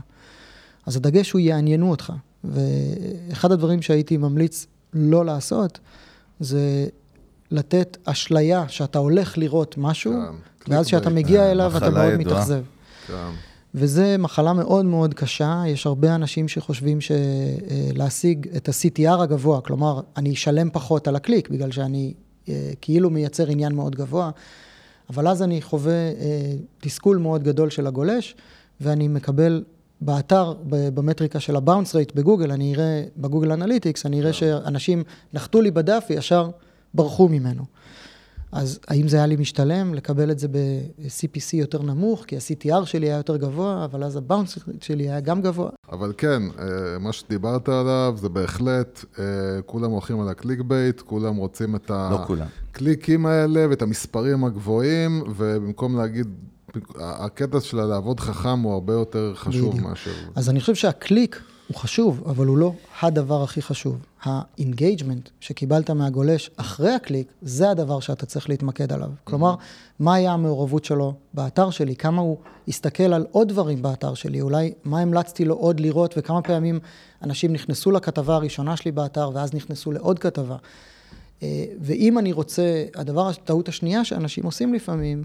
אז 0.85 0.95
הדגש 0.95 1.31
הוא 1.31 1.39
יעניינו 1.39 1.91
אותך. 1.91 2.13
ואחד 2.43 3.51
הדברים 3.51 3.81
שהייתי 3.81 4.17
ממליץ 4.17 4.67
לא 4.93 5.25
לעשות, 5.25 5.79
זה 6.39 6.87
לתת 7.51 7.97
אשליה 8.05 8.69
שאתה 8.69 8.99
הולך 8.99 9.37
לראות 9.37 9.75
משהו, 9.77 10.13
כן, 10.59 10.73
ואז 10.73 10.85
כשאתה 10.85 11.09
clickbait. 11.09 11.13
מגיע 11.13 11.51
אליו 11.51 11.77
אתה 11.77 11.89
מאוד. 11.89 12.13
מתאכזב. 12.17 12.63
כן. 13.75 13.83
וזה 13.83 14.17
מחלה 14.17 14.53
מאוד 14.53 14.85
מאוד 14.85 15.13
קשה, 15.13 15.63
יש 15.67 15.85
הרבה 15.85 16.15
אנשים 16.15 16.47
שחושבים 16.47 16.99
שלהשיג 17.01 18.47
את 18.57 18.69
ה-CTR 18.69 19.21
הגבוה, 19.21 19.61
כלומר, 19.61 20.01
אני 20.17 20.33
אשלם 20.33 20.69
פחות 20.73 21.07
על 21.07 21.15
הקליק, 21.15 21.49
בגלל 21.49 21.71
שאני 21.71 22.13
אה, 22.49 22.71
כאילו 22.81 23.09
מייצר 23.09 23.47
עניין 23.47 23.75
מאוד 23.75 23.95
גבוה, 23.95 24.31
אבל 25.09 25.27
אז 25.27 25.41
אני 25.41 25.61
חווה 25.61 25.93
אה, 25.93 26.11
תסכול 26.79 27.17
מאוד 27.17 27.43
גדול 27.43 27.69
של 27.69 27.87
הגולש, 27.87 28.35
ואני 28.81 29.07
מקבל 29.07 29.63
באתר, 30.01 30.53
במטריקה 30.69 31.39
של 31.39 31.55
ה 31.55 31.61
bounce 31.61 31.95
rate 31.95 32.15
בגוגל, 32.15 32.51
אני 32.51 32.75
אראה, 32.75 33.03
ב 33.17 33.22
Google 33.22 33.51
Analytics, 33.51 34.05
אני 34.05 34.21
אראה 34.21 34.33
שאנשים 34.33 35.03
נחתו 35.33 35.61
לי 35.61 35.71
בדף 35.71 36.05
וישר 36.09 36.49
ברחו 36.93 37.27
ממנו. 37.29 37.63
אז 38.55 38.79
האם 38.87 39.07
זה 39.07 39.17
היה 39.17 39.25
לי 39.25 39.35
משתלם 39.35 39.93
לקבל 39.93 40.31
את 40.31 40.39
זה 40.39 40.47
ב-CPC 40.47 41.49
יותר 41.53 41.81
נמוך, 41.81 42.23
כי 42.27 42.35
ה-CTR 42.35 42.85
שלי 42.85 43.07
היה 43.07 43.17
יותר 43.17 43.37
גבוה, 43.37 43.85
אבל 43.85 44.03
אז 44.03 44.15
ה 44.15 44.21
bounce 44.21 44.57
שלי 44.81 45.09
היה 45.09 45.19
גם 45.19 45.41
גבוה. 45.41 45.69
אבל 45.91 46.13
כן, 46.17 46.43
אה, 46.59 46.99
מה 46.99 47.13
שדיברת 47.13 47.69
עליו 47.69 48.13
זה 48.17 48.29
בהחלט, 48.29 49.05
אה, 49.19 49.23
כולם 49.65 49.91
הולכים 49.91 50.21
על 50.21 50.29
ה 50.29 50.35
click 50.35 50.61
bait, 50.61 51.01
כולם 51.01 51.35
רוצים 51.35 51.75
את 51.75 51.89
לא 51.89 52.17
כולם. 52.27 52.47
הקליקים 52.71 53.25
האלה 53.25 53.65
ואת 53.69 53.81
המספרים 53.81 54.43
הגבוהים, 54.43 55.23
ובמקום 55.35 55.97
להגיד, 55.97 56.27
הקטע 56.99 57.59
של 57.59 57.81
לעבוד 57.81 58.19
חכם 58.19 58.59
הוא 58.59 58.73
הרבה 58.73 58.93
יותר 58.93 59.33
חשוב 59.35 59.69
בדיוק. 59.69 59.87
מאשר... 59.89 60.11
אז 60.35 60.49
אני 60.49 60.59
חושב 60.59 60.75
שהקליק 60.75 61.41
הוא 61.67 61.77
חשוב, 61.77 62.23
אבל 62.25 62.45
הוא 62.45 62.57
לא 62.57 62.71
הדבר 63.01 63.43
הכי 63.43 63.61
חשוב. 63.61 63.97
ה 64.23 64.33
engagement 64.33 65.29
שקיבלת 65.39 65.89
מהגולש 65.89 66.49
אחרי 66.57 66.93
הקליק, 66.93 67.27
זה 67.41 67.69
הדבר 67.69 67.99
שאתה 67.99 68.25
צריך 68.25 68.49
להתמקד 68.49 68.93
עליו. 68.93 69.09
כלומר, 69.23 69.55
מה 69.99 70.13
היה 70.13 70.31
המעורבות 70.31 70.85
שלו 70.85 71.13
באתר 71.33 71.69
שלי, 71.69 71.95
כמה 71.95 72.21
הוא 72.21 72.37
הסתכל 72.67 73.13
על 73.13 73.25
עוד 73.31 73.47
דברים 73.49 73.81
באתר 73.81 74.13
שלי, 74.13 74.41
אולי 74.41 74.73
מה 74.83 74.99
המלצתי 74.99 75.45
לו 75.45 75.55
עוד 75.55 75.79
לראות, 75.79 76.13
וכמה 76.17 76.41
פעמים 76.41 76.79
אנשים 77.23 77.53
נכנסו 77.53 77.91
לכתבה 77.91 78.35
הראשונה 78.35 78.77
שלי 78.77 78.91
באתר, 78.91 79.29
ואז 79.33 79.53
נכנסו 79.53 79.91
לעוד 79.91 80.19
כתבה. 80.19 80.57
אה, 81.43 81.65
ואם 81.81 82.19
אני 82.19 82.31
רוצה, 82.31 82.85
הדבר, 82.95 83.29
הטעות 83.29 83.67
השנייה 83.67 84.05
שאנשים 84.05 84.43
עושים 84.43 84.73
לפעמים, 84.73 85.23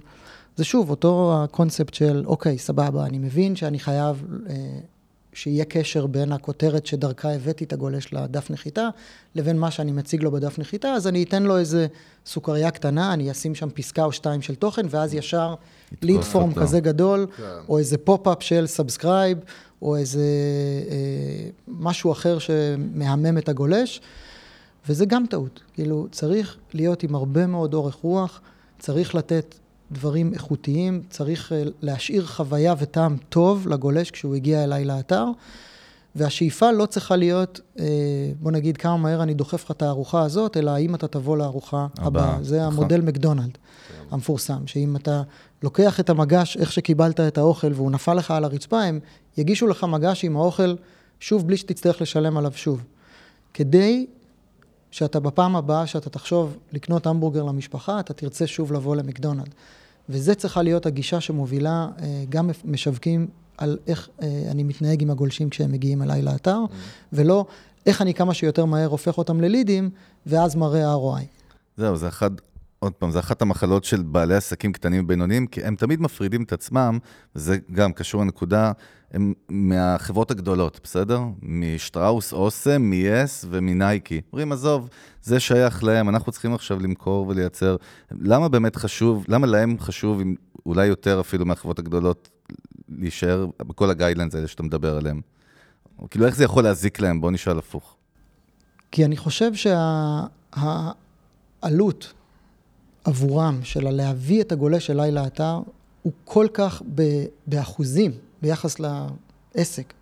זה 0.57 0.64
שוב, 0.64 0.91
אותו 0.91 1.34
הקונספט 1.36 1.95
של, 1.95 2.22
אוקיי, 2.26 2.59
סבבה, 2.59 3.07
אני 3.07 3.18
מבין 3.18 3.57
שאני 3.57 3.78
חייב 3.78 4.24
אה, 4.49 4.55
שיהיה 5.33 5.64
קשר 5.64 6.07
בין 6.07 6.33
הכותרת 6.33 6.87
שדרכה 6.87 7.33
הבאתי 7.33 7.64
את 7.64 7.72
הגולש 7.72 8.12
לדף 8.12 8.51
נחיתה, 8.51 8.89
לבין 9.35 9.59
מה 9.59 9.70
שאני 9.70 9.93
מציג 9.93 10.22
לו 10.22 10.31
בדף 10.31 10.59
נחיתה, 10.59 10.89
אז 10.89 11.07
אני 11.07 11.22
אתן 11.22 11.43
לו 11.43 11.59
איזה 11.59 11.87
סוכריה 12.26 12.70
קטנה, 12.70 13.12
אני 13.12 13.31
אשים 13.31 13.55
שם 13.55 13.70
פסקה 13.70 14.05
או 14.05 14.12
שתיים 14.12 14.43
של 14.43 14.55
תוכן, 14.55 14.87
ואז 14.91 15.14
ישר 15.14 15.55
ליד 16.03 16.22
פורם. 16.22 16.55
כזה 16.55 16.81
גדול, 16.81 17.26
כן. 17.37 17.43
או 17.68 17.78
איזה 17.78 17.99
pop-up 17.99 18.43
של 18.43 18.66
subscribe, 18.66 19.38
או 19.83 19.97
איזה 19.97 20.24
אה, 20.91 21.51
משהו 21.68 22.12
אחר 22.12 22.39
שמהמם 22.39 23.39
את 23.39 23.49
הגולש. 23.49 24.01
וזה 24.89 25.07
גם 25.07 25.24
טעות. 25.31 25.61
כאילו, 25.74 26.07
צריך 26.11 26.57
להיות 26.74 27.03
עם 27.03 27.14
הרבה 27.14 27.47
מאוד 27.47 27.74
אורך 27.74 27.95
רוח, 27.95 28.41
צריך 28.78 29.14
לתת 29.14 29.55
דברים 29.93 30.34
איכותיים, 30.34 31.03
צריך 31.11 31.53
אה, 31.53 31.62
להשאיר 31.82 32.26
חוויה 32.26 32.74
וטעם 32.78 33.16
טוב 33.28 33.68
לגולש 33.68 34.11
כשהוא 34.11 34.34
הגיע 34.34 34.64
אליי 34.64 34.84
לאתר, 34.84 35.24
והשאיפה 36.14 36.72
לא 36.72 36.86
צריכה 36.86 37.16
להיות, 37.16 37.61
אה, 37.78 37.84
בוא 38.41 38.51
נגיד, 38.51 38.76
כמה 38.76 38.97
מהר 38.97 39.22
אני 39.22 39.34
דוחף 39.34 39.64
לך 39.64 39.70
את 39.70 39.82
הארוחה 39.82 40.22
הזאת, 40.22 40.57
אלא 40.57 40.70
האם 40.70 40.95
אתה 40.95 41.09
תבוא 41.09 41.36
לארוחה 41.36 41.86
הבאה, 41.99 42.24
הבאה. 42.24 42.43
זה 42.43 42.61
נכון. 42.61 42.72
המודל 42.72 43.01
מקדונלד 43.01 43.59
המפורסם, 44.11 44.66
שאם 44.66 44.97
אתה 44.97 45.22
לוקח 45.62 46.01
את 46.01 46.11
המגש, 46.11 46.57
איך 46.57 46.72
שקיבלת 46.72 47.20
את 47.20 47.38
האוכל 47.38 47.72
והוא 47.74 47.91
נפל 47.91 48.14
לך 48.14 48.30
על 48.30 48.45
הרצפה, 48.45 48.82
הם 48.82 49.01
יגישו 49.36 49.66
לך 49.66 49.84
מגש 49.84 50.24
עם 50.24 50.36
האוכל 50.36 50.74
שוב 51.20 51.47
בלי 51.47 51.57
שתצטרך 51.57 52.03
לשלם 52.03 52.36
עליו 52.36 52.53
שוב. 52.55 52.84
כדי 53.55 54.07
שאתה 54.91 55.20
בפעם 55.20 55.57
הבאה 55.57 55.86
שאתה 55.86 56.11
תחשוב 56.11 56.57
לקנות 56.72 57.07
המבורגר 57.07 57.43
למשפחה, 57.43 58.01
אתה 58.01 58.12
תרצה 58.12 58.47
שוב 58.47 58.72
לבוא 58.72 58.97
למקדונלד. 58.97 59.55
וזה 60.11 60.34
צריכה 60.34 60.62
להיות 60.62 60.86
הגישה 60.86 61.20
שמובילה 61.20 61.88
אה, 62.02 62.24
גם 62.28 62.50
משווקים 62.64 63.26
על 63.58 63.78
איך 63.86 64.08
אה, 64.22 64.44
אני 64.50 64.62
מתנהג 64.62 65.02
עם 65.02 65.11
הגולשים 65.11 65.50
כשהם 65.50 65.72
מגיעים 65.72 66.02
אליי 66.02 66.22
לאתר, 66.22 66.58
ולא 67.12 67.46
איך 67.86 68.02
אני 68.02 68.14
כמה 68.14 68.34
שיותר 68.34 68.64
מהר 68.64 68.88
הופך 68.88 69.18
אותם 69.18 69.40
ללידים, 69.40 69.90
ואז 70.26 70.56
מראה 70.56 70.94
ROI. 70.94 71.24
זהו, 71.76 71.96
זה 71.96 72.08
אחד, 72.08 72.30
עוד 72.81 72.93
פעם, 72.93 73.11
זה 73.11 73.18
אחת 73.18 73.43
המחלות 73.43 73.85
של 73.85 74.03
בעלי 74.03 74.35
עסקים 74.35 74.72
קטנים 74.72 75.05
ובינוניים, 75.05 75.47
כי 75.47 75.64
הם 75.64 75.76
תמיד 75.76 76.01
מפרידים 76.01 76.43
את 76.43 76.53
עצמם, 76.53 76.99
וזה 77.37 77.59
גם 77.72 77.93
קשור 77.93 78.20
לנקודה, 78.20 78.72
הם 79.12 79.33
מהחברות 79.49 80.31
הגדולות, 80.31 80.81
בסדר? 80.83 81.20
משטראוס, 81.43 82.33
אוסם, 82.33 82.83
מ-yes 82.83 83.47
ומנייקי. 83.51 84.20
אומרים, 84.33 84.53
עזוב, 84.53 84.89
זה 85.22 85.41
שייך 85.41 85.85
להם, 85.85 86.09
אנחנו 86.09 86.33
צריכים 86.33 86.55
עכשיו 86.55 86.81
למכור 86.81 87.28
ולייצר. 87.28 87.76
למה 88.11 88.49
באמת 88.49 88.76
חשוב, 88.76 89.24
למה 89.28 89.47
להם 89.47 89.78
חשוב, 89.78 90.20
אולי 90.66 90.87
יותר 90.87 91.20
אפילו 91.20 91.47
מהחברות 91.47 91.78
הגדולות, 91.78 92.31
להישאר 92.89 93.47
בכל 93.59 93.91
הגיידליינס 93.91 94.35
האלה 94.35 94.47
שאתה 94.47 94.62
מדבר 94.62 94.97
עליהם? 94.97 95.20
כאילו, 96.11 96.26
איך 96.26 96.37
זה 96.37 96.45
יכול 96.45 96.64
להזיק 96.64 97.01
להם? 97.01 97.20
בוא 97.20 97.31
נשאל 97.31 97.59
הפוך. 97.59 97.97
כי 98.93 99.05
אני 99.05 99.16
חושב 99.16 99.51
שהעלות 101.62 102.12
עבורם 103.05 103.61
של 103.62 103.90
להביא 103.90 104.40
את 104.40 104.53
הגולש 104.53 104.90
אליי 104.90 105.11
לאתר, 105.12 105.59
הוא 106.03 106.12
כל 106.24 106.46
כך 106.55 106.82
ב- 106.94 107.24
באחוזים 107.46 108.12
ביחס 108.42 108.76
לעסק, 108.80 109.92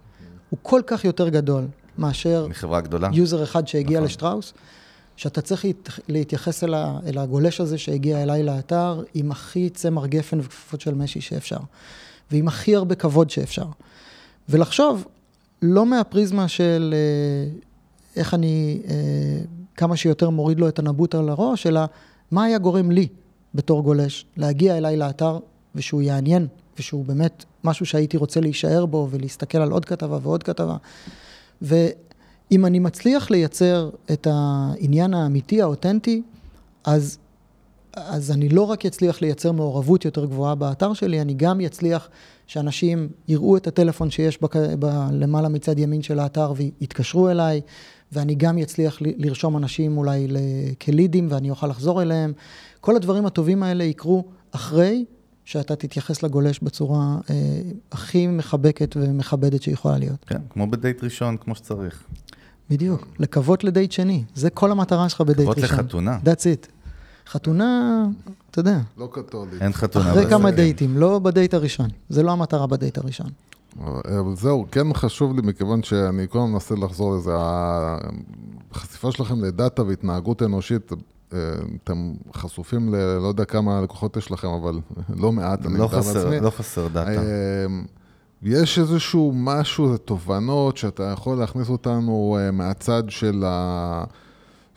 הוא 0.51 0.59
כל 0.63 0.81
כך 0.87 1.05
יותר 1.05 1.29
גדול 1.29 1.65
מאשר 1.99 2.47
מחברה 2.51 2.81
גדולה? 2.81 3.11
user 3.13 3.43
אחד 3.43 3.69
שהגיע 3.69 3.99
נכון. 3.99 4.05
לשטראוס, 4.07 4.53
שאתה 5.17 5.41
צריך 5.41 5.65
להת- 5.65 5.89
להתייחס 6.09 6.65
אל, 6.65 6.75
ה, 6.75 6.99
אל 7.07 7.19
הגולש 7.19 7.61
הזה 7.61 7.79
שהגיע 7.79 8.23
אליי 8.23 8.43
לאתר 8.43 9.03
עם 9.15 9.31
הכי 9.31 9.71
צמר 9.71 10.07
גפן 10.07 10.41
וכפפות 10.41 10.81
של 10.81 10.95
משי 10.95 11.21
שאפשר, 11.21 11.59
ועם 12.31 12.49
הכי 12.49 12.77
הרבה 12.77 12.95
כבוד 12.95 13.31
שאפשר. 13.31 13.65
ולחשוב 14.49 15.07
לא 15.63 15.87
מהפריזמה 15.87 16.49
של 16.49 16.95
אה, 16.97 17.51
איך 18.17 18.35
אני 18.35 18.83
אה, 18.89 18.95
כמה 19.77 19.97
שיותר 19.97 20.31
מוריד 20.31 20.61
לו 20.61 20.69
את 20.69 20.79
הנבוט 20.79 21.15
על 21.15 21.29
הראש, 21.29 21.67
אלא 21.67 21.81
מה 22.31 22.45
היה 22.45 22.59
גורם 22.59 22.91
לי 22.91 23.09
בתור 23.55 23.83
גולש 23.83 24.27
להגיע 24.37 24.79
אליי 24.79 24.97
לאתר 24.97 25.39
ושהוא 25.75 26.03
יעניין, 26.03 26.47
ושהוא 26.79 27.05
באמת 27.05 27.45
משהו 27.65 27.87
שהייתי 27.87 28.17
רוצה 28.17 28.41
להישאר 28.41 28.87
בו 28.87 29.09
ולהסתכל 29.11 29.59
על 29.59 29.71
עוד 29.71 29.85
כתבה 29.85 30.19
ועוד 30.23 30.43
כתבה. 30.43 30.77
ואם 31.63 32.67
אני 32.67 32.79
מצליח 32.79 33.31
לייצר 33.31 33.91
את 34.13 34.27
העניין 34.31 35.15
האמיתי, 35.15 35.63
האותנטי, 35.63 36.23
אז, 36.85 37.19
אז 37.95 38.31
אני 38.31 38.49
לא 38.49 38.63
רק 38.63 38.87
אצליח 38.87 39.23
לייצר 39.23 39.53
מעורבות 39.53 40.05
יותר 40.05 40.25
גבוהה 40.25 40.55
באתר 40.55 40.93
שלי, 40.93 41.21
אני 41.21 41.35
גם 41.35 41.61
אצליח 41.61 42.09
שאנשים 42.47 43.09
יראו 43.29 43.57
את 43.57 43.67
הטלפון 43.67 44.11
שיש 44.11 44.43
בק... 44.43 44.57
ב... 44.57 44.87
למעלה 45.13 45.49
מצד 45.49 45.79
ימין 45.79 46.03
של 46.03 46.19
האתר 46.19 46.53
ויתקשרו 46.57 47.29
אליי, 47.29 47.61
ואני 48.13 48.35
גם 48.35 48.59
אצליח 48.59 48.97
לרשום 49.01 49.57
אנשים 49.57 49.99
אולי 49.99 50.29
כלידים 50.85 51.27
ואני 51.31 51.51
אוכל 51.51 51.67
לחזור 51.67 52.03
אליהם. 52.03 52.33
כל 52.81 52.97
הדברים 52.97 53.27
הטובים 53.27 53.63
האלה 53.63 53.85
יקרו 53.85 54.25
אחרי 54.51 55.05
שאתה 55.45 55.77
תתייחס 55.77 56.23
לגולש 56.23 56.61
בצורה 56.63 57.17
אה, 57.31 57.35
הכי 57.93 58.27
מחבקת 58.27 58.97
ומכבדת 59.01 59.63
שיכולה 59.63 59.99
להיות. 59.99 60.25
כן, 60.27 60.39
כמו 60.51 60.67
בדייט 60.71 61.05
ראשון, 61.05 61.37
כמו 61.37 61.55
שצריך. 61.55 62.03
בדיוק, 62.71 63.07
לקוות 63.19 63.65
לדייט 63.65 63.93
שני. 63.93 64.25
זה 64.35 64.51
כל 64.51 64.71
המטרה 64.71 65.09
שלך 65.09 65.21
בדייט 65.21 65.49
לקוות 65.49 65.59
ראשון. 65.59 65.79
לחתונה. 65.79 66.19
That's 66.25 66.67
it. 66.67 66.69
חתונה, 67.31 68.07
אתה 68.51 68.61
יודע, 68.61 68.79
לא 68.99 69.09
קתולית. 69.13 69.63
אין 69.63 69.73
חתונה. 69.73 70.11
אחרי 70.11 70.27
כמה 70.31 70.51
זה- 70.51 70.57
דייטים, 70.57 70.97
לא 70.99 71.19
בדייט 71.19 71.55
הראשון. 71.55 71.89
זה 72.09 72.23
לא 72.23 72.31
המטרה 72.33 72.67
בדייט 72.67 72.99
הראשון. 72.99 73.31
אבל 73.85 74.35
זהו, 74.35 74.67
כן 74.71 74.95
חשוב 74.95 75.37
לי, 75.37 75.43
מכיוון 75.45 75.83
שאני 75.83 76.29
כל 76.29 76.39
הזמן 76.39 76.53
מנסה 76.53 76.75
לחזור 76.75 77.17
לזה, 77.17 77.33
החשיפה 78.71 79.13
שלכם 79.13 79.45
לדאטה 79.45 79.83
והתנהגות 79.83 80.43
אנושית, 80.43 80.93
אה, 81.33 81.39
אתם 81.85 82.13
חשופים 82.35 82.95
ל... 82.95 82.97
לא 82.97 83.29
יודע 83.29 83.45
כמה 83.45 83.81
לקוחות 83.81 84.17
יש 84.17 84.31
לכם, 84.31 84.49
אבל 84.49 84.81
לא 85.23 85.33
מעט, 85.33 85.67
אני 85.67 85.79
לא 85.79 85.89
חסר, 85.89 86.25
לעצמי. 86.25 86.41
לא 86.41 86.51
חסר 86.51 86.89
דאטה. 86.89 87.11
אה, 87.11 87.67
יש 88.43 88.79
איזשהו 88.79 89.33
משהו, 89.35 89.93
זה 89.93 89.99
תובנות 89.99 90.77
שאתה 90.77 91.03
יכול 91.03 91.39
להכניס 91.39 91.69
אותנו 91.69 92.39
אה, 92.41 92.51
מהצד 92.51 93.03
של, 93.09 93.45
ה... 93.47 94.05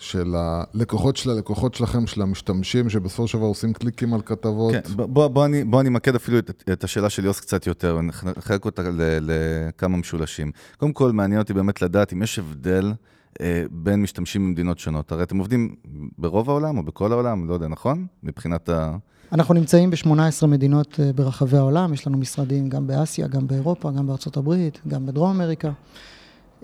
של 0.01 0.35
הלקוחות 0.35 1.17
של 1.17 1.29
הלקוחות 1.29 1.75
שלכם, 1.75 2.07
של 2.07 2.21
המשתמשים, 2.21 2.89
שבסופו 2.89 3.27
של 3.27 3.37
דבר 3.37 3.47
עושים 3.47 3.73
קליקים 3.73 4.13
על 4.13 4.21
כתבות. 4.21 4.73
כן, 4.73 4.81
בוא, 4.95 5.27
בוא, 5.27 5.45
אני, 5.45 5.63
בוא 5.63 5.81
אני 5.81 5.89
אמקד 5.89 6.15
אפילו 6.15 6.39
את, 6.39 6.63
את 6.71 6.83
השאלה 6.83 7.09
של 7.09 7.25
יוס 7.25 7.39
קצת 7.39 7.67
יותר, 7.67 8.01
נחלק 8.01 8.65
אותה 8.65 8.81
לכמה 9.21 9.97
משולשים. 9.97 10.51
קודם 10.77 10.93
כל, 10.93 11.11
מעניין 11.11 11.41
אותי 11.41 11.53
באמת 11.53 11.81
לדעת 11.81 12.13
אם 12.13 12.23
יש 12.23 12.39
הבדל 12.39 12.93
אה, 13.41 13.63
בין 13.71 14.01
משתמשים 14.01 14.47
במדינות 14.47 14.79
שונות. 14.79 15.11
הרי 15.11 15.23
אתם 15.23 15.37
עובדים 15.37 15.75
ברוב 16.17 16.49
העולם 16.49 16.77
או 16.77 16.83
בכל 16.83 17.11
העולם, 17.11 17.49
לא 17.49 17.53
יודע, 17.53 17.67
נכון? 17.67 18.05
מבחינת 18.23 18.69
ה... 18.69 18.95
אנחנו 19.31 19.53
נמצאים 19.53 19.89
ב-18 19.89 20.47
מדינות 20.47 20.99
אה, 20.99 21.13
ברחבי 21.13 21.57
העולם, 21.57 21.93
יש 21.93 22.07
לנו 22.07 22.17
משרדים 22.17 22.69
גם 22.69 22.87
באסיה, 22.87 23.27
גם 23.27 23.47
באירופה, 23.47 23.91
גם 23.91 24.07
בארצות 24.07 24.37
הברית, 24.37 24.81
גם 24.87 25.05
בדרום 25.05 25.29
אמריקה. 25.29 25.71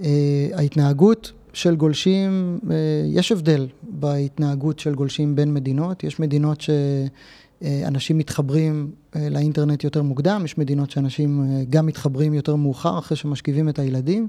אה, 0.01 0.47
ההתנהגות 0.53 1.31
של 1.57 1.75
גולשים, 1.75 2.59
אה, 2.71 2.75
יש 3.05 3.31
הבדל 3.31 3.67
בהתנהגות 3.83 4.79
של 4.79 4.95
גולשים 4.95 5.35
בין 5.35 5.53
מדינות. 5.53 6.03
יש 6.03 6.19
מדינות 6.19 6.61
שאנשים 6.61 8.17
מתחברים 8.17 8.91
לאינטרנט 9.15 9.83
יותר 9.83 10.03
מוקדם, 10.03 10.41
יש 10.45 10.57
מדינות 10.57 10.91
שאנשים 10.91 11.45
גם 11.69 11.85
מתחברים 11.85 12.33
יותר 12.33 12.55
מאוחר 12.55 12.99
אחרי 12.99 13.17
שמשכיבים 13.17 13.69
את 13.69 13.79
הילדים. 13.79 14.27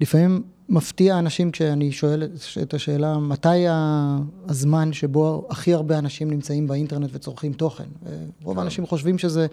לפעמים 0.00 0.42
מפתיע 0.68 1.18
אנשים 1.18 1.50
כשאני 1.50 1.92
שואל 1.92 2.22
את 2.62 2.74
השאלה, 2.74 3.18
מתי 3.18 3.66
הזמן 4.48 4.92
שבו 4.92 5.46
הכי 5.50 5.74
הרבה 5.74 5.98
אנשים 5.98 6.30
נמצאים 6.30 6.66
באינטרנט 6.66 7.10
וצורכים 7.12 7.52
תוכן? 7.52 7.84
רוב 8.42 8.54
כן. 8.54 8.60
האנשים 8.60 8.86
חושבים 8.86 9.18
שזה 9.18 9.46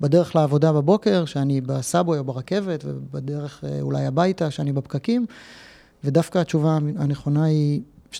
בדרך 0.00 0.36
לעבודה 0.36 0.72
בבוקר, 0.72 1.24
שאני 1.24 1.60
בסאבווי 1.60 2.18
או 2.18 2.24
ברכבת, 2.24 2.84
ובדרך 2.86 3.64
אה, 3.64 3.80
אולי 3.80 4.06
הביתה, 4.06 4.50
שאני 4.50 4.72
בפקקים, 4.72 5.26
ודווקא 6.04 6.38
התשובה 6.38 6.78
הנכונה 6.96 7.44
היא 7.44 7.82
12-1 8.12 8.16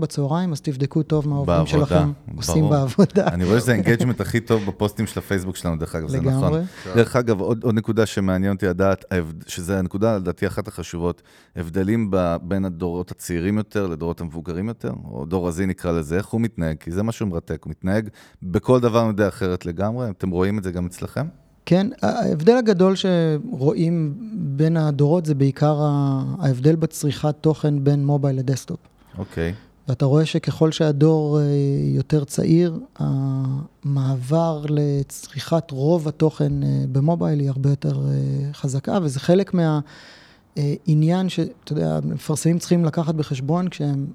בצהריים, 0.00 0.52
אז 0.52 0.60
תבדקו 0.60 1.02
טוב 1.02 1.28
מה 1.28 1.34
העובדים 1.34 1.66
שלכם 1.66 2.12
עושים 2.36 2.64
ברור. 2.64 2.70
בעבודה. 2.70 3.26
אני 3.26 3.44
רואה 3.44 3.60
שזה 3.60 3.72
ה 3.72 3.76
engagement 3.76 4.20
הכי 4.20 4.40
טוב 4.40 4.62
בפוסטים 4.66 5.06
של 5.06 5.18
הפייסבוק 5.18 5.56
שלנו, 5.56 5.76
דרך 5.76 5.94
אגב, 5.94 6.08
זה 6.08 6.20
נכון. 6.20 6.32
לגמרי. 6.32 6.60
דרך 6.94 7.16
אגב, 7.16 7.40
עוד, 7.40 7.64
עוד 7.64 7.74
נקודה 7.74 8.06
שמעניין 8.06 8.52
אותי 8.54 8.66
לדעת, 8.66 9.04
שזה 9.46 9.78
הנקודה, 9.78 10.16
לדעתי, 10.16 10.46
אחת 10.46 10.68
החשובות, 10.68 11.22
הבדלים 11.56 12.10
בין 12.42 12.64
הדורות 12.64 13.10
הצעירים 13.10 13.56
יותר 13.56 13.86
לדורות 13.86 14.20
המבוגרים 14.20 14.68
יותר, 14.68 14.92
או 15.04 15.24
דור 15.24 15.48
ה 15.48 15.57
Z 15.57 15.66
נקרא 15.66 15.92
לזה, 15.92 16.16
איך 16.16 16.26
הוא 16.26 16.40
מתנהג, 16.40 16.76
כי 16.80 16.90
זה 16.90 17.02
משהו 17.02 17.26
מרתק, 17.26 17.62
הוא 17.64 17.70
מתנהג 17.70 18.08
בכל 18.42 18.80
דבר 18.80 19.06
יודע 19.06 19.28
אחרת 19.28 19.66
לגמרי, 19.66 20.10
אתם 20.10 20.30
רואים 20.30 20.58
את 20.58 20.64
זה 20.64 20.72
גם 20.72 20.86
אצלכם? 20.86 21.26
כן, 21.68 21.86
ההבדל 22.02 22.56
הגדול 22.56 22.94
שרואים 22.96 24.14
בין 24.34 24.76
הדורות 24.76 25.26
זה 25.26 25.34
בעיקר 25.34 25.78
ההבדל 25.80 26.76
בצריכת 26.76 27.34
תוכן 27.40 27.84
בין 27.84 28.06
מובייל 28.06 28.38
ל 28.38 28.42
desktop. 28.42 28.78
אוקיי. 29.18 29.50
Okay. 29.50 29.88
ואתה 29.88 30.06
רואה 30.06 30.26
שככל 30.26 30.72
שהדור 30.72 31.40
אה, 31.40 31.44
יותר 31.94 32.24
צעיר, 32.24 32.78
המעבר 32.98 34.64
לצריכת 34.68 35.70
רוב 35.70 36.08
התוכן 36.08 36.62
אה, 36.62 36.68
במובייל 36.92 37.40
היא 37.40 37.48
הרבה 37.48 37.70
יותר 37.70 38.00
אה, 38.08 38.52
חזקה, 38.52 38.98
וזה 39.02 39.20
חלק 39.20 39.54
מהעניין 39.54 41.28
שאתה 41.28 41.72
יודע, 41.72 41.98
מפרסמים 42.04 42.58
צריכים 42.58 42.84
לקחת 42.84 43.14
בחשבון 43.14 43.68
כשהם 43.68 44.06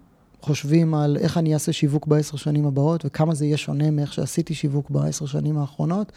חושבים 0.41 0.93
על 0.93 1.17
איך 1.17 1.37
אני 1.37 1.53
אעשה 1.53 1.73
שיווק 1.73 2.07
בעשר 2.07 2.37
שנים 2.37 2.65
הבאות, 2.65 3.05
וכמה 3.05 3.33
זה 3.33 3.45
יהיה 3.45 3.57
שונה 3.57 3.91
מאיך 3.91 4.13
שעשיתי 4.13 4.53
שיווק 4.53 4.89
בעשר 4.89 5.25
שנים 5.25 5.57
האחרונות. 5.57 6.11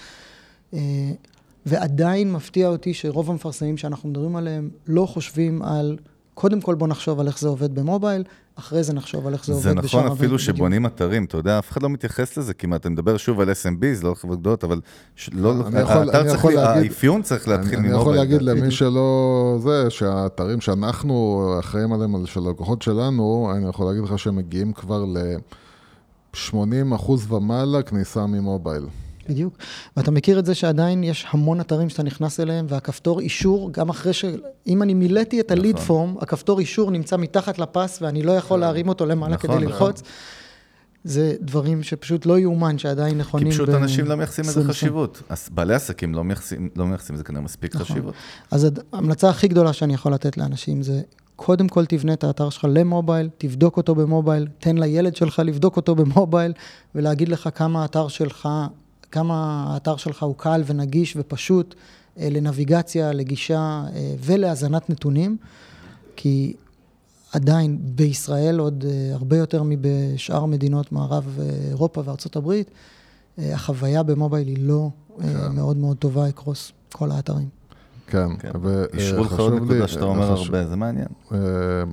ועדיין 1.66 2.32
מפתיע 2.32 2.68
אותי 2.68 2.94
שרוב 2.94 3.30
המפרסמים 3.30 3.76
שאנחנו 3.76 4.08
מדברים 4.08 4.36
עליהם 4.36 4.70
לא 4.86 5.06
חושבים 5.06 5.62
על, 5.62 5.96
קודם 6.34 6.60
כל 6.60 6.74
בוא 6.74 6.88
נחשוב 6.88 7.20
על 7.20 7.26
איך 7.26 7.40
זה 7.40 7.48
עובד 7.48 7.74
במובייל, 7.74 8.24
אחרי 8.58 8.82
זה 8.82 8.92
נחשוב 8.92 9.26
על 9.26 9.32
איך 9.32 9.46
זה, 9.46 9.54
זה 9.54 9.68
עובד 9.70 9.82
בשאר... 9.82 10.00
זה 10.00 10.06
נכון 10.06 10.18
אפילו 10.18 10.38
שבונים 10.38 10.86
אתרים, 10.86 11.24
אתה 11.24 11.36
יודע, 11.36 11.58
אף 11.58 11.70
אחד 11.70 11.82
לא 11.82 11.88
מתייחס 11.88 12.36
לזה 12.36 12.54
כמעט, 12.54 12.86
אני 12.86 12.92
מדבר 12.92 13.16
שוב 13.16 13.40
על 13.40 13.50
SMB, 13.50 13.84
זה 13.94 14.06
לא 14.06 14.14
חברות 14.14 14.40
גדולות, 14.40 14.64
אבל 14.64 14.80
לא, 15.32 15.54
האתר 15.74 16.28
צריך, 16.28 16.44
האפיון 16.44 17.22
צריך 17.22 17.48
להתחיל 17.48 17.78
ממובייל. 17.78 17.94
אני 17.94 18.00
יכול 18.00 18.14
להגיד 18.14 18.42
למי 18.42 18.70
שלא 18.70 19.58
זה, 19.62 19.90
שהאתרים 19.90 20.60
שאנחנו 20.60 21.46
אחראים 21.60 21.92
עליהם, 21.92 22.26
של 22.26 22.40
הלקוחות 22.46 22.82
שלנו, 22.82 23.52
אני 23.56 23.68
יכול 23.68 23.86
להגיד 23.86 24.02
לך 24.02 24.18
שהם 24.18 24.36
מגיעים 24.36 24.72
כבר 24.72 25.04
ל-80 25.04 26.94
אחוז 26.94 27.32
ומעלה 27.32 27.82
כניסה 27.82 28.26
ממובייל. 28.26 28.86
בדיוק. 29.28 29.56
ואתה 29.96 30.10
מכיר 30.10 30.38
את 30.38 30.46
זה 30.46 30.54
שעדיין 30.54 31.04
יש 31.04 31.26
המון 31.30 31.60
אתרים 31.60 31.88
שאתה 31.88 32.02
נכנס 32.02 32.40
אליהם, 32.40 32.66
והכפתור 32.68 33.20
אישור, 33.20 33.72
גם 33.72 33.88
אחרי 33.88 34.12
ש... 34.12 34.24
אם 34.66 34.82
אני 34.82 34.94
מילאתי 34.94 35.40
את 35.40 35.50
הליד 35.50 35.74
נכון. 35.74 35.86
פורם, 35.86 36.14
הכפתור 36.20 36.58
אישור 36.58 36.90
נמצא 36.90 37.16
מתחת 37.16 37.58
לפס, 37.58 37.98
ואני 38.02 38.22
לא 38.22 38.32
יכול 38.32 38.56
נכון. 38.56 38.60
להרים 38.60 38.88
אותו 38.88 39.06
למעלה 39.06 39.34
נכון, 39.34 39.50
כדי 39.50 39.66
ללחוץ. 39.66 40.02
זה 41.04 41.34
דברים 41.40 41.82
שפשוט 41.82 42.26
לא 42.26 42.38
יאומן 42.38 42.78
שעדיין 42.78 43.18
נכונים. 43.18 43.46
כי 43.46 43.52
פשוט 43.52 43.68
אנשים 43.68 44.06
לא 44.06 44.16
מייחסים 44.16 44.44
לזה 44.44 44.64
חשיבות. 44.64 45.22
אז 45.28 45.48
בעלי 45.52 45.74
עסקים 45.74 46.14
לא 46.14 46.24
מייחסים, 46.24 46.68
לא 46.76 46.86
מייחסים 46.86 47.14
לזה 47.14 47.24
כנראה 47.24 47.42
מספיק 47.42 47.74
נכון. 47.74 47.86
חשיבות. 47.86 48.14
אז 48.50 48.68
ההמלצה 48.92 49.28
הכי 49.28 49.48
גדולה 49.48 49.72
שאני 49.72 49.94
יכול 49.94 50.14
לתת 50.14 50.36
לאנשים 50.36 50.82
זה, 50.82 51.00
קודם 51.36 51.68
כל 51.68 51.86
תבנה 51.86 52.12
את 52.12 52.24
האתר 52.24 52.50
שלך 52.50 52.66
למובייל, 52.68 53.28
תבדוק 53.38 53.76
אותו 53.76 53.94
במובייל, 53.94 54.48
תן 54.58 54.78
לילד 54.78 55.16
שלך 55.16 55.42
לבדוק 55.44 55.76
אותו 55.76 55.94
במובייל, 55.94 56.52
ולהגיד 56.94 57.28
לך 57.28 57.48
כמה 57.54 57.82
האתר 57.82 58.08
שלך 58.08 58.48
כמה 59.12 59.66
האתר 59.68 59.96
שלך 59.96 60.22
הוא 60.22 60.34
קל 60.36 60.62
ונגיש 60.66 61.14
ופשוט 61.16 61.74
אה, 62.18 62.28
לנביגציה, 62.30 63.12
לגישה 63.12 63.84
אה, 63.94 64.14
ולהאזנת 64.20 64.90
נתונים, 64.90 65.36
כי 66.16 66.54
עדיין 67.32 67.78
בישראל, 67.82 68.58
עוד 68.58 68.84
אה, 68.88 69.14
הרבה 69.14 69.36
יותר 69.36 69.62
מבשאר 69.64 70.44
מדינות 70.44 70.92
מערב 70.92 71.38
אירופה 71.70 72.02
וארצות 72.04 72.36
הברית, 72.36 72.70
החוויה 73.38 74.02
במובייל 74.02 74.48
היא 74.48 74.56
לא 74.60 74.88
כן. 75.22 75.52
מאוד 75.52 75.76
מאוד 75.76 75.96
טובה 75.96 76.28
אקרוס 76.28 76.72
כל 76.92 77.10
האתרים. 77.10 77.48
כן, 78.06 78.36
כן. 78.38 78.50
אישרו 78.94 79.24
לך 79.24 79.38
עוד 79.38 79.52
נקודה 79.52 79.88
שאתה 79.88 80.04
אומר 80.04 80.32
הרבה, 80.32 80.66
זה 80.66 80.76
מעניין. 80.76 81.08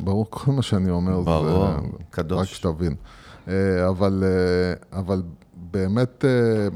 ברור, 0.03 0.28
כל 0.30 0.51
מה 0.51 0.61
שאני 0.61 0.89
אומר 0.89 1.20
זה... 1.20 1.26
ברור, 1.26 1.68
קדוש. 2.09 2.39
רק 2.39 2.47
שתבין. 2.47 2.95
אבל, 3.88 4.24
אבל 4.91 5.22
באמת, 5.74 6.26
אה, 6.26 6.68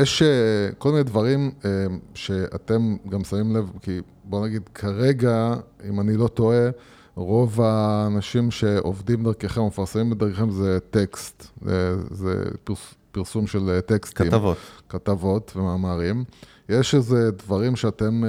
יש 0.00 0.22
אה, 0.22 0.68
כל 0.78 0.90
מיני 0.90 1.02
דברים 1.02 1.50
אה, 1.64 1.70
שאתם 2.14 2.96
גם 3.08 3.24
שמים 3.24 3.56
לב, 3.56 3.70
כי 3.80 4.00
בוא 4.24 4.46
נגיד, 4.46 4.62
כרגע, 4.74 5.54
אם 5.88 6.00
אני 6.00 6.16
לא 6.16 6.28
טועה, 6.28 6.70
רוב 7.14 7.60
האנשים 7.60 8.50
שעובדים 8.50 9.24
דרככם, 9.24 9.66
מפרסמים 9.66 10.10
בדרככם, 10.10 10.50
זה 10.50 10.78
טקסט, 10.90 11.46
זה, 11.62 11.96
זה 12.10 12.44
פרס, 12.64 12.94
פרסום 13.12 13.46
של 13.46 13.80
טקסטים. 13.86 14.26
כתבות. 14.26 14.58
כתבות 14.88 15.52
ומאמרים. 15.56 16.24
יש 16.68 16.94
איזה 16.94 17.30
דברים 17.30 17.76
שאתם 17.76 18.22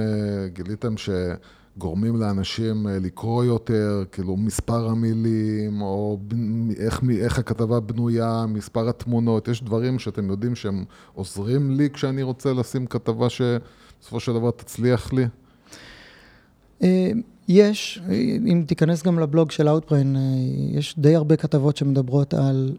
גיליתם 0.52 0.96
ש... 0.96 1.10
גורמים 1.78 2.16
לאנשים 2.16 2.86
אה, 2.86 2.98
לקרוא 2.98 3.44
יותר, 3.44 4.04
כאילו 4.12 4.36
מספר 4.36 4.88
המילים, 4.88 5.82
או 5.82 6.18
איך, 6.76 7.00
איך 7.20 7.38
הכתבה 7.38 7.80
בנויה, 7.80 8.44
מספר 8.48 8.88
התמונות, 8.88 9.48
יש 9.48 9.62
דברים 9.62 9.98
שאתם 9.98 10.30
יודעים 10.30 10.54
שהם 10.54 10.84
עוזרים 11.14 11.70
לי 11.70 11.90
כשאני 11.90 12.22
רוצה 12.22 12.52
לשים 12.52 12.86
כתבה 12.86 13.26
שבסופו 13.30 14.20
של 14.20 14.32
דבר 14.32 14.50
תצליח 14.50 15.12
לי? 15.12 15.24
אה, 16.82 17.10
יש, 17.48 18.00
אם 18.46 18.64
תיכנס 18.66 19.02
גם 19.02 19.18
לבלוג 19.18 19.50
של 19.50 19.68
Outbrain, 19.68 20.16
אה, 20.16 20.20
יש 20.70 20.94
די 20.98 21.14
הרבה 21.14 21.36
כתבות 21.36 21.76
שמדברות 21.76 22.34
על 22.34 22.76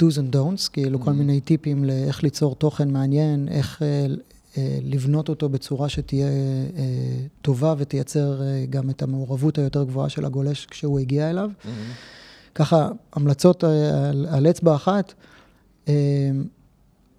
do's 0.00 0.16
and 0.16 0.34
don'ts, 0.36 0.70
כאילו 0.72 0.98
mm-hmm. 0.98 1.04
כל 1.04 1.12
מיני 1.12 1.40
טיפים 1.40 1.84
לאיך 1.84 2.22
ליצור 2.22 2.54
תוכן 2.54 2.90
מעניין, 2.90 3.48
איך 3.48 3.82
לבנות 4.82 5.28
אותו 5.28 5.48
בצורה 5.48 5.88
שתהיה 5.88 6.26
אה, 6.26 7.26
טובה 7.42 7.74
ותייצר 7.78 8.42
אה, 8.42 8.64
גם 8.70 8.90
את 8.90 9.02
המעורבות 9.02 9.58
היותר 9.58 9.84
גבוהה 9.84 10.08
של 10.08 10.24
הגולש 10.24 10.66
כשהוא 10.66 11.00
הגיע 11.00 11.30
אליו. 11.30 11.50
Mm-hmm. 11.50 11.68
ככה, 12.54 12.88
המלצות 13.12 13.64
על, 13.64 14.26
על 14.30 14.50
אצבע 14.50 14.74
אחת, 14.74 15.14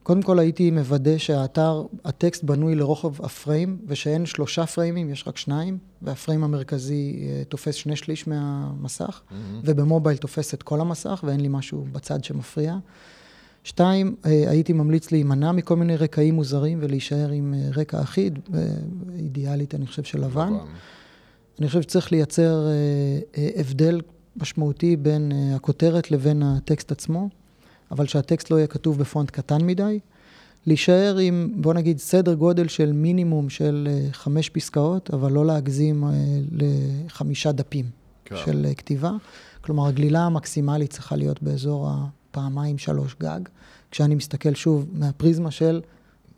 קודם 0.04 0.22
כל 0.22 0.40
הייתי 0.40 0.72
מוודא 0.72 1.18
שהאתר, 1.18 1.84
הטקסט 2.06 2.44
בנוי 2.44 2.76
לרוחב 2.76 3.26
הפריים, 3.26 3.78
ושאין 3.88 4.26
שלושה 4.26 4.66
פריימים, 4.66 5.10
יש 5.10 5.28
רק 5.28 5.38
שניים, 5.38 5.78
והפריים 6.02 6.44
המרכזי 6.44 7.28
תופס 7.50 7.76
שני 7.76 7.96
שליש 7.96 8.28
מהמסך, 8.28 9.22
mm-hmm. 9.30 9.34
ובמובייל 9.64 10.18
תופס 10.18 10.54
את 10.54 10.64
כל 10.64 10.82
המסך, 10.82 11.24
ואין 11.28 11.40
לי 11.40 11.48
משהו 11.52 11.86
בצד 11.92 12.24
שמפריע. 12.24 12.78
שתיים, 13.64 14.16
אה, 14.26 14.50
הייתי 14.50 14.74
ממליץ 14.74 15.12
להימנע 15.12 15.52
מכל 15.52 15.76
מיני 15.76 15.96
רקעים 15.96 16.36
מוזרים 16.36 16.78
ולהישאר 16.82 17.30
עם 17.30 17.54
אה, 17.54 17.70
רקע 17.76 18.02
אחיד, 18.02 18.40
אה, 18.54 18.66
אידיאלית, 19.20 19.76
אני 19.76 19.88
חושב, 19.88 20.04
של 20.04 20.26
לבן. 20.26 20.54
אני 21.60 21.68
חושב 21.68 21.82
שצריך 21.82 22.12
לייצר 22.12 22.68
הבדל 23.56 24.02
משמעותי 24.36 24.96
בין 24.96 25.32
הכותרת 25.56 26.12
לבין 26.12 26.44
הטקסט 26.44 26.92
עצמו, 26.92 27.30
אבל 27.92 28.08
שהטקסט 28.08 28.52
לא 28.52 28.56
יהיה 28.56 28.68
כתוב 28.68 29.00
בפונט 29.00 29.32
קטן 29.32 29.66
מדי. 29.66 30.00
להישאר 30.68 31.18
עם, 31.18 31.54
בוא 31.56 31.74
נגיד, 31.74 32.00
סדר 32.00 32.34
גודל 32.34 32.68
של 32.68 32.92
מינימום 32.92 33.50
של 33.50 33.88
חמש 34.12 34.50
פסקאות, 34.50 35.12
אבל 35.14 35.32
לא 35.32 35.46
להגזים 35.46 36.04
לחמישה 36.52 37.52
דפים. 37.52 37.86
כן. 38.26 38.36
של 38.46 38.68
כתיבה. 38.78 39.12
כלומר, 39.62 39.88
הגלילה 39.88 40.20
המקסימלית 40.20 40.92
צריכה 40.92 41.16
להיות 41.16 41.44
באזור 41.44 41.90
הפעמיים 42.34 42.78
שלוש 42.78 43.16
גג, 43.20 43.40
כשאני 43.92 44.16
מסתכל 44.16 44.54
שוב 44.54 44.86
מהפריזמה 44.94 45.52
של 45.52 45.82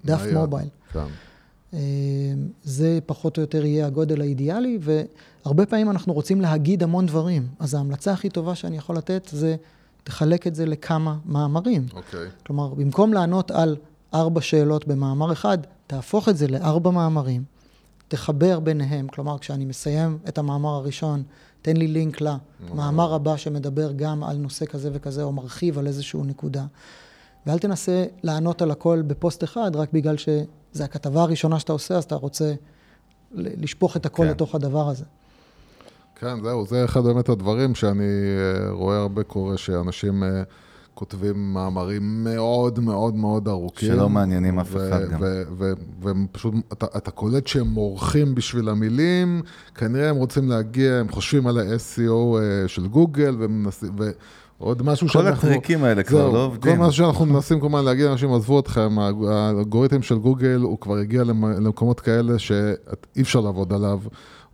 דף 0.05 0.21
מהיד. 0.21 0.37
מובייל. 0.37 0.69
כן. 0.93 1.05
אה, 1.73 1.79
זה 2.63 2.99
פחות 3.05 3.37
או 3.37 3.41
יותר 3.41 3.65
יהיה 3.65 3.87
הגודל 3.87 4.21
האידיאלי, 4.21 4.79
והרבה 4.81 5.65
פעמים 5.65 5.91
אנחנו 5.91 6.13
רוצים 6.13 6.41
להגיד 6.41 6.83
המון 6.83 7.05
דברים. 7.05 7.47
אז 7.59 7.73
ההמלצה 7.73 8.11
הכי 8.13 8.29
טובה 8.29 8.55
שאני 8.55 8.77
יכול 8.77 8.97
לתת 8.97 9.29
זה, 9.31 9.55
תחלק 10.03 10.47
את 10.47 10.55
זה 10.55 10.65
לכמה 10.65 11.17
מאמרים. 11.25 11.85
אוקיי. 11.93 12.27
כלומר, 12.45 12.73
במקום 12.73 13.13
לענות 13.13 13.51
על 13.51 13.75
ארבע 14.13 14.41
שאלות 14.41 14.87
במאמר 14.87 15.31
אחד, 15.31 15.57
תהפוך 15.87 16.29
את 16.29 16.37
זה 16.37 16.47
לארבע 16.47 16.91
מאמרים, 16.91 17.43
תחבר 18.07 18.59
ביניהם, 18.59 19.07
כלומר, 19.07 19.39
כשאני 19.39 19.65
מסיים 19.65 20.17
את 20.27 20.37
המאמר 20.37 20.69
הראשון, 20.69 21.23
תן 21.65 21.77
לי 21.77 21.87
לינק 21.87 22.21
למאמר 22.21 23.13
הבא 23.13 23.37
שמדבר 23.37 23.91
גם 23.91 24.23
על 24.23 24.37
נושא 24.37 24.65
כזה 24.65 24.89
וכזה, 24.93 25.23
או 25.23 25.31
מרחיב 25.31 25.79
על 25.79 25.87
איזושהי 25.87 26.21
נקודה. 26.23 26.65
ואל 27.45 27.59
תנסה 27.59 28.05
לענות 28.23 28.61
על 28.61 28.71
הכל 28.71 29.01
בפוסט 29.07 29.43
אחד, 29.43 29.71
רק 29.75 29.89
בגלל 29.93 30.17
שזו 30.17 30.83
הכתבה 30.83 31.21
הראשונה 31.21 31.59
שאתה 31.59 31.73
עושה, 31.73 31.95
אז 31.95 32.03
אתה 32.03 32.15
רוצה 32.15 32.53
לשפוך 33.31 33.97
את 33.97 34.05
הכל 34.05 34.23
כן. 34.23 34.29
לתוך 34.29 34.55
הדבר 34.55 34.89
הזה. 34.89 35.03
כן, 36.15 36.43
זהו, 36.43 36.65
זה 36.65 36.85
אחד 36.85 37.03
באמת 37.03 37.29
הדברים 37.29 37.75
שאני 37.75 38.03
אה, 38.03 38.71
רואה 38.71 38.97
הרבה 38.97 39.23
קורה, 39.23 39.57
שאנשים 39.57 40.23
אה, 40.23 40.43
כותבים 40.95 41.53
מאמרים 41.53 42.23
מאוד 42.23 42.79
מאוד 42.79 43.15
מאוד 43.15 43.47
ארוכים. 43.47 43.89
שלא 43.89 44.09
מעניינים 44.09 44.59
אף 44.59 44.75
אחד 44.75 45.09
גם. 45.11 45.19
ו- 45.21 45.43
ו- 45.57 45.71
והם 46.01 46.25
פשוט, 46.31 46.53
אתה, 46.73 46.85
אתה 46.97 47.11
קולט 47.11 47.47
שהם 47.47 47.67
מורחים 47.67 48.35
בשביל 48.35 48.69
המילים, 48.69 49.41
כנראה 49.75 50.09
הם 50.09 50.15
רוצים 50.15 50.49
להגיע, 50.49 50.93
הם 50.95 51.09
חושבים 51.09 51.47
על 51.47 51.57
ה-SEO 51.57 52.09
אה, 52.37 52.67
של 52.67 52.87
גוגל, 52.87 53.35
והם 53.39 53.63
מנסים, 53.63 53.89
ועוד 54.59 54.81
משהו 54.83 55.07
כל 55.07 55.13
שאנחנו... 55.13 55.47
הטריקים 55.49 55.83
האלה 55.83 56.03
כבר 56.03 56.29
לא 56.29 56.45
עובדים. 56.45 56.73
כל 56.75 56.79
מה 56.79 56.91
שאנחנו 56.91 57.25
מנסים 57.25 57.59
כל 57.59 57.67
הזמן 57.67 57.85
להגיד 57.85 58.05
לאנשים, 58.05 58.33
עזבו 58.33 58.59
אתכם, 58.59 58.95
האלגוריתם 59.29 60.01
של 60.01 60.17
גוגל 60.17 60.59
הוא 60.61 60.79
כבר 60.79 60.95
הגיע 60.97 61.23
למ- 61.23 61.45
למקומות 61.65 61.99
כאלה 61.99 62.39
שאי 62.39 62.61
אפשר 63.21 63.39
לעבוד 63.39 63.73
עליו. 63.73 63.99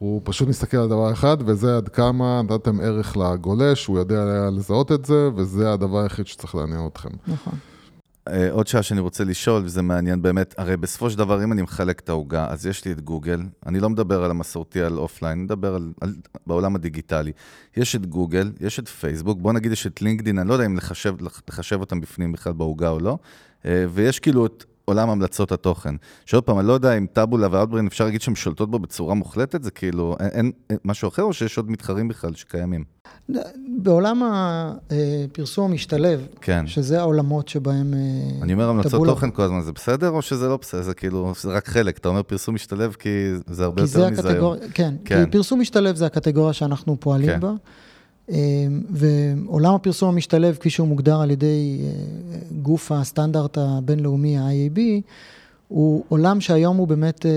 הוא 0.02 0.22
פשוט 0.24 0.47
מסתכל 0.47 0.78
על 0.78 0.88
דבר 0.88 1.12
אחד, 1.12 1.38
וזה 1.45 1.78
עד 1.78 1.89
כמה 1.89 2.41
נתתם 2.41 2.82
ערך 2.82 3.18
לגולש, 3.18 3.86
הוא 3.86 3.99
יודע 3.99 4.49
לזהות 4.52 4.91
את 4.91 5.06
זה, 5.06 5.30
וזה 5.36 5.74
הדבר 5.74 5.99
היחיד 5.99 6.28
שצריך 6.28 6.56
לעניין 6.56 6.88
אתכם. 6.88 7.10
נכון. 7.28 7.54
אה, 8.28 8.52
עוד 8.52 8.68
שעה 8.68 8.84
שאני 8.84 8.99
רוצה 8.99 9.24
לשאול, 9.24 9.62
וזה 9.66 9.82
מעניין 9.82 10.22
באמת, 10.22 10.56
הרי 10.58 10.78
בסופו 10.78 11.10
של 11.10 11.18
דבר, 11.18 11.43
אם 11.43 11.52
אני 11.52 11.62
מחלק 11.62 11.99
את 11.99 12.10
העוגה, 12.10 12.47
אז 12.49 12.66
יש 12.66 12.86
לי 12.86 12.91
את 12.91 13.02
גוגל, 13.02 13.41
אני 13.66 13.80
לא 13.80 13.89
מדבר 13.89 14.24
על 14.24 14.32
המסורתי, 14.32 14.82
על 14.82 14.97
offline, 14.98 15.38
אני 15.38 15.43
מדבר 15.43 15.76
על, 15.76 15.91
על, 16.02 16.14
בעולם 16.47 16.76
הדיגיטלי. 16.76 17.32
יש 17.78 17.95
את 17.95 18.06
גוגל, 18.06 18.52
יש 18.60 18.80
את 18.80 18.88
פייסבוק, 18.88 19.39
בוא 19.41 19.54
נגיד 19.54 19.72
יש 19.72 19.88
את 19.88 20.02
לינקדין, 20.02 20.39
אני 20.39 20.49
לא 20.49 20.54
יודע 20.54 20.66
אם 20.66 20.78
לחשב, 20.78 21.16
לחשב 21.49 21.80
אותם 21.80 22.02
בפנים 22.02 22.32
בכלל 22.32 22.54
בעוגה 22.54 22.89
או 22.89 22.99
לא, 22.99 23.18
אה, 23.66 23.86
ויש 23.89 24.20
כאילו 24.20 24.45
את 24.45 24.64
עולם 24.92 25.10
המלצות 25.10 25.52
התוכן. 25.52 25.96
שעוד 26.26 26.44
פעם, 26.44 26.60
אני 26.60 26.68
לא 26.68 26.74
יודע 26.74 26.98
אם 26.98 27.06
טאבולה 27.14 27.48
ואוטברין, 27.52 27.88
אפשר 27.88 28.06
להגיד 28.06 28.22
שהן 28.22 28.36
שולטות 28.36 28.72
בו 28.72 28.80
בצורה 28.80 29.14
מוחלטת, 29.14 29.64
זה 29.64 29.72
כאילו, 29.72 30.16
אין, 30.20 30.30
אין, 30.30 30.52
אין 30.70 30.78
משהו 30.86 31.08
אחר, 31.08 31.24
או 31.24 31.34
שיש 31.34 31.58
עוד 31.58 31.72
מתחרים 31.72 32.08
בכלל 32.08 32.34
שקיימים? 32.34 32.84
בעולם 33.78 34.24
הפרסום 34.24 35.72
המשתלב, 35.72 36.28
כן. 36.42 36.68
שזה 36.68 37.00
העולמות 37.00 37.48
שבהם... 37.48 37.94
אה, 37.94 38.42
אני 38.44 38.54
אומר 38.54 38.70
המלצות 38.70 38.92
טבולה- 38.92 39.12
תוכן 39.12 39.32
כל 39.32 39.42
הזמן, 39.42 39.62
זה 39.62 39.72
בסדר 39.72 40.10
או 40.10 40.22
שזה 40.22 40.48
לא 40.48 40.58
בסדר? 40.58 40.82
זה 40.82 40.94
כאילו, 40.94 41.34
זה 41.42 41.50
רק 41.50 41.68
חלק. 41.68 41.98
אתה 41.98 42.10
אומר 42.10 42.24
פרסום 42.24 42.56
משתלב 42.56 42.96
כי 43.00 43.10
זה 43.48 43.64
הרבה 43.64 43.76
כי 43.76 43.82
יותר 43.82 43.94
זה 43.94 44.12
מזה 44.12 44.30
היום. 44.30 44.54
הקטגוריה, 44.54 44.62
כן, 44.74 44.94
כן. 45.06 45.26
כי 45.26 45.32
פרסום 45.32 45.60
משתלב 45.60 45.96
זה 45.96 46.06
הקטגוריה 46.06 46.54
שאנחנו 46.54 47.00
פועלים 47.00 47.30
כן. 47.30 47.39
בה. 47.39 47.52
אה, 48.30 48.36
ועולם 48.90 49.76
הפרסום 49.76 50.10
המשתלב, 50.10 50.58
כפי 50.60 50.70
שהוא 50.70 50.88
מוגדר 50.88 51.22
על 51.22 51.32
ידי 51.32 51.82
אה, 51.84 51.90
גוף 52.62 52.92
הסטנדרט 52.92 53.58
הבינלאומי, 53.58 54.38
ה-IAB, 54.38 54.80
הוא 55.68 56.04
עולם 56.10 56.42
שהיום 56.42 56.78
הוא 56.78 56.88
באמת 56.88 57.26
אה, 57.26 57.32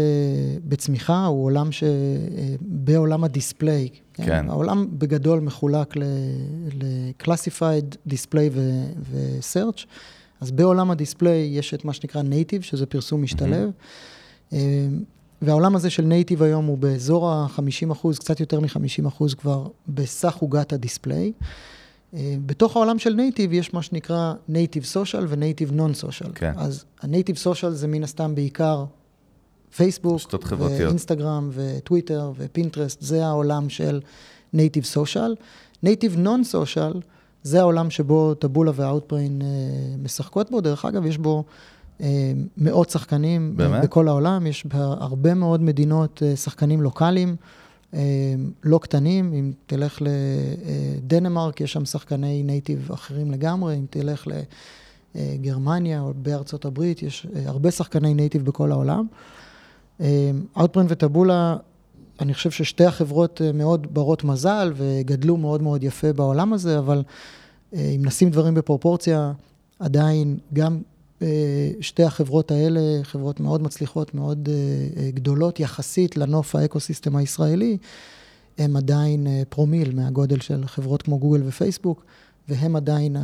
בצמיחה, 0.69 1.27
הוא 1.27 1.45
עולם 1.45 1.69
שבעולם 1.73 3.25
ה 3.25 3.32
display. 3.32 3.89
כן. 4.15 4.47
העולם 4.49 4.87
בגדול 4.93 5.41
מחולק 5.41 5.97
ל-classified, 5.97 7.97
display 8.09 8.57
ו-search. 9.11 9.87
אז 10.41 10.51
בעולם 10.51 10.91
ה 10.91 10.98
display 10.98 11.51
יש 11.53 11.75
את 11.75 11.85
מה 11.85 11.93
שנקרא 11.93 12.23
native, 12.23 12.63
שזה 12.63 12.87
פרסום 12.87 13.23
משתלב. 13.23 13.71
אה, 14.53 14.59
והעולם 15.45 15.77
הזה 15.77 15.91
של 15.91 16.03
native 16.03 16.43
היום 16.43 16.67
הוא 16.67 16.79
באזור 16.79 17.31
ה-50 17.31 17.93
אחוז, 17.93 18.19
קצת 18.19 18.41
יותר 18.41 18.61
מ-50 18.61 19.09
אחוז 19.09 19.35
כבר 19.35 19.67
בסך 19.89 20.37
עוגת 20.37 20.73
ה 20.73 20.80
display. 20.80 21.33
אה, 22.15 22.37
בתוך 22.47 22.77
העולם 22.77 22.99
של 22.99 23.15
native 23.15 23.53
יש 23.53 23.75
מה 23.75 23.83
שנקרא 23.83 24.35
native 24.49 24.85
social 24.85 25.25
ו 25.29 25.35
native 25.35 25.73
non 25.73 25.95
social. 25.95 26.31
כן. 26.35 26.53
אז 26.57 26.85
ה 27.03 27.08
native 27.08 27.37
social 27.37 27.73
זה 27.73 27.87
מן 27.87 28.05
הסתם 28.05 28.35
בעיקר 28.35 28.85
פייסבוק. 29.77 30.21
ואינסטגרם 30.85 31.51
וטוויטר 31.53 32.33
ופינטרסט, 32.37 33.03
זה 33.03 33.27
העולם 33.27 33.69
של 33.69 34.01
native 34.53 34.85
social. 34.85 35.35
native 35.83 36.17
non 36.19 36.45
social 36.45 37.01
זה 37.43 37.61
העולם 37.61 37.91
שבו 37.91 38.35
טבולה 38.35 38.73
ואאוטבריין 38.75 39.43
אה, 39.43 39.47
משחקות 40.03 40.51
בו. 40.51 40.61
דרך 40.61 40.85
אגב, 40.85 41.07
יש 41.07 41.19
בו 41.19 41.45
מאות 42.57 42.91
שחקנים 42.91 43.51
אה, 43.51 43.69
באמת? 43.69 43.85
בכל 43.85 44.09
העולם, 44.09 44.47
יש 44.47 44.67
בהרבה 44.67 45.35
מאוד 45.35 45.63
מדינות 45.63 46.23
אה, 46.27 46.37
שחקנים 46.37 46.83
לוקאליים. 46.83 47.37
אה, 47.95 48.01
לא 48.65 48.79
קטנים, 48.79 49.33
אם 49.33 49.53
תלך 49.67 50.03
לדנמרק, 50.03 51.61
יש 51.61 51.73
שם 51.73 51.85
שחקני 51.85 52.43
native 52.43 52.91
אחרים 52.93 53.31
לגמרי, 53.31 53.77
אם 53.77 53.87
תלך 53.91 54.27
לגרמניה 55.15 56.01
או 56.01 56.13
בארצות 56.17 56.65
הברית, 56.65 57.03
יש 57.03 57.27
אה, 57.35 57.43
הרבה 57.47 57.71
שחקני 57.71 58.15
native 58.15 58.45
בכל 58.45 58.73
העולם. 58.73 59.07
אאוטבריין 60.57 60.87
וטבולה, 60.89 61.57
אני 62.21 62.35
חושב 62.35 62.51
ששתי 62.51 62.85
החברות 62.85 63.43
אה, 63.45 63.53
מאוד 63.53 63.95
ברות 63.95 64.25
מזל 64.25 64.73
וגדלו 64.77 65.37
מאוד 65.37 65.63
מאוד 65.63 65.85
יפה 65.85 66.13
בעולם 66.13 66.53
הזה, 66.53 66.79
אבל 66.79 67.03
אה, 67.75 67.93
אם 67.97 68.07
נשים 68.07 68.31
דברים 68.31 68.55
בפרופורציה, 68.55 69.33
עדיין 69.79 70.39
גם 70.53 70.75
אה, 70.75 70.79
שתי 71.81 72.03
החברות 72.03 72.51
האלה, 72.51 72.81
חברות 73.03 73.41
מאוד 73.41 73.63
מצליחות, 73.63 74.15
מאוד 74.15 74.49
אה, 74.49 74.55
אה, 75.03 75.11
גדולות 75.11 75.61
יחסית 75.61 76.17
לנוף 76.17 76.57
ה 76.57 76.63
ecosystem 76.63 77.17
הישראלי, 77.17 77.77
הם 78.59 78.77
עדיין 78.77 79.27
אה, 79.27 79.43
פרומיל 79.49 79.95
מהגודל 79.95 80.41
של 80.41 80.67
חברות 80.67 81.03
כמו 81.03 81.19
גוגל 81.19 81.43
ופייסבוק, 81.47 82.05
והם 82.49 82.77
עדיין 82.77 83.17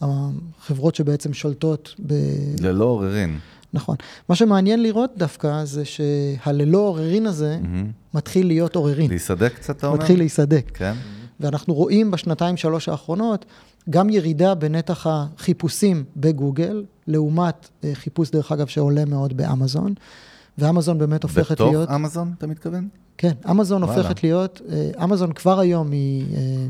החברות 0.00 0.94
שבעצם 0.94 1.32
שולטות 1.32 1.94
ב... 2.06 2.14
ללא 2.60 2.84
עוררין. 2.84 3.38
נכון. 3.74 3.96
מה 4.28 4.34
שמעניין 4.34 4.82
לראות 4.82 5.10
דווקא 5.16 5.64
זה 5.64 5.84
שה"ללא 5.84 6.78
עוררין 6.78 7.26
הזה 7.26 7.58
מהמם. 7.62 7.90
מתחיל 8.14 8.46
להיות 8.46 8.76
עוררין. 8.76 9.10
להיסדק 9.10 9.54
קצת, 9.54 9.76
אתה 9.76 9.86
אומר? 9.86 9.98
מתחיל 9.98 10.18
להיסדק. 10.18 10.70
כן. 10.74 10.92
ואנחנו 11.40 11.74
רואים 11.74 12.10
בשנתיים, 12.10 12.56
שלוש 12.56 12.88
האחרונות, 12.88 13.44
גם 13.90 14.10
ירידה 14.10 14.54
בנתח 14.54 15.06
החיפושים 15.06 16.04
בגוגל, 16.16 16.84
לעומת 17.06 17.68
אה, 17.84 17.90
חיפוש, 17.94 18.30
דרך 18.30 18.52
אגב, 18.52 18.66
שעולה 18.66 19.04
מאוד 19.04 19.36
באמזון. 19.36 19.94
ואמזון 20.58 20.98
באמת 20.98 21.22
הופכת 21.22 21.52
בתוך 21.52 21.70
להיות... 21.70 21.90
אמזון, 21.90 22.32
אתה 22.38 22.46
מתכוון? 22.46 22.88
כן, 23.18 23.32
אמזון 23.50 23.84
וואלה. 23.84 24.02
הופכת 24.02 24.22
להיות, 24.22 24.60
אה, 24.68 25.04
אמזון 25.04 25.32
כבר 25.32 25.60
היום 25.60 25.90
היא 25.90 26.26
אה, 26.36 26.66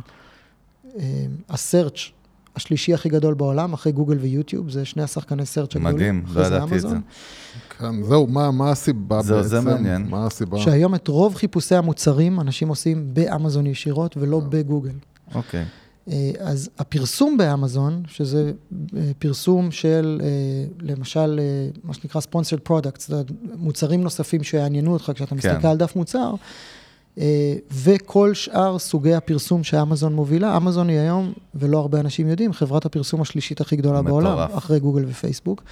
אה, 0.98 1.24
הסרצ' 1.48 2.10
השלישי 2.56 2.94
הכי 2.94 3.08
גדול 3.08 3.34
בעולם, 3.34 3.72
אחרי 3.72 3.92
גוגל 3.92 4.18
ויוטיוב, 4.18 4.70
זה 4.70 4.84
שני 4.84 5.02
השחקני 5.02 5.46
סרצ' 5.46 5.76
הגדולים. 5.76 5.96
מדהים, 5.96 6.24
לא 6.34 6.48
זה 6.48 6.54
ידעתי 6.54 6.76
את 6.76 6.80
זה. 6.80 6.96
כן, 7.78 8.02
זהו, 8.02 8.26
מה, 8.26 8.50
מה 8.50 8.70
הסיבה 8.70 9.22
זהו, 9.22 9.36
בעצם? 9.36 9.48
זה 9.48 9.60
מעניין. 9.60 10.06
מה 10.10 10.26
הסיבה? 10.26 10.58
שהיום 10.58 10.94
את 10.94 11.08
רוב 11.08 11.34
חיפושי 11.34 11.74
המוצרים 11.74 12.40
אנשים 12.40 12.68
עושים 12.68 13.14
באמזון 13.14 13.66
ישירות 13.66 14.16
ולא 14.16 14.40
בגוגל. 14.40 14.94
אוקיי. 15.34 15.60
אה, 15.60 15.66
אז 16.40 16.70
הפרסום 16.78 17.36
באמזון, 17.38 18.03
שזה 18.07 18.53
אה, 18.96 19.11
פרסום 19.18 19.70
של, 19.70 20.20
אה, 20.24 20.28
למשל, 20.80 21.40
אה, 21.42 21.68
מה 21.84 21.94
שנקרא 21.94 22.20
sponsored 22.20 22.68
products, 22.68 23.12
מוצרים 23.57 24.03
נוספים 24.03 24.42
שיעניינו 24.42 24.92
אותך 24.92 25.12
כשאתה 25.14 25.34
מסתכל 25.34 25.61
כן. 25.62 25.68
על 25.68 25.76
דף 25.76 25.96
מוצר, 25.96 26.34
אה, 27.18 27.55
וכל 27.72 28.34
שאר 28.34 28.78
סוגי 28.78 29.14
הפרסום 29.14 29.64
שאמזון 29.64 30.14
מובילה, 30.14 30.57
אמזון 30.57 30.88
היא 30.88 30.98
היום, 30.98 31.32
ולא 31.55 31.78
הרבה 31.78 32.00
אנשים 32.00 32.28
יודעים, 32.28 32.53
חברת 32.53 32.86
הפרסום 32.86 33.20
השלישית 33.20 33.61
הכי 33.61 33.76
גדולה 33.76 34.03
מטורף. 34.03 34.24
בעולם, 34.24 34.48
אחרי 34.53 34.80
גוגל 34.80 35.05
ופייסבוק. 35.09 35.62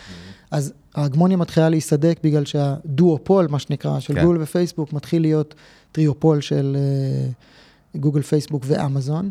אז 0.51 0.73
ההגמוניה 0.95 1.37
מתחילה 1.37 1.69
להיסדק 1.69 2.19
בגלל 2.25 2.45
שה 2.45 2.73
duopoly, 2.73 3.47
מה 3.51 3.59
שנקרא, 3.59 4.01
של 4.01 4.15
כן. 4.15 4.25
גוגל 4.25 4.43
ופייסבוק, 4.43 4.93
מתחיל 4.93 5.23
להיות 5.23 5.55
triopoly 5.93 6.41
של 6.41 6.77
אה, 6.77 7.31
גוגל, 8.01 8.23
פייסבוק 8.23 8.63
ואמזון. 8.67 9.31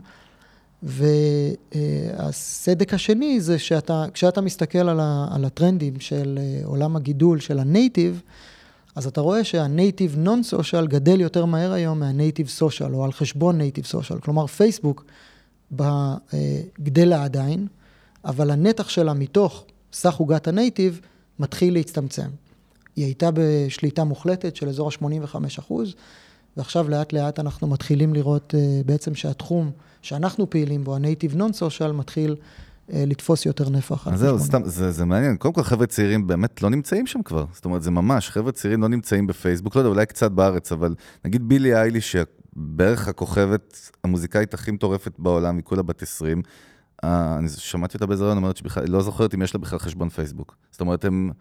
והסדק 0.83 2.93
השני 2.93 3.41
זה 3.41 3.59
שאתה, 3.59 4.05
כשאתה 4.13 4.41
מסתכל 4.41 4.89
על, 4.89 4.99
ה, 4.99 5.27
על 5.31 5.45
הטרנדים 5.45 5.99
של 5.99 6.39
אה, 6.41 6.61
עולם 6.65 6.95
הגידול 6.95 7.39
של 7.39 7.59
ה 7.59 7.67
native, 7.67 8.21
אז 8.95 9.07
אתה 9.07 9.21
רואה 9.21 9.43
שה 9.43 9.67
native 9.67 10.15
non 10.17 10.43
social 10.43 10.87
גדל 10.87 11.21
יותר 11.21 11.45
מהר 11.45 11.71
היום 11.71 11.99
מה 11.99 12.11
native 12.11 12.47
social, 12.47 12.93
או 12.93 13.03
על 13.03 13.11
חשבון 13.11 13.57
native 13.57 13.85
social. 13.85 14.19
כלומר, 14.19 14.47
פייסבוק 14.47 15.05
אה, 15.79 16.15
גדלה 16.79 17.23
עדיין, 17.23 17.67
אבל 18.25 18.51
הנתח 18.51 18.89
שלה 18.89 19.13
מתוך 19.13 19.65
סך 19.93 20.15
עוגת 20.15 20.47
הנייטיב 20.47 20.99
מתחיל 21.39 21.73
להצטמצם. 21.73 22.29
היא 22.95 23.05
הייתה 23.05 23.29
בשליטה 23.33 24.03
מוחלטת 24.03 24.55
של 24.55 24.69
אזור 24.69 24.89
ה-85 24.89 25.35
אחוז, 25.59 25.95
ועכשיו 26.57 26.89
לאט 26.89 27.13
לאט 27.13 27.39
אנחנו 27.39 27.67
מתחילים 27.67 28.13
לראות 28.13 28.53
uh, 28.53 28.57
בעצם 28.85 29.15
שהתחום 29.15 29.71
שאנחנו 30.01 30.49
פעילים 30.49 30.83
בו, 30.83 30.95
ה-Native 30.95 31.35
Non-Social, 31.35 31.91
מתחיל 31.93 32.35
uh, 32.35 32.91
לתפוס 32.93 33.45
יותר 33.45 33.69
נפח. 33.69 34.07
אז 34.07 34.19
זהו, 34.19 34.39
סתם, 34.39 34.61
זה, 34.65 34.91
זה 34.91 35.05
מעניין. 35.05 35.37
קודם 35.37 35.53
כל, 35.53 35.63
חבר'ה 35.63 35.87
צעירים 35.87 36.27
באמת 36.27 36.61
לא 36.61 36.69
נמצאים 36.69 37.07
שם 37.07 37.23
כבר. 37.23 37.45
זאת 37.53 37.65
אומרת, 37.65 37.83
זה 37.83 37.91
ממש, 37.91 38.29
חבר'ה 38.29 38.51
צעירים 38.51 38.81
לא 38.81 38.87
נמצאים 38.87 39.27
בפייסבוק, 39.27 39.75
לא 39.75 39.79
יודע, 39.79 39.89
אולי 39.89 40.05
קצת 40.05 40.31
בארץ, 40.31 40.71
אבל 40.71 40.95
נגיד 41.25 41.49
בילי 41.49 41.75
איילי, 41.75 42.01
שבערך 42.01 43.07
הכוכבת 43.07 43.91
המוזיקאית 44.03 44.53
הכי 44.53 44.71
מטורפת 44.71 45.19
בעולם, 45.19 45.55
היא 45.55 45.63
כולה 45.63 45.81
בת 45.81 46.01
20, 46.01 46.41
Uh, 47.03 47.07
אני 47.37 47.49
שמעתי 47.49 47.93
אותה 47.93 48.05
באיזה 48.05 48.23
רעיון, 48.23 48.37
אומרת 48.37 48.57
שבכלל, 48.57 48.83
לא 48.87 49.01
זוכרת 49.01 49.33
אם 49.35 49.41
יש 49.41 49.53
לה 49.55 49.59
בכלל 49.59 49.79
חשבון 49.79 50.09
פייסבוק. 50.09 50.55
זאת 50.71 50.81
אומרת, 50.81 51.05
הם, 51.05 51.31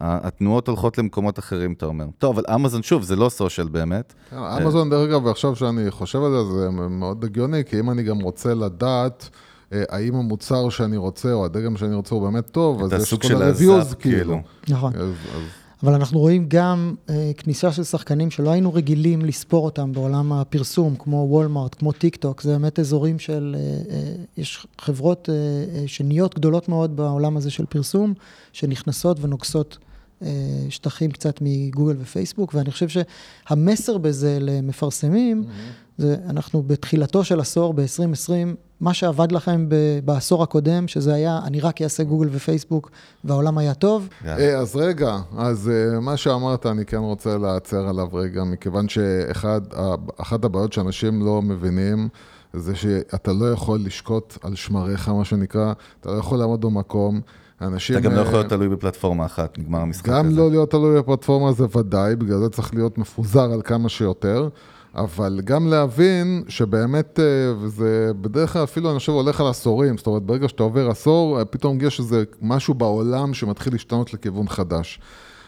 התנועות 0.00 0.68
הולכות 0.68 0.98
למקומות 0.98 1.38
אחרים, 1.38 1.72
אתה 1.72 1.86
אומר. 1.86 2.04
טוב, 2.18 2.38
אבל 2.38 2.54
אמזון, 2.54 2.82
שוב, 2.82 3.02
זה 3.02 3.16
לא 3.16 3.28
סושיאל 3.28 3.68
באמת. 3.68 4.14
כן, 4.30 4.36
אמזון, 4.36 4.90
דרך 4.90 5.08
אגב, 5.08 5.24
ועכשיו 5.24 5.56
שאני 5.56 5.90
חושב 5.90 6.22
על 6.22 6.32
זה, 6.32 6.44
זה 6.44 6.70
מאוד 6.70 7.24
הגיוני, 7.24 7.64
כי 7.64 7.80
אם 7.80 7.90
אני 7.90 8.02
גם 8.02 8.20
רוצה 8.20 8.54
לדעת... 8.54 9.28
אה, 9.72 9.82
האם 9.88 10.14
המוצר 10.14 10.68
שאני 10.68 10.96
רוצה, 10.96 11.32
או 11.32 11.44
הדגם 11.44 11.76
שאני 11.76 11.94
רוצה, 11.94 12.14
הוא 12.14 12.30
באמת 12.30 12.50
טוב, 12.50 12.82
אז 12.82 13.02
יש 13.02 13.14
כל 13.14 13.42
ה-reviews, 13.42 13.94
כאילו. 13.94 14.40
נכון. 14.68 14.92
אז, 14.96 15.08
אז... 15.08 15.42
אבל 15.82 15.94
אנחנו 15.94 16.18
רואים 16.18 16.44
גם 16.48 16.94
אה, 17.10 17.30
כניסה 17.36 17.72
של 17.72 17.84
שחקנים 17.84 18.30
שלא 18.30 18.50
היינו 18.50 18.74
רגילים 18.74 19.24
לספור 19.24 19.64
אותם 19.64 19.92
בעולם 19.92 20.32
הפרסום, 20.32 20.96
כמו 20.98 21.26
וולמארט, 21.30 21.74
כמו 21.78 21.92
טיק 21.92 22.16
טוק, 22.16 22.42
זה 22.42 22.52
באמת 22.52 22.78
אזורים 22.78 23.18
של, 23.18 23.56
אה, 23.58 23.94
אה, 23.94 24.14
יש 24.36 24.66
חברות 24.80 25.28
אה, 25.28 25.34
אה, 25.34 25.84
שנהיות 25.86 26.34
גדולות 26.34 26.68
מאוד 26.68 26.96
בעולם 26.96 27.36
הזה 27.36 27.50
של 27.50 27.66
פרסום, 27.66 28.14
שנכנסות 28.52 29.18
ונוגסות 29.20 29.78
אה, 30.22 30.28
שטחים 30.70 31.10
קצת 31.10 31.38
מגוגל 31.40 31.96
ופייסבוק, 31.98 32.54
ואני 32.54 32.70
חושב 32.70 32.88
שהמסר 32.88 33.98
בזה 33.98 34.38
למפרסמים, 34.40 35.44
mm-hmm. 35.44 35.82
זה 35.98 36.16
אנחנו 36.28 36.62
בתחילתו 36.62 37.24
של 37.24 37.40
עשור, 37.40 37.74
ב-2020, 37.74 38.56
מה 38.82 38.94
שעבד 38.94 39.32
לכם 39.32 39.66
בעשור 40.04 40.42
הקודם, 40.42 40.88
שזה 40.88 41.14
היה, 41.14 41.40
אני 41.44 41.60
רק 41.60 41.82
אעשה 41.82 42.02
גוגל 42.02 42.28
ופייסבוק, 42.32 42.90
והעולם 43.24 43.58
היה 43.58 43.74
טוב. 43.74 44.08
Yeah. 44.08 44.26
אה, 44.26 44.58
אז 44.58 44.76
רגע, 44.76 45.16
אז 45.38 45.70
אה, 45.70 46.00
מה 46.00 46.16
שאמרת, 46.16 46.66
אני 46.66 46.84
כן 46.84 46.96
רוצה 46.96 47.38
להצר 47.38 47.88
עליו 47.88 48.08
רגע, 48.12 48.44
מכיוון 48.44 48.88
שאחת 48.88 50.44
הבעיות 50.44 50.72
שאנשים 50.72 51.22
לא 51.24 51.42
מבינים, 51.42 52.08
זה 52.52 52.74
שאתה 52.74 53.32
לא 53.32 53.52
יכול 53.52 53.80
לשקוט 53.84 54.38
על 54.42 54.54
שמריך, 54.54 55.08
מה 55.08 55.24
שנקרא, 55.24 55.72
אתה 56.00 56.10
לא 56.10 56.16
יכול 56.16 56.38
לעמוד 56.38 56.60
במקום. 56.60 57.20
אנשים... 57.60 57.96
אתה 57.96 58.08
גם 58.08 58.14
לא 58.14 58.20
יכול 58.20 58.34
להיות 58.34 58.48
תלוי 58.48 58.68
בפלטפורמה 58.68 59.26
אחת, 59.26 59.58
נגמר 59.58 59.78
המשחק 59.78 60.08
הזה. 60.08 60.18
גם 60.18 60.36
לא 60.36 60.50
להיות 60.50 60.70
תלוי 60.70 60.98
בפלטפורמה 60.98 61.52
זה 61.52 61.64
ודאי, 61.78 62.16
בגלל 62.16 62.38
זה 62.38 62.48
צריך 62.48 62.74
להיות 62.74 62.98
מפוזר 62.98 63.52
על 63.52 63.62
כמה 63.64 63.88
שיותר. 63.88 64.48
אבל 64.94 65.40
גם 65.44 65.66
להבין 65.66 66.44
שבאמת, 66.48 67.18
אה, 67.20 67.24
וזה 67.60 68.10
בדרך 68.20 68.52
כלל 68.52 68.64
אפילו 68.64 68.90
אני 68.90 68.98
חושב 68.98 69.12
הולך 69.12 69.40
על 69.40 69.46
עשורים, 69.46 69.96
זאת 69.98 70.06
אומרת 70.06 70.22
ברגע 70.22 70.48
שאתה 70.48 70.62
עובר 70.62 70.90
עשור, 70.90 71.38
אה, 71.38 71.44
פתאום 71.44 71.78
יש 71.80 71.98
איזה 71.98 72.24
משהו 72.42 72.74
בעולם 72.74 73.34
שמתחיל 73.34 73.72
להשתנות 73.72 74.14
לכיוון 74.14 74.48
חדש. 74.48 75.00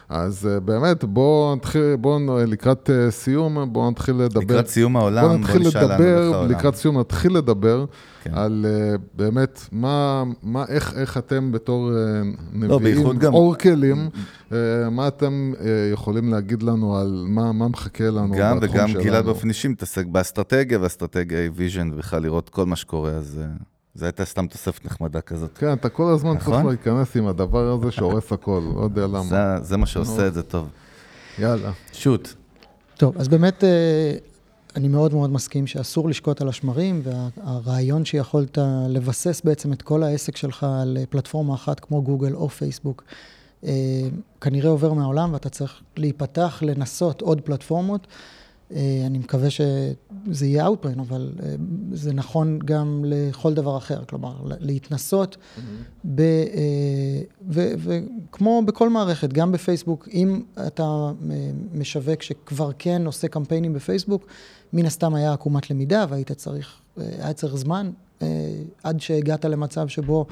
אז 0.09 0.47
אה, 0.51 0.59
באמת, 0.59 1.03
בואו 1.03 1.55
נתחיל, 1.55 1.95
בואו 1.95 2.19
לקראת 2.47 2.89
סיום, 3.09 3.73
בואו 3.73 3.91
נתחיל 3.91 4.15
לדבר. 4.15 4.41
לקראת 4.41 4.67
סיום 4.67 4.97
העולם, 4.97 5.27
בואו 5.27 5.37
נתחיל 5.37 5.63
בוא 5.63 5.81
לדבר, 5.81 6.47
לקראת 6.49 6.75
סיום 6.75 6.99
נתחיל 6.99 7.37
לדבר 7.37 7.85
כן. 8.23 8.33
על 8.33 8.65
באמת 9.13 9.61
מה, 9.71 10.23
מה, 10.43 10.65
איך, 10.67 10.93
איך 10.97 11.17
אתם 11.17 11.51
בתור 11.51 11.91
לא, 12.53 12.79
נביאים, 12.79 13.07
לא, 13.21 13.27
אורקלים, 13.27 14.09
מה 14.91 15.07
אתם 15.07 15.53
יכולים 15.93 16.29
להגיד 16.29 16.63
לנו 16.63 16.97
על 16.97 17.25
מה, 17.27 17.51
מה 17.51 17.67
מחכה 17.67 18.09
לנו 18.09 18.33
גם 18.37 18.57
וגם 18.61 18.93
גלעד 18.93 19.25
באופן 19.25 19.49
אישי 19.49 19.67
מתעסק 19.67 20.05
באסטרטגיה, 20.05 20.79
ואסטרטגיה 20.81 21.39
היא 21.39 21.49
vision, 21.55 21.89
ובכלל 21.93 22.21
לראות 22.21 22.49
כל 22.49 22.65
מה 22.65 22.75
שקורה, 22.75 23.11
אז... 23.11 23.41
זה 23.95 24.05
הייתה 24.05 24.25
סתם 24.25 24.47
תוספת 24.47 24.85
נחמדה 24.85 25.21
כזאת. 25.21 25.57
כן, 25.57 25.73
אתה 25.73 25.89
כל 25.89 26.13
הזמן 26.13 26.37
צריך 26.37 26.49
נכון? 26.49 26.67
להיכנס 26.67 27.17
עם 27.17 27.27
הדבר 27.27 27.71
הזה 27.71 27.91
שהורס 27.91 28.31
הכל, 28.31 28.61
לא 28.75 28.81
יודע 28.83 29.07
למה. 29.07 29.23
זה, 29.23 29.37
זה 29.61 29.77
מה 29.77 29.85
שעושה 29.85 30.27
את 30.27 30.33
זה 30.33 30.43
טוב. 30.43 30.69
יאללה. 31.39 31.71
shoot. 31.93 32.33
טוב, 32.97 33.17
אז 33.17 33.27
באמת, 33.27 33.63
אה, 33.63 34.17
אני 34.75 34.87
מאוד 34.87 35.13
מאוד 35.13 35.29
מסכים 35.29 35.67
שאסור 35.67 36.09
לשקוט 36.09 36.41
על 36.41 36.49
השמרים, 36.49 37.01
והרעיון 37.03 38.05
שיכולת 38.05 38.57
לבסס 38.89 39.41
בעצם 39.43 39.73
את 39.73 39.81
כל 39.81 40.03
העסק 40.03 40.37
שלך 40.37 40.65
על 40.81 40.97
פלטפורמה 41.09 41.53
אחת 41.55 41.79
כמו 41.79 42.01
גוגל 42.03 42.35
או 42.35 42.49
פייסבוק, 42.49 43.03
אה, 43.63 43.71
כנראה 44.41 44.69
עובר 44.69 44.93
מהעולם 44.93 45.33
ואתה 45.33 45.49
צריך 45.49 45.81
להיפתח, 45.97 46.63
לנסות 46.65 47.21
עוד 47.21 47.41
פלטפורמות. 47.41 48.07
אה, 48.71 49.03
אני 49.05 49.17
מקווה 49.17 49.49
שזה 49.49 50.45
יהיה 50.45 50.67
Outbrain, 50.67 50.99
אבל 50.99 51.31
אה, 51.43 51.55
זה 51.91 52.13
נכון 52.13 52.59
גם 52.65 53.03
לכל 53.07 53.53
דבר 53.53 53.77
אחר, 53.77 54.05
כלומר, 54.05 54.35
להתנסות, 54.59 55.35
mm-hmm. 55.35 55.61
ב, 56.05 56.21
אה, 56.21 57.73
וכמו 57.77 58.61
בכל 58.65 58.89
מערכת, 58.89 59.33
גם 59.33 59.51
בפייסבוק, 59.51 60.07
אם 60.13 60.41
אתה 60.67 61.11
משווק 61.73 62.21
שכבר 62.21 62.71
כן 62.79 63.05
עושה 63.05 63.27
קמפיינים 63.27 63.73
בפייסבוק, 63.73 64.25
מן 64.73 64.85
הסתם 64.85 65.15
היה 65.15 65.33
עקומת 65.33 65.69
למידה 65.69 66.05
והיית 66.09 66.31
צריך, 66.31 66.81
היה 66.97 67.33
צריך 67.33 67.55
זמן 67.55 67.91
עד 68.83 69.01
שהגעת 69.01 69.45
למצב 69.45 69.87
שבו 69.87 70.25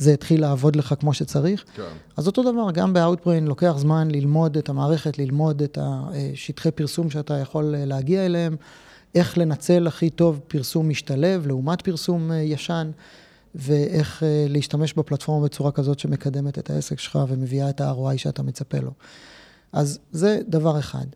זה 0.00 0.12
התחיל 0.12 0.40
לעבוד 0.40 0.76
לך 0.76 0.94
כמו 1.00 1.14
שצריך. 1.14 1.64
כן. 1.74 1.82
אז 2.16 2.26
אותו 2.26 2.42
דבר, 2.42 2.70
גם 2.70 2.92
ב-Outbrain 2.92 3.40
לוקח 3.40 3.74
זמן 3.76 4.10
ללמוד 4.10 4.56
את 4.56 4.68
המערכת, 4.68 5.18
ללמוד 5.18 5.62
את 5.62 5.78
השטחי 5.80 6.70
פרסום 6.70 7.10
שאתה 7.10 7.38
יכול 7.38 7.74
אה, 7.74 7.84
להגיע 7.84 8.26
אליהם, 8.26 8.56
איך 9.14 9.38
לנצל 9.38 9.86
הכי 9.86 10.10
טוב 10.10 10.40
פרסום 10.48 10.88
משתלב 10.88 11.46
לעומת 11.46 11.82
פרסום 11.82 12.32
אה, 12.32 12.36
ישן, 12.36 12.90
ואיך 13.54 14.22
אה, 14.22 14.46
להשתמש 14.48 14.94
בפלטפורמה 14.94 15.44
בצורה 15.44 15.72
כזאת 15.72 15.98
שמקדמת 15.98 16.58
את 16.58 16.70
העסק 16.70 16.98
שלך 16.98 17.18
ומביאה 17.28 17.70
את 17.70 17.80
ה-ROI 17.80 18.18
שאתה 18.18 18.42
מצפה 18.42 18.78
לו. 18.78 18.90
אז 19.72 19.98
זה 20.12 20.40
דבר 20.48 20.78
אחד. 20.78 21.06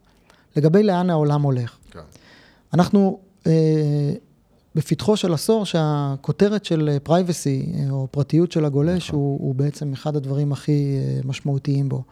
לגבי 0.57 0.83
לאן 0.83 1.11
העולם 1.11 1.43
הולך. 1.43 1.77
כן. 1.91 2.01
אנחנו... 2.75 3.21
בפתחו 4.75 5.17
של 5.17 5.35
עשור 5.35 5.67
שהכותרת 5.67 6.65
של 6.65 6.99
privacy, 7.03 7.67
אה, 7.75 7.91
או 7.91 8.09
פרטיות 8.11 8.53
של 8.53 8.65
הגולש, 8.65 9.09
נכון. 9.09 9.21
הוא, 9.21 9.39
הוא 9.41 9.55
בעצם 9.55 9.93
אחד 9.93 10.17
הדברים 10.17 10.53
הכי 10.53 10.97
אה, 10.97 11.21
משמעותיים 11.25 11.89
בו. 11.89 12.03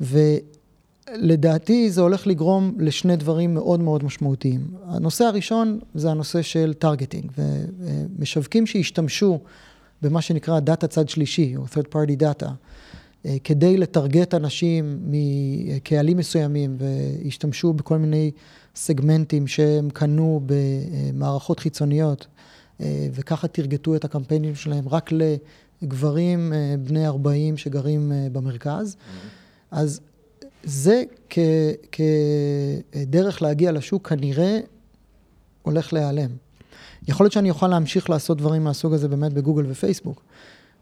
ולדעתי 0.00 1.90
זה 1.90 2.00
הולך 2.00 2.26
לגרום 2.26 2.74
לשני 2.78 3.16
דברים 3.16 3.54
מאוד 3.54 3.80
מאוד 3.80 4.04
משמעותיים. 4.04 4.66
הנושא 4.84 5.24
הראשון 5.24 5.78
זה 5.94 6.10
הנושא 6.10 6.42
של 6.42 6.74
targeting, 6.78 7.32
ומשווקים 7.36 8.66
שהשתמשו 8.66 9.40
במה 10.02 10.22
שנקרא 10.22 10.60
data 10.60 10.86
צד 10.86 11.08
שלישי, 11.08 11.56
או 11.56 11.64
third 11.64 11.94
party 11.94 12.22
data, 12.22 12.48
אה, 13.26 13.36
כדי 13.44 13.76
לטרגט 13.76 14.34
אנשים 14.34 14.98
מקהלים 15.06 16.16
מסוימים, 16.16 16.76
והשתמשו 16.78 17.72
בכל 17.72 17.98
מיני 17.98 18.30
סגמנטים 18.74 19.46
שהם 19.46 19.90
קנו 19.90 20.40
במערכות 20.46 21.60
חיצוניות, 21.60 22.26
אה, 22.80 23.08
וככה 23.12 23.48
תרגטו 23.48 23.96
את 23.96 24.04
הקמפיינים 24.04 24.54
שלהם 24.54 24.88
רק 24.88 25.10
לגברים 25.82 26.52
אה, 26.52 26.74
בני 26.78 27.06
40 27.06 27.56
שגרים 27.56 28.12
אה, 28.12 28.26
במרכז. 28.32 28.96
Mm-hmm. 28.96 29.66
אז 29.70 30.00
זה 30.64 31.02
כ, 31.30 31.38
כדרך 31.92 33.42
להגיע 33.42 33.72
לשוק 33.72 34.08
כנראה 34.08 34.60
הולך 35.62 35.92
להיעלם. 35.92 36.30
יכול 37.08 37.24
להיות 37.24 37.32
שאני 37.32 37.50
אוכל 37.50 37.68
להמשיך 37.68 38.10
לעשות 38.10 38.38
דברים 38.38 38.64
מהסוג 38.64 38.94
הזה 38.94 39.08
באמת 39.08 39.32
בגוגל 39.32 39.64
ופייסבוק, 39.68 40.22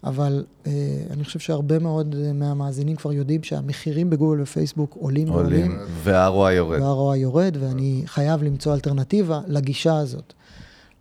אבל 0.07 0.45
אה, 0.67 0.73
אני 1.11 1.25
חושב 1.25 1.39
שהרבה 1.39 1.79
מאוד 1.79 2.15
אה, 2.19 2.33
מהמאזינים 2.33 2.97
כבר 2.97 3.13
יודעים 3.13 3.43
שהמחירים 3.43 4.11
בגוגל 4.11 4.41
ופייסבוק 4.43 4.97
עולים 5.01 5.31
ועולים. 5.31 5.73
עולים, 5.73 5.87
וה-ROI 6.03 6.53
יורד. 6.53 6.81
וה-ROI 6.81 7.17
יורד, 7.17 7.57
ואני 7.61 8.03
חייב 8.07 8.43
למצוא 8.43 8.75
אלטרנטיבה 8.75 9.41
לגישה 9.47 9.97
הזאת. 9.97 10.33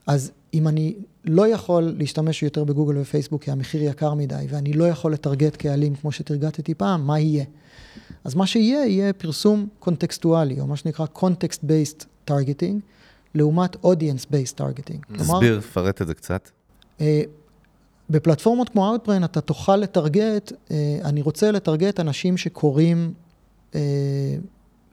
אז 0.08 0.32
אם 0.54 0.68
אני 0.68 0.96
לא 1.26 1.48
יכול 1.48 1.96
להשתמש 1.98 2.44
יותר 2.44 2.64
בגוגל 2.64 2.98
ופייסבוק 2.98 3.44
כי 3.44 3.52
המחיר 3.52 3.84
יקר 3.84 4.14
מדי, 4.14 4.46
ואני 4.50 4.74
לא 4.74 4.88
יכול 4.88 5.14
לטרגט 5.14 5.56
קהלים 5.56 5.96
כמו 5.96 6.12
שתרגטתי 6.12 6.74
פעם, 6.74 7.08
מה 7.08 7.20
יהיה? 7.20 7.46
אז 8.24 8.36
מה 8.36 8.48
שיהיה, 8.48 8.86
יהיה 8.86 9.14
פרסום 9.14 9.68
קונטקסטואלי, 9.80 10.60
או 10.60 10.68
מה 10.68 10.76
שנקרא 10.76 11.06
context-based 11.16 12.30
targeting, 12.30 12.76
לעומת 13.36 13.76
audience-based 13.76 14.60
targeting. 14.60 15.18
תסביר, 15.18 15.62
פרט 15.62 16.02
את 16.02 16.08
זה 16.08 16.14
קצת. 16.14 16.50
בפלטפורמות 18.10 18.70
כמו 18.70 18.96
Outbrain 18.96 19.26
אתה 19.26 19.42
תוכל 19.42 19.76
לטרגט, 19.76 20.52
אה, 20.72 20.98
אני 21.04 21.22
רוצה 21.22 21.52
לטרגט 21.52 22.00
אנשים 22.00 22.38
שקוראים 22.38 23.14
אה, 23.76 23.80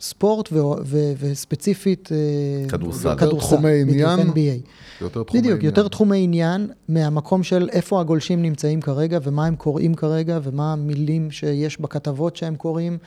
ספורט 0.01 0.53
ו- 0.53 0.59
ו- 0.85 1.13
וספציפית 1.19 2.09
אה, 2.13 2.69
כדורסל. 2.69 3.09
יותר 3.09 3.39
תחומי 3.39 3.85
בדיוק, 3.85 4.09
עניין. 4.11 4.29
NBA. 4.31 4.69
יותר 5.01 5.23
תחומי 5.23 5.41
בדיוק, 5.41 5.57
עניין. 5.59 5.67
יותר 5.67 5.89
תחומי 5.89 6.25
עניין 6.25 6.71
מהמקום 6.89 7.43
של 7.43 7.69
איפה 7.73 8.01
הגולשים 8.01 8.43
נמצאים 8.43 8.81
כרגע 8.81 9.19
ומה 9.23 9.47
הם 9.47 9.57
קוראים 9.57 9.95
כרגע 9.95 10.39
ומה 10.43 10.73
המילים 10.73 11.31
שיש 11.31 11.81
בכתבות 11.81 12.37
שהם 12.37 12.57
קוראים, 12.57 12.99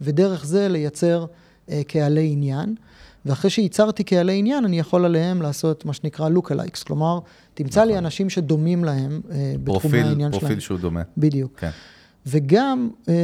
ודרך 0.00 0.46
זה 0.46 0.68
לייצר 0.68 1.26
אה, 1.70 1.82
קהלי 1.88 2.28
עניין. 2.32 2.74
ואחרי 3.26 3.50
שייצרתי 3.50 4.04
קהלי 4.04 4.38
עניין, 4.38 4.64
אני 4.64 4.78
יכול 4.78 5.04
עליהם 5.04 5.42
לעשות 5.42 5.84
מה 5.84 5.92
שנקרא 5.92 6.28
look-alikes. 6.28 6.82
כלומר, 6.82 7.18
תמצא 7.54 7.84
לי 7.84 7.98
אנשים 7.98 8.30
שדומים 8.30 8.84
להם 8.84 9.20
אה, 9.30 9.36
בתחומי 9.36 9.54
נכון. 9.54 9.80
פרופיל, 9.80 10.06
העניין 10.06 10.30
שלהם. 10.32 10.40
פרופיל 10.40 10.60
שהוא 10.60 10.78
דומה. 10.78 11.02
בדיוק. 11.18 11.52
כן. 11.56 11.70
וגם 12.26 12.90
אה, 13.08 13.14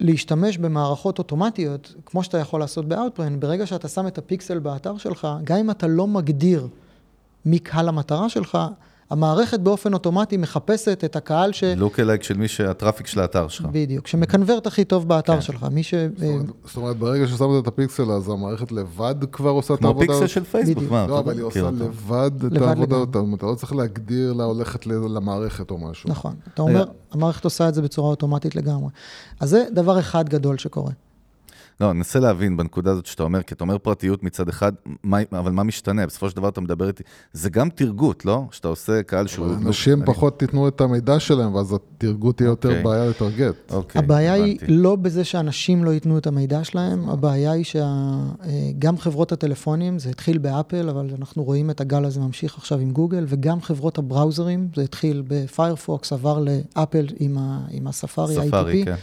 להשתמש 0.00 0.58
במערכות 0.58 1.18
אוטומטיות, 1.18 1.94
כמו 2.06 2.22
שאתה 2.22 2.38
יכול 2.38 2.60
לעשות 2.60 2.88
ב-Outbrain, 2.88 3.38
ברגע 3.38 3.66
שאתה 3.66 3.88
שם 3.88 4.06
את 4.06 4.18
הפיקסל 4.18 4.58
באתר 4.58 4.96
שלך, 4.96 5.28
גם 5.44 5.56
אם 5.56 5.70
אתה 5.70 5.86
לא 5.86 6.06
מגדיר 6.06 6.68
מי 7.44 7.58
קהל 7.58 7.88
המטרה 7.88 8.28
שלך, 8.28 8.58
המערכת 9.10 9.60
באופן 9.60 9.92
אוטומטי 9.94 10.36
מחפשת 10.36 11.04
את 11.04 11.16
הקהל 11.16 11.52
ש... 11.52 11.64
לוק 11.64 12.00
אלייק 12.00 12.22
של 12.22 12.36
מי 12.36 12.48
ש 12.48 12.60
ה 12.60 12.65
traffic 12.65 13.06
של 13.06 13.20
האתר 13.20 13.48
שלך. 13.48 13.66
בדיוק, 13.72 14.06
שמ 14.06 14.24
convert 14.24 14.66
הכי 14.66 14.84
טוב 14.84 15.08
באתר 15.08 15.34
כן. 15.34 15.40
שלך. 15.40 15.66
מי 15.70 15.82
ש... 15.82 15.94
זאת 15.94 16.22
אומרת- 16.22 16.46
זאת 16.64 16.76
אומרת, 16.76 16.96
ברגע 16.96 17.26
ששמת 17.26 17.62
את 17.62 17.66
הפיקסל, 17.66 18.10
אז 18.10 18.28
המערכת 18.28 18.72
לבד 18.72 19.14
כבר 19.32 19.50
עושה 19.50 19.74
את 19.74 19.78
כמו 19.78 19.88
העבודה. 19.88 20.06
פיקסל 20.06 20.26
של 20.26 20.44
פייסבוק. 20.44 20.84
מה? 20.90 21.06
לא, 21.06 21.18
אבל 21.18 21.38
היא 21.38 21.44
מכיר 21.46 21.64
עושה 21.64 21.74
אותו. 21.74 21.84
לבד 21.84 22.30
את 22.56 22.62
העבודה. 22.62 22.96
אתה 23.36 23.46
לא 23.46 23.54
צריך 23.54 23.72
להגדיר 23.72 24.32
לה 24.32 24.44
הולכת 24.44 24.86
ל- 24.86 24.92
למערכת 24.92 25.70
או 25.70 25.78
משהו. 25.78 26.10
נכון. 26.10 26.34
אתה 26.54 26.62
אומר. 26.62 26.84
המערכת 27.12 27.44
עושה 27.44 27.68
את 27.68 27.74
זה 27.74 27.82
בצורה 27.82 28.10
אוטומטית 28.10 28.56
לגמרי. 28.56 28.88
אז 29.40 29.50
זה 29.50 29.64
דבר 29.74 29.98
אחד 29.98 30.28
גדול 30.28 30.58
שקורה. 30.58 30.92
לא, 31.80 31.90
אני 31.90 31.96
מנסה 31.96 32.18
להבין 32.20 32.56
בנקודה 32.56 32.90
הזאת 32.90 33.06
שאתה 33.06 33.22
אומר, 33.22 33.42
כי 33.42 33.54
אתה 33.54 33.64
אומר 33.64 33.78
פרטיות 33.78 34.22
מצד 34.22 34.48
אחד, 34.48 34.72
מה, 35.04 35.18
אבל 35.32 35.52
מה 35.52 35.62
משתנה? 35.62 36.06
בסופו 36.06 36.30
של 36.30 36.36
דבר 36.36 36.48
אתה 36.48 36.60
מדבר 36.60 36.88
איתי, 36.88 37.02
זה 37.32 37.50
גם 37.50 37.68
תרגות, 37.70 38.24
לא? 38.24 38.44
שאתה 38.50 38.68
עושה 38.68 39.02
קהל 39.02 39.26
שהוא... 39.26 39.46
אנשים 39.54 39.98
אני- 39.98 40.06
פחות 40.06 40.38
תיתנו 40.38 40.68
את 40.68 40.80
המידע 40.80 41.20
שלהם, 41.20 41.54
ואז 41.54 41.74
התרגות 41.74 42.36
תהיה 42.36 42.46
יותר 42.48 42.68
אוקיי. 42.68 42.82
בעיה 42.82 43.06
לטרגט. 43.10 43.54
אוקיי, 43.72 43.98
הבעיה 43.98 44.32
היא 44.32 44.56
הבנתי. 44.56 44.72
לא 44.72 44.96
בזה 44.96 45.24
שאנשים 45.24 45.84
לא 45.84 45.90
ייתנו 45.90 46.18
את 46.18 46.26
המידע 46.26 46.64
שלהם, 46.64 47.08
הבעיה 47.08 47.52
היא 47.52 47.64
שגם 47.64 48.98
חברות 48.98 49.32
הטלפונים, 49.32 49.98
זה 49.98 50.10
התחיל 50.10 50.38
באפל, 50.38 50.88
אבל 50.88 51.10
אנחנו 51.18 51.44
רואים 51.44 51.70
את 51.70 51.80
הגל 51.80 52.04
הזה 52.04 52.20
ממשיך 52.20 52.58
עכשיו 52.58 52.78
עם 52.78 52.90
גוגל, 52.90 53.24
וגם 53.28 53.60
חברות 53.60 53.98
הבראוזרים, 53.98 54.68
זה 54.76 54.82
התחיל 54.82 55.22
בפיירפוקס, 55.28 56.12
עבר 56.12 56.38
לאפל 56.38 57.06
עם, 57.18 57.38
ה, 57.38 57.60
עם 57.70 57.86
הספארי, 57.86 58.34
ספארי, 58.48 58.82
ITP, 58.82 58.84
כן. 58.84 58.94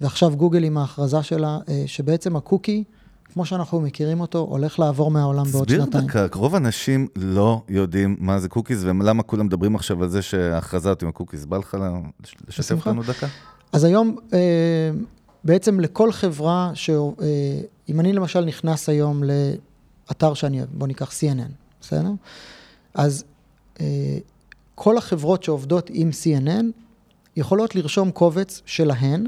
ועכשיו 0.00 0.36
גוגל 0.36 0.64
עם 0.64 0.78
ההכרזה 0.78 1.22
שלה, 1.22 1.58
אה, 1.68 1.82
שבעצם 1.86 2.36
הקוקי, 2.36 2.84
כמו 3.32 3.44
שאנחנו 3.46 3.80
מכירים 3.80 4.20
אותו, 4.20 4.38
הולך 4.38 4.78
לעבור 4.78 5.10
מהעולם 5.10 5.44
בעוד 5.44 5.64
תסביר 5.64 5.84
שנתיים. 5.84 6.06
דקה, 6.06 6.26
רוב 6.34 6.54
האנשים 6.54 7.08
לא 7.16 7.62
יודעים 7.68 8.16
מה 8.18 8.38
זה 8.38 8.48
cookies, 8.48 8.84
ולמה 8.84 9.22
כולם 9.22 9.46
מדברים 9.46 9.74
עכשיו 9.74 10.02
על 10.02 10.08
זה 10.08 10.22
שההכרזה 10.22 10.88
הזאת 10.88 11.02
עם 11.02 11.08
ה 11.08 11.12
cookies. 11.12 11.46
בא 11.46 11.56
לך 11.56 11.76
לשתף. 12.48 12.72
אותנו 12.72 13.02
דקה? 13.02 13.26
אז 13.72 13.84
היום, 13.84 14.16
אה, 14.32 14.90
בעצם 15.44 15.80
לכל 15.80 16.12
חברה, 16.12 16.70
ש... 16.74 16.90
אה, 16.90 16.96
אם 17.88 18.00
אני 18.00 18.12
למשל 18.12 18.44
נכנס 18.44 18.88
היום 18.88 19.22
לאתר 19.24 20.34
שאני 20.34 20.58
אוהב, 20.58 20.68
בוא 20.72 20.86
ניקח 20.86 21.12
CNN, 21.12 21.52
בסדר? 21.80 22.10
אז 22.94 23.24
כל 24.74 24.98
החברות 24.98 25.42
שעובדות 25.42 25.90
עם 25.92 26.10
CNN 26.10 26.64
יכולות 27.36 27.74
לרשום 27.74 28.10
קובץ 28.10 28.62
שלהן 28.66 29.26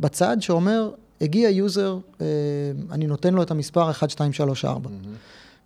בצד 0.00 0.36
שאומר, 0.40 0.90
הגיע 1.20 1.48
user, 1.48 1.98
אה, 2.20 2.26
אני 2.90 3.06
נותן 3.06 3.34
לו 3.34 3.42
את 3.42 3.50
המספר 3.50 3.90
1, 3.90 4.10
2, 4.10 4.32
3, 4.32 4.64
4. 4.64 4.90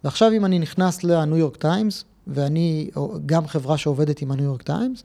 ועכשיו 0.05 0.33
אם 0.33 0.45
אני 0.45 0.59
נכנס 0.59 1.05
לניו 1.05 1.37
יורק 1.37 1.57
טיימס, 1.57 2.05
ואני 2.27 2.91
גם 3.27 3.47
חברה 3.47 3.79
שעובדת 3.79 4.23
עם 4.23 4.31
הניו 4.31 4.45
יורק 4.45 4.63
טיימס, 4.63 5.03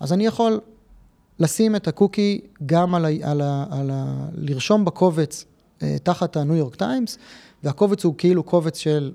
אז 0.00 0.12
אני 0.12 0.26
יכול 0.26 0.60
לשים 1.38 1.76
את 1.76 1.88
הקוקי 1.88 2.40
גם 2.66 2.94
על 2.94 3.04
ה... 3.04 3.08
על 3.22 3.40
ה, 3.40 3.64
על 3.70 3.90
ה 3.90 4.26
לרשום 4.34 4.84
בקובץ 4.84 5.44
אה, 5.82 5.96
תחת 6.02 6.36
הניו 6.36 6.56
יורק 6.56 6.74
טיימס, 6.74 7.18
והקובץ 7.64 8.04
הוא 8.04 8.14
כאילו 8.18 8.42
קובץ 8.42 8.78
של 8.78 9.12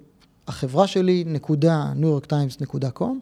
החברה 0.47 0.87
שלי, 0.87 1.23
נקודה 1.27 1.93
ניו 1.95 2.09
יורק 2.09 2.25
טיימס 2.25 2.61
נקודה 2.61 2.89
com. 2.89 3.19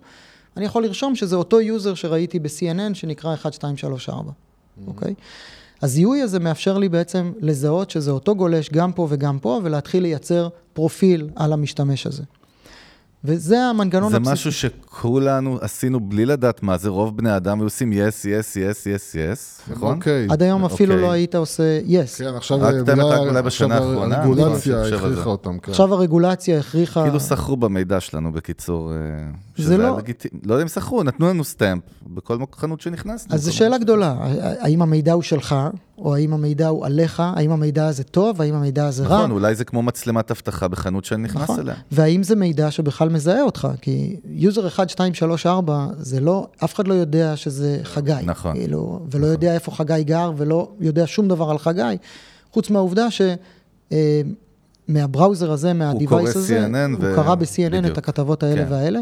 אני 0.57 0.65
יכול 0.65 0.83
לרשום 0.83 1.15
שזה 1.15 1.35
אותו 1.35 1.61
user 1.61 1.93
שראיתי 1.93 2.39
ב-CNN 2.39 2.93
שנקרא 2.93 3.33
1, 3.33 3.53
2, 3.53 3.77
3, 3.77 4.09
4, 4.09 4.31
אוקיי? 4.87 5.13
הזיהוי 5.81 6.21
הזה 6.21 6.39
מאפשר 6.39 6.77
לי 6.77 6.89
בעצם 6.89 7.31
לזהות 7.39 7.89
שזה 7.89 8.11
אותו 8.11 8.35
גולש 8.35 8.69
גם 8.69 8.91
פה 8.91 9.07
וגם 9.09 9.39
פה, 9.39 9.59
ולהתחיל 9.63 10.03
לייצר 10.03 10.49
פרופיל 10.73 11.29
על 11.35 11.53
המשתמש 11.53 12.07
הזה. 12.07 12.23
וזה 13.23 13.59
המנגנון 13.59 14.11
זה 14.11 14.17
הבסיסי. 14.17 14.33
משהו 14.33 14.51
שכולנו 14.51 15.57
עשינו 15.61 15.99
בלי 15.99 16.25
לדעת 16.25 16.63
מה 16.63 16.77
זה, 16.77 16.89
רוב 16.89 17.17
בני 17.17 17.35
אדם 17.37 17.57
היו 17.59 17.65
עושים 17.65 17.91
yes, 17.93 17.95
yes, 18.25 18.55
yes, 18.55 18.83
yes, 18.83 19.13
yes, 19.15 19.71
נכון? 19.71 19.95
אוקיי. 19.95 20.27
עד 20.29 20.43
היום 20.43 20.65
אפילו 20.65 20.93
אוקיי. 20.93 21.07
לא 21.07 21.11
היית 21.11 21.35
עושה 21.35 21.79
yes. 21.87 22.17
כן, 22.17 22.35
עכשיו 22.35 22.57
רק 22.61 22.67
בגלל- 22.73 22.83
באמת 22.83 22.99
רק 23.05 23.17
אולי 23.19 23.29
עכשיו 23.29 23.43
בשנה 23.43 23.75
האחרונה, 23.75 24.17
הרגולציה 24.23 24.81
הכריחה 24.81 25.09
זה. 25.13 25.23
אותם, 25.23 25.59
כן. 25.59 25.71
עכשיו 25.71 25.93
הרגולציה 25.93 26.59
הכריחה... 26.59 27.01
כאילו 27.03 27.19
סחרו 27.19 27.57
במידע 27.57 27.99
שלנו, 27.99 28.31
בקיצור, 28.31 28.91
אה, 28.93 28.97
זה 29.57 29.77
לא-. 29.77 29.97
לא 30.43 30.53
יודע 30.53 30.63
אם 30.63 30.67
סחרו, 30.67 31.03
נתנו 31.03 31.29
לנו 31.29 31.43
סטמפ 31.43 31.83
בכל 32.07 32.37
חנות 32.55 32.81
שנכנסנו. 32.81 33.35
אז 33.35 33.43
זו 33.43 33.55
שאלה 33.55 33.77
גדולה, 33.77 34.15
האם 34.59 34.81
המידע 34.81 35.13
הוא 35.13 35.23
שלך, 35.23 35.55
או 36.01 36.15
האם 36.15 36.33
המידע 36.33 36.67
הוא 36.67 36.85
עליך, 36.85 37.23
האם 37.35 37.51
המידע 37.51 37.87
הזה 37.87 38.03
טוב, 38.03 38.41
האם 38.41 38.55
המידע 38.55 38.87
הזה 38.87 39.03
רע. 39.03 39.17
נכון, 39.17 39.31
אולי 39.31 39.55
זה 39.55 39.65
כמו 39.65 39.81
מצלמת 39.81 40.31
אבטחה 40.31 40.67
בחנות 40.67 41.05
שאני 41.05 41.23
נכנס 41.23 41.41
נכון. 41.41 41.59
אליה. 41.59 41.75
והאם 41.91 42.23
זה 42.23 42.35
מידע 42.35 42.71
שבכלל 42.71 43.09
מזהה 43.09 43.41
אותך? 43.41 43.67
כי 43.81 44.15
user 44.25 44.67
1, 44.67 44.89
2, 44.89 45.13
3, 45.13 45.45
4, 45.45 45.87
זה 45.99 46.19
לא, 46.19 46.47
אף 46.63 46.75
אחד 46.75 46.87
לא 46.87 46.93
יודע 46.93 47.35
שזה 47.35 47.79
חגי. 47.83 48.13
נכון. 48.23 48.55
כאילו, 48.55 48.99
ולא 49.11 49.27
יודע 49.27 49.53
איפה 49.53 49.71
חגי 49.71 50.03
גר, 50.03 50.31
ולא 50.37 50.69
יודע 50.79 51.03
שום 51.07 51.27
דבר 51.27 51.49
על 51.49 51.57
חגי, 51.57 51.97
חוץ 52.51 52.69
מהעובדה 52.69 53.11
ש... 53.11 53.21
אה, 53.91 54.21
מה 54.87 55.02
browser 55.02 55.51
הזה, 55.51 55.73
מה 55.73 55.89
device 55.89 56.35
הזה, 56.35 56.67
CNN 56.67 56.97
הוא 56.97 56.97
ו- 57.01 57.15
קרא 57.15 57.35
ב-CNN 57.35 57.69
בדיוק. 57.71 57.85
את 57.85 57.97
הכתבות 57.97 58.43
האלה 58.43 58.65
כן. 58.65 58.71
והאלה. 58.71 58.99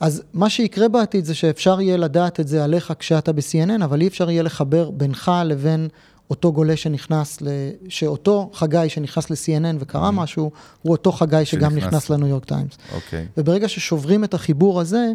אז 0.00 0.22
מה 0.34 0.50
שיקרה 0.50 0.88
בעתיד 0.88 1.24
זה 1.24 1.34
שאפשר 1.34 1.80
יהיה 1.80 1.96
לדעת 1.96 2.40
את 2.40 2.48
זה 2.48 2.64
עליך 2.64 2.92
כשאתה 2.98 3.32
ב-CNN, 3.32 3.84
אבל 3.84 4.00
אי 4.00 4.06
אפשר 4.06 4.30
יהיה 4.30 4.42
לחבר 4.42 4.90
בינך 4.90 5.30
לבין 5.44 5.88
אותו 6.30 6.52
גולש 6.52 6.82
שנכנס, 6.82 7.38
ל... 7.42 7.48
שאותו 7.88 8.50
חגי 8.54 8.88
שנכנס 8.88 9.30
ל-CNN 9.30 9.76
וקרא 9.78 10.10
משהו, 10.10 10.50
הוא 10.82 10.92
אותו 10.92 11.12
חגי 11.12 11.44
שגם 11.44 11.70
שנכנס. 11.70 11.84
נכנס 11.86 12.10
לניו 12.10 12.26
יורק 12.28 12.44
טיימס. 12.44 12.78
אוקיי. 12.94 13.26
וברגע 13.36 13.68
ששוברים 13.68 14.24
את 14.24 14.34
החיבור 14.34 14.80
הזה, 14.80 15.06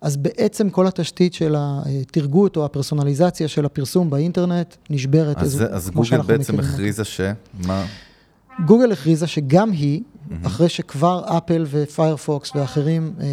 אז 0.00 0.16
בעצם 0.16 0.70
כל 0.70 0.86
התשתית 0.86 1.34
של 1.34 1.54
הטרגוט 1.58 2.56
או 2.56 2.64
הפרסונליזציה 2.64 3.48
של 3.48 3.64
הפרסום 3.64 4.10
באינטרנט 4.10 4.74
נשברת. 4.90 5.36
אז 5.38 5.62
איזו- 5.62 5.74
אז 5.74 5.90
גוגל 5.90 6.22
בעצם. 6.22 6.60
הכריזה 6.60 7.04
ש... 7.04 7.20
מה? 7.66 7.84
גוגל 8.66 8.92
הכריזה 8.92 9.26
שגם 9.26 9.70
היא, 9.70 10.02
אחרי 10.46 10.68
שכבר 10.68 11.24
אפל 11.38 11.66
ופיירפוקס 11.70 12.50
ואחרים 12.54 13.12
אה, 13.20 13.24
אה, 13.24 13.28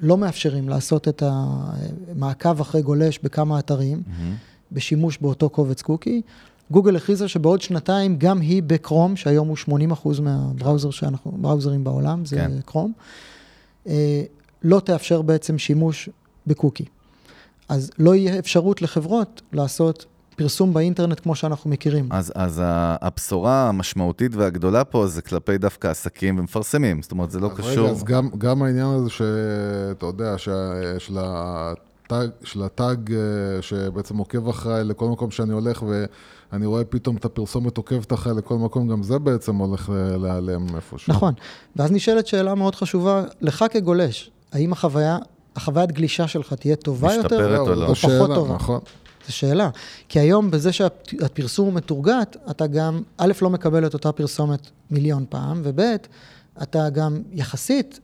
לא 0.00 0.16
מאפשרים 0.18 0.68
לעשות 0.68 1.08
את 1.08 1.22
המעקב 1.26 2.60
אחרי 2.60 2.82
גולש 2.82 3.18
בכמה 3.22 3.58
אתרים, 3.58 4.02
בשימוש 4.72 5.18
באותו 5.18 5.50
קובץ 5.50 5.82
קוקי, 5.82 6.22
גוגל 6.70 6.96
הכריזה 6.96 7.28
שבעוד 7.28 7.60
שנתיים 7.60 8.16
גם 8.18 8.40
היא 8.40 8.62
בקרום, 8.66 9.16
שהיום 9.16 9.48
הוא 9.48 9.56
80% 9.96 10.20
מהבראוזר 10.20 10.90
שאנחנו, 10.90 11.32
בראוזרים 11.36 11.84
בעולם, 11.84 12.24
זה 12.24 12.36
כן. 12.36 12.50
קרום, 12.64 12.92
אה, 13.86 14.22
לא 14.62 14.80
תאפשר 14.80 15.22
בעצם 15.22 15.58
שימוש 15.58 16.08
בקוקי. 16.46 16.84
אז 17.68 17.90
לא 17.98 18.14
יהיה 18.14 18.38
אפשרות 18.38 18.82
לחברות 18.82 19.42
לעשות 19.52 20.06
פרסום 20.36 20.74
באינטרנט 20.74 21.20
כמו 21.20 21.34
שאנחנו 21.34 21.70
מכירים. 21.70 22.08
אז, 22.10 22.32
אז 22.34 22.60
הבשורה 22.64 23.68
המשמעותית 23.68 24.34
והגדולה 24.34 24.84
פה 24.84 25.06
זה 25.06 25.22
כלפי 25.22 25.58
דווקא 25.58 25.88
עסקים 25.88 26.38
ומפרסמים. 26.38 27.02
זאת 27.02 27.12
אומרת, 27.12 27.30
זה 27.30 27.40
לא 27.40 27.46
אז 27.46 27.56
קשור... 27.56 27.84
רגע, 27.84 27.90
אז 27.90 28.04
גם, 28.04 28.28
גם 28.38 28.62
העניין 28.62 28.86
הזה 28.86 29.10
שאתה 29.10 30.06
יודע, 30.06 30.34
שה, 30.38 30.72
של 30.98 31.18
הטאג, 32.12 32.30
של 32.44 32.62
הטאג 32.62 33.12
אה, 33.12 33.18
שבעצם 33.62 34.16
עוקב 34.16 34.48
אחריי 34.48 34.84
לכל 34.84 35.08
מקום 35.08 35.30
שאני 35.30 35.52
הולך 35.52 35.84
ואני 36.52 36.66
רואה 36.66 36.84
פתאום 36.84 37.16
את 37.16 37.24
הפרסומת 37.24 37.76
עוקבת 37.76 38.12
אחריי 38.12 38.36
לכל 38.36 38.54
מקום, 38.54 38.88
גם 38.88 39.02
זה 39.02 39.18
בעצם 39.18 39.56
הולך 39.56 39.90
אה, 39.90 40.16
להיעלם 40.16 40.66
איפשהו. 40.76 41.12
נכון. 41.12 41.34
ואז 41.76 41.92
נשאלת 41.92 42.26
שאלה 42.26 42.54
מאוד 42.54 42.74
חשובה, 42.74 43.24
לך 43.40 43.64
כגולש, 43.70 44.30
האם 44.52 44.72
החוויה, 44.72 45.18
החוויית 45.56 45.92
גלישה 45.92 46.28
שלך 46.28 46.52
תהיה 46.52 46.76
טובה 46.76 47.14
יותר, 47.14 47.58
או 47.58 47.66
לא? 47.68 47.76
זו 47.76 47.86
או 47.86 47.94
שאלה, 47.94 48.18
פחות 48.18 48.34
טובה? 48.34 48.54
נכון. 48.54 48.80
זו 49.26 49.36
שאלה. 49.36 49.70
כי 50.08 50.20
היום, 50.20 50.50
בזה 50.50 50.72
שהפרסום 50.72 51.66
הוא 51.66 51.74
מתורגת, 51.74 52.36
אתה 52.50 52.66
גם, 52.66 53.02
א', 53.18 53.32
לא 53.42 53.50
מקבל 53.50 53.86
את 53.86 53.94
אותה 53.94 54.12
פרסומת 54.12 54.70
מיליון 54.90 55.24
פעם, 55.28 55.60
וב', 55.64 55.80
אתה 56.62 56.90
גם 56.90 57.22
יחסית 57.32 58.00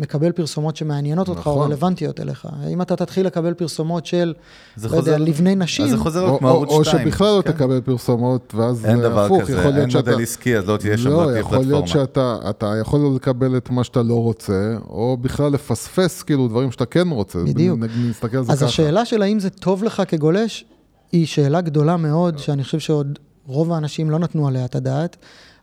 מקבל 0.00 0.32
פרסומות 0.32 0.76
שמעניינות 0.76 1.28
אותך 1.28 1.46
או 1.46 1.52
נכון. 1.52 1.66
רלוונטיות 1.66 2.20
אליך. 2.20 2.48
אם 2.72 2.82
אתה 2.82 2.96
תתחיל 2.96 3.26
לקבל 3.26 3.54
פרסומות 3.54 4.06
של, 4.06 4.34
זה 4.76 4.88
לא 4.88 4.96
יודע, 4.96 5.18
לבני 5.18 5.54
נשים, 5.54 5.84
אז 5.84 5.90
זה 5.90 5.96
חוזר 5.96 6.28
או, 6.28 6.38
כמו 6.38 6.48
או, 6.48 6.54
ערוץ 6.54 6.70
או 6.70 6.84
2. 6.84 7.08
שבכלל 7.08 7.36
לא 7.36 7.42
כן. 7.42 7.52
תקבל 7.52 7.80
פרסומות, 7.80 8.54
ואז 8.54 8.86
אין 8.86 9.00
דבר 9.00 9.24
הפוך, 9.24 9.42
כזה, 9.42 9.52
יכול 9.52 9.64
אין 9.64 9.74
להיות 9.74 9.90
שאתה... 9.90 10.10
מודל 10.10 10.22
עסקי, 10.22 10.56
אז 10.56 10.68
לא 10.68 10.76
תהיה 10.76 10.98
שם, 10.98 11.08
לא, 11.08 11.22
לא 11.22 11.30
תהיה 11.30 11.40
יכול 11.40 11.58
להיות. 11.58 11.88
שאתה 11.88 12.36
אתה 12.50 12.74
יכול 12.80 13.00
לא 13.00 13.14
לקבל 13.14 13.56
את 13.56 13.70
מה 13.70 13.84
שאתה 13.84 14.02
לא 14.02 14.22
רוצה, 14.22 14.76
או 14.88 15.16
בכלל 15.20 15.52
לפספס 15.52 16.22
כאילו 16.22 16.48
דברים 16.48 16.72
שאתה 16.72 16.86
כן 16.86 17.08
רוצה. 17.08 17.38
בדיוק. 17.38 17.78
נסתכל 18.10 18.36
על 18.36 18.44
זה 18.44 18.52
אז 18.52 18.58
ככה. 18.58 18.66
השאלה 18.66 19.04
של 19.04 19.22
האם 19.22 19.38
זה 19.38 19.50
טוב 19.50 19.84
לך 19.84 20.02
כגולש, 20.08 20.64
היא 21.12 21.26
שאלה 21.26 21.60
גדולה 21.60 21.96
מאוד, 21.96 22.38
שאני 22.38 22.64
חושב 22.64 22.78
שעוד 22.78 23.18
רוב 23.46 23.72
האנשים 23.72 24.10
לא 24.10 24.18
נתנו 24.18 24.48
עליה 24.48 24.64
את 24.64 24.74
הדעת. 24.74 25.16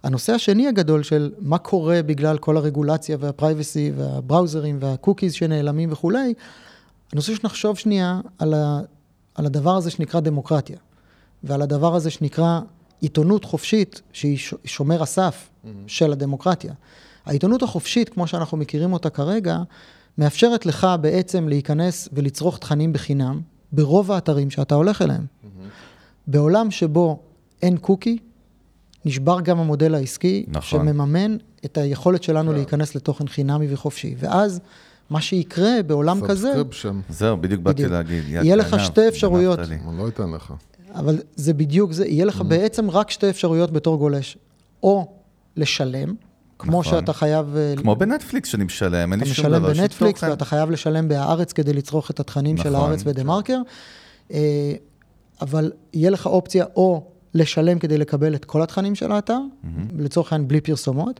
הנושא 0.04 0.34
השני 0.34 0.68
הגדול 0.68 1.04
של 1.04 1.32
מה 1.40 1.58
קורה 1.58 2.02
בגלל 2.04 2.38
כל 2.38 2.58
הרגולציה 2.58 3.18
והפרייבסי 3.20 3.92
והבראוזרים 3.96 4.78
והקוקיז 4.80 5.34
שנעלמים 5.34 5.92
וכולי, 5.92 6.34
אני 7.14 7.20
רוצה 7.20 7.36
שנחשוב 7.36 7.78
שנייה 7.78 8.22
על, 8.40 8.54
ה, 8.54 8.80
על 9.36 9.46
הדבר 9.46 9.76
הזה 9.76 9.92
שנקרא 9.92 10.20
דמוקרטיה, 10.20 10.78
ועל 11.44 11.62
הדבר 11.62 11.96
הזה 11.96 12.10
שנקרא 12.10 12.60
עיתונות 13.02 13.46
חופשית, 13.46 14.02
שהיא 14.14 14.38
שומר 14.66 15.04
הסף 15.04 15.50
של 15.88 16.12
הדמוקרטיה. 16.12 16.74
העיתונות 17.26 17.64
החופשית, 17.64 18.10
כמו 18.10 18.28
שאנחנו 18.28 18.58
מכירים 18.58 18.94
אותה 18.94 19.10
כרגע, 19.10 19.58
מאפשרת 20.18 20.66
לך 20.66 20.88
בעצם 21.02 21.48
להיכנס 21.48 22.10
ולצרוך 22.14 22.58
תכנים 22.58 22.94
בחינם 22.94 23.42
ברוב 23.72 24.12
האתרים 24.12 24.50
שאתה 24.50 24.76
הולך 24.76 25.02
אליהם. 25.02 25.26
בעולם 26.28 26.72
שבו 26.72 27.20
אין 27.62 27.78
קוקי, 27.78 28.18
נשבר 29.08 29.42
גם 29.42 29.60
המודל 29.60 29.96
העסקי, 29.96 30.46
נכון. 30.48 30.62
שמממן 30.88 31.38
את 31.66 31.78
היכולת 31.78 32.24
שלנו 32.24 32.54
להיכנס 32.54 32.96
לתוכן 32.96 33.28
חינמי 33.28 33.74
וחופשי. 33.74 34.16
ואז 34.20 34.60
מה 35.10 35.22
שיקרה 35.22 35.84
בעולם 35.88 36.28
כזה, 36.28 36.54
Subscription. 36.54 36.94
זהו, 37.10 37.38
בדיוק 37.38 37.62
באתי. 37.62 37.88
להגיד. 37.88 38.24
יהיה 38.28 38.56
לך 38.56 38.76
שתי 38.80 39.08
אפשרויות. 39.08 39.60
אני 39.60 39.78
לא 39.98 40.08
אתן 40.08 40.30
לך. 40.32 40.54
אבל 40.96 41.18
זה 41.36 41.54
בדיוק 41.54 41.92
זה, 41.92 42.08
יהיה 42.08 42.26
Mm-hmm. 42.26 42.28
לך 42.28 42.44
בעצם 42.48 42.90
רק 42.90 43.12
שתי 43.12 43.30
אפשרויות 43.30 43.72
בתור 43.72 43.98
גולש. 43.98 44.38
או 44.84 45.08
לשלם, 45.56 46.16
כמו 46.60 46.80
נכון. 46.80 46.84
שאתה 47.00 47.14
חייב... 47.14 47.56
אה, 47.58 47.74
כמו 47.78 47.96
בנטפליקס 47.96 48.50
שאני 48.50 48.64
משלם, 48.64 49.14
אין 49.14 49.20
אתה 49.20 49.30
לי 49.30 49.36
שום 49.36 49.46
משלם 49.46 49.60
דבר. 49.60 49.72
יש 49.72 49.78
לי 49.78 49.84
בנטפליקס. 49.84 50.24
ואתה 50.24 50.46
חייב 50.46 50.72
לשלם 50.72 51.08
בהארץ 51.08 51.54
כדי 51.54 51.74
לצרוך 51.74 52.12
את 52.12 52.20
התכנים 52.20 52.58
של 52.58 52.70
נכון. 52.70 52.90
הארץ 52.90 53.02
ודה-מרקר, 53.06 53.58
אה, 54.34 54.74
אבל 55.42 55.72
יהיה 55.94 56.10
לך 56.10 56.26
אופציה 56.26 56.66
או 56.76 57.12
לשלם 57.38 57.80
כדי 57.80 57.98
לקבל 57.98 58.36
את 58.36 58.46
כל 58.46 58.62
התכנים 58.62 58.96
של 58.96 59.12
האתר, 59.12 59.40
לצורך 59.98 60.34
העניין 60.34 60.48
בלי 60.48 60.62
פרסומות, 60.62 61.20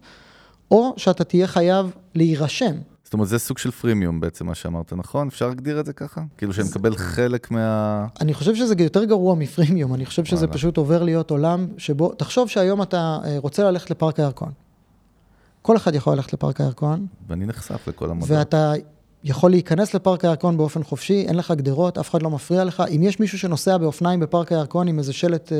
או 0.72 0.94
שאתה 0.98 1.24
תהיה 1.24 1.48
חייב 1.48 1.92
להירשם. 2.16 2.76
זאת 3.04 3.14
אומרת, 3.14 3.28
זה 3.28 3.40
סוג 3.40 3.58
של 3.58 3.72
פרימיום 3.72 4.20
בעצם, 4.20 4.46
מה 4.46 4.56
שאמרת, 4.56 4.94
נכון? 4.94 5.28
אפשר 5.28 5.48
להגדיר 5.48 5.80
את 5.80 5.86
זה 5.86 5.94
ככה? 5.94 6.22
כאילו 6.38 6.54
שאני 6.54 6.68
מקבל 6.70 6.96
חלק 6.96 7.52
מה... 7.52 8.06
אני 8.22 8.34
חושב 8.34 8.56
שזה 8.56 8.76
יותר 8.80 9.04
גרוע 9.04 9.36
מפרימיום, 9.36 9.94
אני 9.94 10.06
חושב 10.06 10.26
שזה. 10.26 10.48
פשוט 10.48 10.78
עובר 10.78 11.04
להיות 11.04 11.32
עולם 11.32 11.68
שבו, 11.78 12.14
תחשוב 12.14 12.50
שהיום 12.50 12.82
אתה 12.82 13.18
אה, 13.26 13.38
רוצה 13.38 13.64
ללכת 13.64 13.90
לפארק 13.90 14.20
הירקון. 14.20 14.52
כל 15.62 15.78
אחד 15.78 15.96
יכול 15.96 16.14
ללכת 16.14 16.34
לפארק 16.34 16.62
הירקון, 16.62 17.08
ואני 17.28 17.46
נחשף 17.46 17.88
לכל 17.88 18.10
המודל. 18.10 18.36
ואתה 18.36 18.74
יכול 19.30 19.52
להיכנס 19.52 19.94
לפארק 19.94 20.26
הירקון 20.26 20.58
באופן 20.58 20.84
חופשי, 20.84 21.26
אין 21.28 21.36
לך 21.36 21.52
גדרות, 21.52 21.98
אף 21.98 22.10
אחד 22.10 22.22
לא 22.22 22.30
מפריע 22.30 22.64
לך. 22.64 22.84
אם 22.96 23.04
יש 23.04 23.20
מישהו 23.20 23.40
שנוסע 23.40 23.78
באופניים 23.78 24.20
בפארק 24.20 24.52
הירקון 24.52 24.88
עם 24.88 25.00
איזה 25.00 25.14
שלט 25.14 25.54
אה, 25.54 25.58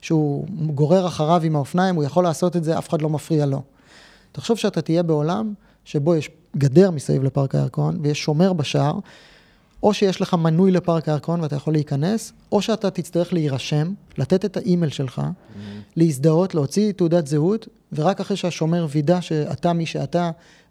שהוא 0.00 0.46
גורר 0.74 1.06
אחריו 1.06 1.40
עם 1.44 1.56
האופניים, 1.56 1.94
הוא 1.94 2.04
יכול 2.04 2.24
לעשות 2.24 2.56
את 2.56 2.64
זה, 2.64 2.78
אף 2.78 2.88
אחד 2.88 3.02
לא 3.02 3.08
מפריע 3.08 3.46
לו. 3.46 3.62
תחשוב 4.32 4.58
שאתה 4.58 4.80
תהיה 4.82 5.02
בעולם 5.02 5.52
שבו 5.84 6.16
יש 6.16 6.30
גדר 6.56 6.90
מסביב 6.90 7.24
לפארק 7.24 7.54
הירקון 7.54 7.98
ויש 8.02 8.22
שומר 8.22 8.52
בשער, 8.52 8.98
או 9.82 9.94
שיש 9.94 10.20
לך 10.20 10.34
מנוי 10.34 10.70
לפארק 10.70 11.08
הירקון 11.08 11.40
ואתה 11.40 11.56
יכול 11.56 11.72
להיכנס, 11.72 12.32
או 12.52 12.62
שאתה 12.62 12.90
תצטרך 12.90 13.32
להירשם, 13.32 13.92
לתת 14.18 14.44
את 14.44 14.56
האימייל 14.56 14.90
שלך, 14.90 15.22
להזדהות, 15.96 16.54
להוציא 16.54 16.92
תעודת 16.92 17.26
זהות, 17.26 17.68
ורק 17.92 18.20
אחרי 18.20 18.36
שהשומר 18.36 18.86
וידא 18.90 19.20
שאתה 19.20 19.72
מי 19.72 19.86
שאתה, 19.86 20.30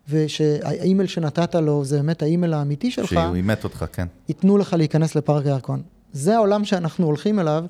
ושהאימייל 0.09 1.07
שנתת 1.07 1.55
לו 1.55 1.85
זה 1.85 1.97
באמת 1.97 2.21
האימייל 2.21 2.53
האמיתי 2.53 2.91
שלך, 2.91 3.09
שהוא 3.09 3.35
אימת 3.35 3.63
אותך, 3.63 3.85
כן. 3.93 4.07
ייתנו 4.29 4.57
לך 4.57 4.73
להיכנס 4.73 5.15
לפארק 5.15 5.45
הירקון. 5.45 5.81
זה 6.13 6.35
העולם 6.35 6.65
שאנחנו 6.65 7.05
הולכים 7.05 7.39
אליו, 7.39 7.65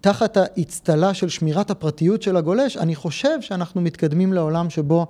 תחת 0.00 0.36
האצטלה 0.36 1.14
של 1.14 1.28
שמירת 1.28 1.70
הפרטיות 1.70 2.22
של 2.22 2.36
הגולש, 2.36 2.76
אני 2.76 2.94
חושב 2.94 3.40
שאנחנו 3.40 3.80
מתקדמים 3.80 4.32
לעולם 4.32 4.70
שבו 4.70 5.06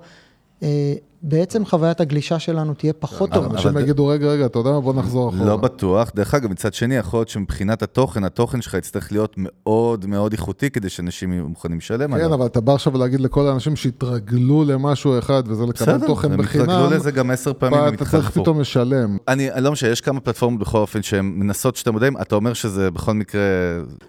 בעצם 1.25 1.65
חוויית 1.65 2.01
הגלישה 2.01 2.39
שלנו 2.39 2.73
תהיה 2.73 2.93
פחות 2.93 3.33
אבל 3.33 3.43
טובה. 3.43 3.55
אנשים 3.55 3.77
יגידו, 3.77 4.07
רגע, 4.07 4.27
רגע, 4.27 4.45
אתה 4.45 4.59
יודע 4.59 4.71
מה, 4.71 4.81
בוא 4.81 4.93
נחזור 4.93 5.29
אחורה. 5.29 5.45
לא 5.45 5.57
בטוח. 5.57 6.11
דרך 6.15 6.33
אגב, 6.33 6.51
מצד 6.51 6.73
שני, 6.73 6.95
יכול 6.95 7.19
להיות 7.19 7.29
שמבחינת 7.29 7.83
התוכן, 7.83 8.23
התוכן 8.23 8.61
שלך 8.61 8.73
יצטרך 8.73 9.11
להיות 9.11 9.33
מאוד 9.37 10.05
מאוד 10.05 10.31
איכותי 10.31 10.69
כדי 10.69 10.89
שאנשים 10.89 11.33
יהיו 11.33 11.49
מוכנים 11.49 11.77
לשלם 11.77 12.07
כן, 12.07 12.13
עליו. 12.13 12.33
אבל 12.33 12.45
אתה 12.45 12.61
בא 12.61 12.73
עכשיו 12.73 12.97
להגיד 12.97 13.19
לכל 13.19 13.47
האנשים 13.47 13.75
שהתרגלו 13.75 14.63
למשהו 14.63 15.19
אחד, 15.19 15.43
וזה 15.47 15.65
לקבל 15.65 16.07
תוכן 16.07 16.31
הם 16.31 16.39
בחינם, 16.39 16.63
יתרגלו 16.63 16.89
לזה 16.89 17.11
גם 17.11 17.31
עשר 17.31 17.53
פעמים, 17.53 17.79
הם 17.79 17.93
אתה 17.93 18.05
צריך. 18.05 18.31
פתאום 18.31 18.59
לשלם. 18.59 19.17
אני 19.27 19.51
אני 19.51 19.63
לא 19.63 19.71
משנה, 19.71 19.89
יש 19.89 20.01
כמה 20.01 20.19
פלטפורמות 20.19 20.59
בכל 20.59 20.77
אופן 20.77 21.01
שהן 21.01 21.25
מנסות 21.25 21.75
שאתם 21.75 21.93
יודעים, 21.93 22.17
אתה 22.17 22.35
אומר 22.35 22.53
שזה 22.53 22.91
בכל 22.91 23.13
מקרה... 23.13 23.41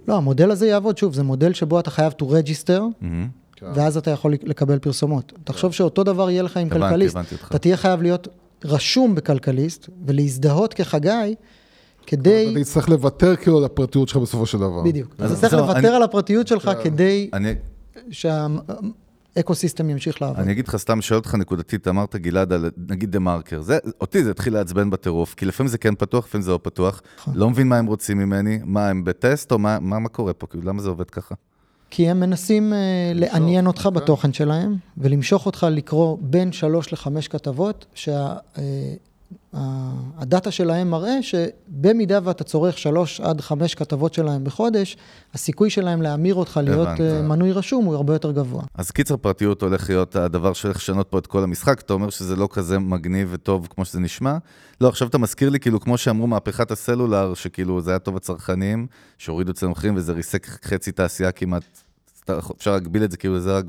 לא, 0.09 0.17
המודל 0.17 0.51
הזה 0.51 0.67
יעבוד, 0.67 0.99
שוב, 0.99 1.15
זה 1.15 1.23
מודל 1.23 1.53
שבו 1.53 1.81
אתה 1.81 1.91
חייב 1.91 2.13
to 2.23 2.25
register, 2.25 3.05
מהמם. 3.65 3.77
ואז 3.77 3.97
אתה 3.97 4.11
יכול 4.11 4.35
לקבל 4.43 4.79
פרסומות. 4.79 5.33
תחשוב 5.45 5.73
שאותו 5.73 6.05
דבר 6.05 6.31
יהיה 6.31 6.43
לך 6.43 6.57
עם 6.57 6.67
הבנתי, 6.67 6.81
כלכליסט. 6.83 7.17
הבנתי 7.17 7.35
אותך. 7.35 7.49
אתה 7.49 7.59
תהיה 7.59 7.77
חייב 7.77 8.03
להיות 8.03 8.29
רשום 8.65 9.15
בכלכליסט, 9.15 9.89
ולהזדהות 10.07 10.75
כחגי, 10.75 11.35
כדי... 12.07 12.51
אתה 12.53 12.61
תצטרך 12.61 12.89
לוותר 12.89 13.37
כאילו 13.37 13.59
על 13.59 13.65
הפרטיות 13.65 14.09
שלך 14.09 14.17
בסופו 14.23 14.47
של 14.47 14.59
דבר. 14.59 14.83
בדיוק. 14.83 15.15
אז 15.19 15.33
אתה 15.33 15.41
צריך 15.41 15.53
לוותר 15.53 15.79
אני- 15.79 15.89
על 15.89 16.03
הפרטיות 16.03 16.47
שלך 16.47 16.65
כן. 16.65 16.85
כדי 16.85 17.31
אני, 17.33 17.55
שה 18.11 18.52
eco-system 18.52 19.91
ימשיך 19.91 20.23
לעבוד. 20.23 20.39
אני 20.41 20.53
אגיד 20.53 20.69
לך, 20.69 20.77
סתם 20.77 21.01
שואל 21.03 21.19
אותך 21.19 21.35
נקודתית, 21.35 21.89
אמרת 21.89 22.17
גלעד 22.17 22.53
על 22.53 22.71
נגיד 22.89 23.11
דה 23.13 23.19
מרקר. 23.19 23.61
זה, 23.63 23.79
אותי 24.01 24.25
זה 24.25 24.31
התחיל 24.31 24.53
לעצבן 24.55 24.91
בטירוף, 24.91 25.35
כי 25.35 25.47
לפעמים 25.47 25.69
זה 25.69 25.79
כן 25.79 25.95
פתוח, 25.95 26.27
לפעמים 26.27 26.43
זה 26.43 26.51
לא 26.51 26.59
פתוח. 26.63 27.03
נכון. 27.19 27.35
לא 27.37 27.51
מבין 27.51 27.69
מה 27.69 27.79
הם 27.79 27.87
רוצים 27.87 28.19
ממני, 28.19 28.59
מה 28.65 28.89
הם 28.89 29.05
בטסט, 29.05 29.53
או 29.53 29.59
מה, 29.59 29.79
מה, 29.81 29.99
מה 29.99 30.09
קורה 30.09 30.33
פה, 30.33 30.47
כאילו, 30.47 30.63
למה 30.67 30.83
זה 30.83 30.89
עובד 30.89 31.11
ככה? 31.11 31.35
כי 31.91 32.11
הם 32.11 32.21
מנסים 32.21 32.73
אה, 32.73 32.77
לעניין 33.15 33.67
אותך 33.67 33.83
כן. 33.83 33.95
בתוכן 33.95 34.33
שלהם, 34.33 34.77
ולמשוך 34.99 35.47
אותך 35.47 35.67
לקרוא 35.71 36.17
בין 36.21 36.53
שלוש 36.53 36.93
לחמש 36.93 37.29
כתבות, 37.29 37.87
שה 39.55 39.96
data 39.96 40.51
שלהם 40.51 40.91
מראה 40.91 41.23
שבמידה 41.23 42.19
ואתה 42.25 42.45
צורך 42.45 42.79
שלוש 42.79 43.21
עד 43.21 43.41
חמש 43.41 43.75
כתבות 43.75 44.15
שלהם 44.15 44.45
בחודש, 44.45 44.97
הסיכוי 45.35 45.71
שלהם 45.71 46.03
להמיר 46.03 46.35
אותך 46.35 46.61
להיות 46.65 46.89
הבנתי. 46.89 47.03
uh, 47.03 47.23
מנוי 47.23 47.53
רשום 47.53 47.85
הוא 47.85 47.95
הרבה 47.95 48.13
יותר 48.13 48.33
גבוה. 48.33 48.63
אז 48.75 48.91
קיצר 48.91 49.17
פרטיות 49.17 49.63
הולך 49.63 49.91
להיות 49.91 50.17
הדבר 50.17 50.53
שהולך 50.53 50.77
לשנות 50.77 51.09
פה 51.11 51.19
את 51.19 51.27
כל 51.27 51.43
המשחק, 51.43 51.81
אתה 51.81 51.93
אומר 51.93 52.11
שזה 52.11 52.37
לא 52.37 52.49
כזה 52.53 52.79
מגניב 52.79 53.29
וטוב 53.31 53.69
כמו 53.71 53.85
שזה 53.85 54.01
נשמע. 54.01 54.37
לא, 54.81 54.89
עכשיו 54.89 55.09
אתה 55.09 55.19
מזכיר 55.19 55.51
לי, 55.51 55.61
כאילו, 55.61 55.81
כמו 55.81 55.99
שאמרו 55.99 56.27
מהפכת 56.27 56.71
הסלולר, 56.71 57.35
שכאילו 57.35 57.81
זה 57.81 57.91
היה 57.91 57.99
טוב 57.99 58.17
לצרכנים, 58.17 58.87
שהורידו 59.19 59.53
אצלנו 59.53 59.73
מחירים 59.73 59.97
וזה 59.97 60.13
ריסק 60.13 60.47
חצי 60.65 60.93
תעשייה 60.93 61.33
כמעט, 61.33 61.83
אפשר 62.57 62.73
להגביל 62.73 63.05
את 63.05 63.11
זה 63.11 63.17
כאילו 63.17 63.41
זה 63.41 63.57
רק 63.57 63.65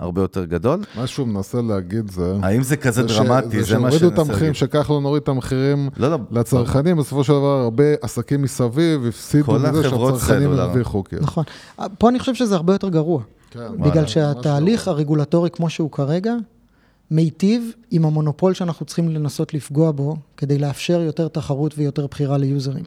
בהרבה 0.00 0.20
יותר 0.22 0.44
גדול. 0.44 0.80
מה 0.96 1.06
שהוא 1.06 1.26
מנסה 1.28 1.62
להגיד 1.62 2.10
זה... 2.10 2.34
האם 2.42 2.62
זה 2.62 2.76
כזה 2.76 3.08
ש- 3.08 3.12
דרמטי? 3.12 3.62
זה 3.62 3.78
מה 3.78 3.90
שהורידו 3.90 4.08
את 4.08 4.16
שאני 4.16 4.30
המחירים, 4.30 4.54
שכחלון 4.54 5.04
הוריד 5.04 5.22
את 5.22 5.28
המחירים 5.28 5.90
לא, 5.96 6.10
לא. 6.10 6.18
לצרכנים, 6.30 6.96
בסופו 6.96 7.24
של 7.24 7.32
דבר 7.32 7.60
הרבה 7.60 7.84
עסקים 8.02 8.42
מסביב 8.42 9.06
הפסידו 9.06 9.44
כל 9.44 9.58
מזה 9.58 9.82
שהצרכנים 9.82 10.18
סלולר. 10.18 10.62
הרוויחו. 10.62 11.04
כאילו. 11.04 11.22
נכון. 11.22 11.44
פה 11.98 12.08
אני 12.08 12.18
חושב 12.18 12.34
שזה 12.34 12.54
הרבה 12.56 12.74
יותר 12.74 12.88
גרוע. 12.88 13.22
כן, 13.50 13.60
בגלל 13.78 14.00
ממש 14.00 14.12
שהתהליך 14.12 14.88
לא. 14.88 14.92
הרגולטורי 14.92 15.50
כמו 15.50 15.70
שהוא 15.70 15.90
כרגע, 15.90 16.34
מיטיב 17.10 17.72
עם 17.90 18.04
המונופול 18.04 18.54
שאנחנו 18.54 18.86
צריכים 18.86 19.08
לנסות 19.08 19.54
לפגוע 19.54 19.90
בו, 19.90 20.16
כדי 20.36 20.58
לאפשר 20.58 21.00
יותר 21.00 21.28
תחרות 21.28 21.74
ויותר 21.78 22.06
בחירה 22.06 22.38
ליוזרים. 22.38 22.84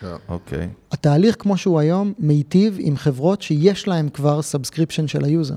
כן. 0.00 0.06
אוקיי. 0.28 0.68
התהליך 0.92 1.36
כמו 1.38 1.56
שהוא 1.56 1.80
היום 1.80 2.12
מיטיב 2.18 2.76
עם 2.78 2.96
חברות 2.96 3.42
שיש 3.42 3.88
להן 3.88 4.08
כבר 4.08 4.42
subscription 4.42 5.08
של 5.08 5.24
היוזר. 5.24 5.56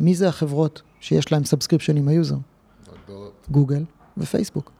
מי 0.00 0.14
זה 0.14 0.28
החברות 0.28 0.82
שיש 1.00 1.32
להן 1.32 1.44
subscription 1.44 1.96
עם 1.96 2.08
היוזר? 2.08 2.36
גוגל 3.50 3.84
ופייסבוק. 4.18 4.72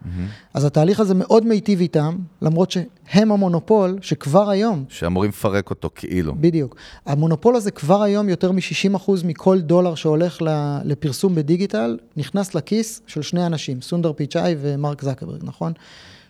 אז 0.55 0.65
התהליך 0.65 1.01
הזה 1.01 1.15
מאוד 1.15 1.47
מיטיב 1.47 1.81
איתם, 1.81 2.17
למרות 2.43 2.71
שהם 2.71 3.33
המונופול 3.33 3.99
שכבר 4.03 4.51
היום, 4.51 4.85
שאמורים 4.89 5.31
לפרק 5.31 5.71
אותו 5.71 5.91
כאילו. 5.95 6.35
בדיוק, 6.41 6.77
המונופול 7.07 7.57
הזה 7.57 7.71
כבר 7.71 8.03
היום 8.03 8.29
יותר 8.29 8.53
מ-60% 8.53 9.11
מכל 9.25 9.61
דולר 9.61 9.95
שהולך 9.95 10.39
לפרסום 10.85 11.35
בדיגיטל, 11.35 11.99
נכנס 12.17 12.55
לכיס 12.55 13.01
של 13.07 13.23
שני 13.23 13.47
אנשים, 13.47 13.81
סונדר 13.81 14.13
פיצ'אי 14.13 14.55
ומרק 14.61 15.03
זקרברג, 15.03 15.41
נכון? 15.43 15.73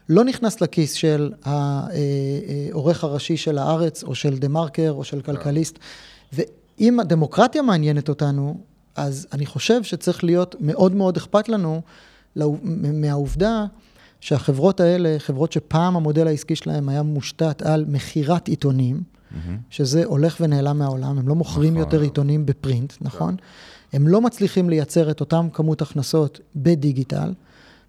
לא 0.09 0.25
נכנס 0.25 0.61
לכיס 0.61 0.93
של 0.93 1.33
העורך 1.45 3.05
הראשי 3.05 3.37
של 3.37 3.59
הארץ, 3.59 4.05
או 4.05 4.15
של 4.15 4.39
דה 4.39 4.49
מרקר, 4.49 4.91
או 4.91 5.05
של 5.05 5.21
כלכליסט. 5.21 5.79
ואם 6.33 7.01
הדמוקרטיה 7.01 7.63
מעניינת 7.63 8.09
אותנו, 8.09 8.61
אז 9.01 9.27
אני 9.33 9.47
חושב 9.47 9.83
שצריך 9.83 10.25
להיות 10.25 10.57
מאוד 10.61 10.95
מאוד 10.95 11.17
אכפת 11.17 11.49
לנו 11.49 11.83
מהעובדה 12.95 13.65
שהחברות 14.21 14.81
האלה, 14.81 15.17
חברות 15.19 15.53
שפעם 15.53 15.97
המודל 15.97 16.27
העסקי 16.27 16.57
שלהם 16.57 16.89
היה 16.89 17.03
מושתת 17.03 17.63
על 17.63 17.85
מכירת 17.89 18.49
עיתונים, 18.49 19.03
שזה 19.71 20.05
הולך 20.05 20.37
ונעלם 20.41 20.79
מהעולם, 20.79 21.19
הם 21.19 21.29
לא 21.29 21.35
מוכרים 21.35 21.73
נכון. 21.73 21.85
יותר 21.85 22.01
עיתונים 22.01 22.47
בפרינט, 22.47 22.93
נכון? 23.01 23.37
הם 23.93 24.09
לא 24.09 24.21
מצליחים 24.21 24.71
לייצר 24.71 25.11
את 25.11 25.21
אותם 25.21 25.49
כמות 25.53 25.83
הכנסות 25.83 26.41
בדיגיטל, 26.57 27.33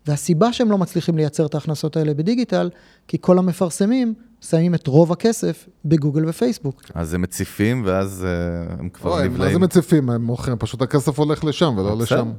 והסיבה 0.08 0.54
שהם 0.54 0.72
לא 0.72 0.78
מצליחים 0.78 1.18
לייצר 1.18 1.46
את 1.46 1.56
ההכנסות 1.56 1.98
האלה 1.98 2.14
בדיגיטל, 2.14 2.70
כי 3.08 3.18
כל 3.22 3.38
המפרסמים 3.38 4.14
שמים 4.42 4.76
את 4.76 4.88
רוב 4.88 5.12
הכסף 5.12 5.68
בגוגל 5.86 6.30
ופייסבוק. 6.30 6.82
אז 6.94 7.14
הם 7.14 7.22
מציפים, 7.22 7.84
ואז 7.86 8.26
אה, 8.26 8.74
הם 8.80 8.90
כבר 8.90 9.12
אוי, 9.12 9.18
מה 9.18 9.24
זה 9.24 9.30
נבלעים. 9.30 9.62
מציפים? 9.62 10.10
הם 10.10 10.26
מוכרים, 10.26 10.58
פשוט 10.58 10.82
הכסף 10.82 11.20
הולך 11.20 11.44
לשם 11.44 11.74
ולא. 11.78 11.98
לשם. 11.98 12.32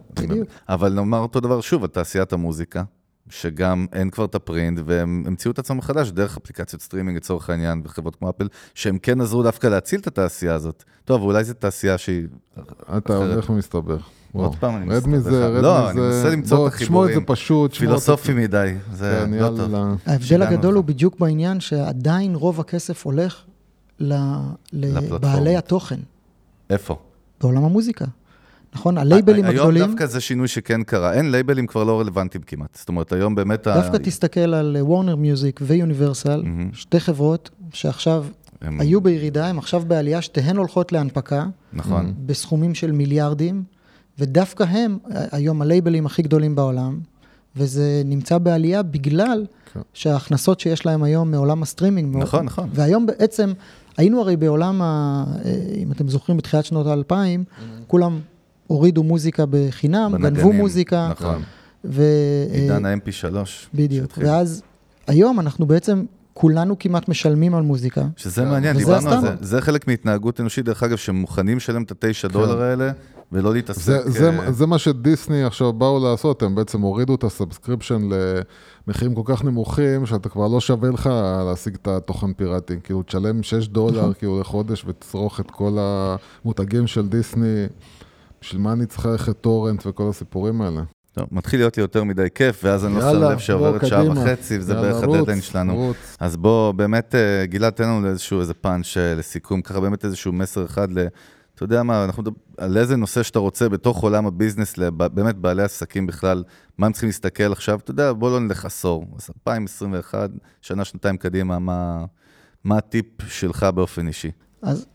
אבל 0.68 0.92
נאמר 0.92 1.18
אותו 1.18 1.40
דבר 1.40 1.60
שוב, 1.60 1.82
על 1.82 1.88
תעשיית 1.88 2.32
המוזיקה, 2.32 2.82
שגם 3.30 3.86
אין 3.92 4.10
כבר 4.10 4.24
את 4.24 4.34
ה 4.34 4.41
print, 4.41 4.80
והם 4.84 5.24
המציאו 5.26 5.52
את 5.52 5.58
עצמם 5.58 5.76
מחדש 5.76 6.10
דרך 6.10 6.36
אפליקציות 6.36 6.82
סטרימינג 6.82 7.16
לצורך 7.16 7.50
העניין, 7.50 7.82
וחברות 7.84 8.16
כמו 8.16 8.30
אפל, 8.30 8.48
שהם 8.74 8.98
כן 8.98 9.20
עזרו 9.20 9.42
דווקא 9.42 9.66
להציל 9.66 10.00
את 10.00 10.06
התעשייה 10.06 10.54
הזאת. 10.54 10.84
טוב, 11.04 11.22
אולי 11.22 11.44
זו 11.44 11.54
תעשייה 11.54 11.98
שהיא... 11.98 12.26
אתה. 12.96 13.16
הולך 13.16 13.50
ומסתבך. 13.50 14.08
עוד. 14.32 14.54
פעם 14.56 14.76
אני 14.76 14.84
רד 14.86 14.92
מסתבך. 14.94 15.06
מזה, 15.26 15.46
רד 15.46 15.62
לא, 15.62 15.80
מזה. 15.80 15.90
אני 15.90 16.00
מנסה 16.00 16.30
למצוא 16.30 16.68
את 16.68 16.72
תשמור 16.72 17.02
את 17.04 17.08
זה 17.08 17.12
החיבורים. 17.12 17.26
פשוט. 17.26 17.74
שמור 17.74 17.94
את 17.94 18.00
זה- 18.00 18.06
פילוסופי 18.06 18.32
מדי, 18.32 18.74
זה 18.92 19.24
כן, 19.26 19.34
לא 19.34 19.48
טוב. 19.56 19.74
ההבדל 20.06 20.42
הגדול. 20.42 20.74
הוא 20.74 20.84
בדיוק 20.84 21.18
בעניין 21.20 21.60
שעדיין 21.60 22.34
רוב 22.34 22.60
הכסף 22.60 23.06
הולך. 23.06 23.42
לבעלי 24.72 25.56
התוכן 25.56 25.98
איפה? 26.70 26.96
בעולם 27.40 27.64
המוזיקה. 27.64 28.04
נכון? 28.74 28.98
הלייבלים 28.98 29.44
היום 29.44 29.56
הגדולים, 29.56 29.86
דווקא 29.86 30.06
זה 30.06 30.20
שינוי 30.20 30.48
שכן 30.48 30.82
קרה. 30.82 31.12
אין 31.12 31.30
לייבלים 31.30 31.66
כבר 31.66 31.84
לא 31.84 32.00
רלוונטיים 32.00 32.42
כמעט. 32.46 32.74
זאת 32.78 32.88
אומרת, 32.88 33.12
היום 33.12 33.34
באמת... 33.34 33.66
ה- 33.66 33.74
דווקא 33.80 33.96
תסתכל 33.96 34.54
על 34.54 34.76
וורנר 34.80 35.16
מיוזיק 35.16 35.60
ויוניברסל. 35.62 36.42
שתי 36.72 37.00
חברות 37.00 37.50
שעכשיו 37.72 38.24
הם- 38.62 38.80
היו 38.80 39.00
בירידה, 39.00 39.46
הן 39.46 39.58
עכשיו 39.58 39.82
בעלייה, 39.86 40.22
שתיהן 40.22 40.56
הולכות 40.56 40.92
להנפקה, 40.92 41.46
נכון. 41.72 42.14
בסכומים 42.26 42.74
של 42.74 42.92
מיליארדים, 42.92 43.62
ודווקא 44.18 44.62
הם 44.62 44.98
היום 45.32 45.62
הלייבלים 45.62 46.06
הכי 46.06 46.22
גדולים 46.22 46.54
בעולם, 46.54 46.98
וזה 47.56 48.02
נמצא 48.04 48.38
בעלייה 48.38 48.82
בגלל 48.82 49.46
כן. 49.72 49.80
שההכנסות 49.94 50.60
שיש 50.60 50.86
להם 50.86 51.02
היום 51.02 51.30
מעולם 51.30 51.62
הסטרימינג. 51.62 52.16
נכון, 52.16 52.44
נכון. 52.44 52.68
והיום 52.72 53.06
בעצם, 53.06 53.52
היינו 53.96 54.20
הרי 54.20 54.36
בעולם, 54.36 54.82
ה, 54.82 55.24
אה, 55.44 55.54
אם 55.76 55.92
אתם 55.92 56.08
זוכרים, 56.08 56.38
בתחילת 56.38 56.64
שנות 56.64 56.86
האלפיים, 56.86 57.44
כולם 57.86 58.20
הורידו 58.66 59.02
מוזיקה 59.02 59.44
בחינם, 59.50 60.12
גנבו 60.12 60.22
בנגנים, 60.22 60.56
מוזיקה, 60.56 61.08
נכון. 61.10 61.42
ו... 61.84 62.02
עידן 62.52 62.86
אה, 62.86 62.92
ה-MP3. 62.92 63.36
בדיוק. 63.74 64.04
שהתחיל. 64.04 64.26
ואז 64.26 64.62
היום 65.06 65.40
אנחנו 65.40 65.66
בעצם, 65.66 66.04
כולנו 66.34 66.78
כמעט 66.78 67.08
משלמים 67.08 67.54
על 67.54 67.62
מוזיקה. 67.62 68.06
שזה 68.16 68.44
מעניין, 68.44 68.76
דיברנו 68.76 69.10
על 69.10 69.20
זה. 69.20 69.34
זה 69.40 69.60
חלק 69.60 69.88
מהתנהגות 69.88 70.40
אנושית, 70.40 70.64
דרך 70.64 70.82
אגב, 70.82 70.96
שמוכנים 70.96 71.56
לשלם 71.56 71.82
את 71.82 71.90
התשע 71.90 72.28
כן. 72.28 72.34
דולר 72.34 72.62
האלה, 72.62 72.92
ולא 73.32 73.52
להתעסק... 73.52 73.82
זה, 73.82 74.10
זה, 74.10 74.30
אה, 74.30 74.52
זה 74.52 74.66
מה 74.66 74.78
שדיסני 74.78 75.44
עכשיו 75.44 75.72
באו 75.72 76.04
לעשות, 76.04 76.42
הם 76.42 76.54
בעצם 76.54 76.80
הורידו 76.80 77.14
את 77.14 77.24
ה 77.24 77.31
subscription 77.31 78.08
למחירים 78.86 79.14
כל 79.14 79.22
כך 79.24 79.44
נמוכים, 79.44 80.06
שאתה 80.06 80.28
כבר 80.28 80.48
לא 80.48 80.60
שווה 80.60 80.90
לך 80.90 81.10
להשיג 81.46 81.74
את 81.74 81.88
התוכן 81.88 82.32
פיראטי. 82.32 82.76
כאילו, 82.84 83.02
תשלם 83.02 83.42
6 83.42 83.68
דולר 83.68 84.00
נכון. 84.00 84.12
כאילו 84.12 84.40
לחודש 84.40 84.84
ותצרוך 84.86 85.40
את 85.40 85.50
כל 85.50 85.78
המותגים 85.80 86.86
של 86.86 87.08
דיסני. 87.08 87.66
בשביל 88.40 88.60
מה 88.60 88.72
אני 88.72 88.86
צריכה 88.86 89.08
ללכת 89.08 89.40
טורנט 89.40 89.86
וכל 89.86 90.08
הסיפורים 90.08 90.62
האלה? 90.62 90.82
טוב, 91.12 91.26
מתחיל 91.32 91.60
להיות 91.60 91.76
לי 91.76 91.80
יותר 91.80 92.04
מדי 92.04 92.26
כיף, 92.34 92.60
ואז 92.64 92.84
אני 92.84 92.94
לא 92.94 93.00
שם 93.00 93.22
לב 93.22 93.38
שעוברת 93.38 93.86
שעה. 93.86 94.10
וחצי, 94.10 94.58
וזה 94.58 94.72
יאללה, 94.72 94.92
בערך 94.92 95.02
הדדליין 95.02 95.40
שלנו. 95.40 95.74
רוץ. 95.74 96.16
אז 96.20 96.36
בוא, 96.36 96.72
באמת, 96.72 97.14
אה, 97.14 97.46
גלעד, 97.46 97.72
תן 97.72 97.84
לנו 97.84 98.08
איזשהו 98.08 98.40
איזה 98.40 98.54
פאנץ' 98.54 98.96
אה, 98.96 99.14
לסיכום, 99.14 99.62
ככה 99.62 99.80
באמת 99.80 100.04
איזשהו 100.04 100.32
מסר 100.32 100.64
אחד 100.64 100.92
ל... 100.92 101.06
אתה 101.64 101.74
יודע 101.74 101.82
מה, 101.82 102.04
אנחנו 102.04 102.22
מדבר 102.22 102.36
על 102.58 102.76
איזה 102.76 102.96
נושא 102.96 103.22
שאתה 103.22 103.38
רוצה 103.38 103.68
בתוך 103.68 104.02
עולם 104.02 104.26
הביזנס, 104.26 104.78
לב- 104.78 105.06
באמת 105.06 105.36
בעלי 105.36 105.62
עסקים 105.62 106.06
בכלל, 106.06 106.44
מה 106.78 106.86
הם 106.86 106.92
צריכים 106.92 107.08
להסתכל 107.08 107.52
עכשיו, 107.52 107.78
אתה 107.78 107.90
יודע, 107.90 108.12
בוא 108.12 108.30
לא 108.30 108.40
נלך 108.40 108.64
עשור, 108.64 109.04
אז 109.18 109.28
2021, 109.36 110.30
שנה, 110.62 110.84
שנתיים 110.84 111.16
קדימה, 111.16 111.58
מה, 111.58 112.04
מה 112.64 112.78
הטיפ 112.78 113.06
שלך 113.28 113.66
באופן 113.74 114.06
אישי? 114.08 114.30
אז 114.62 114.86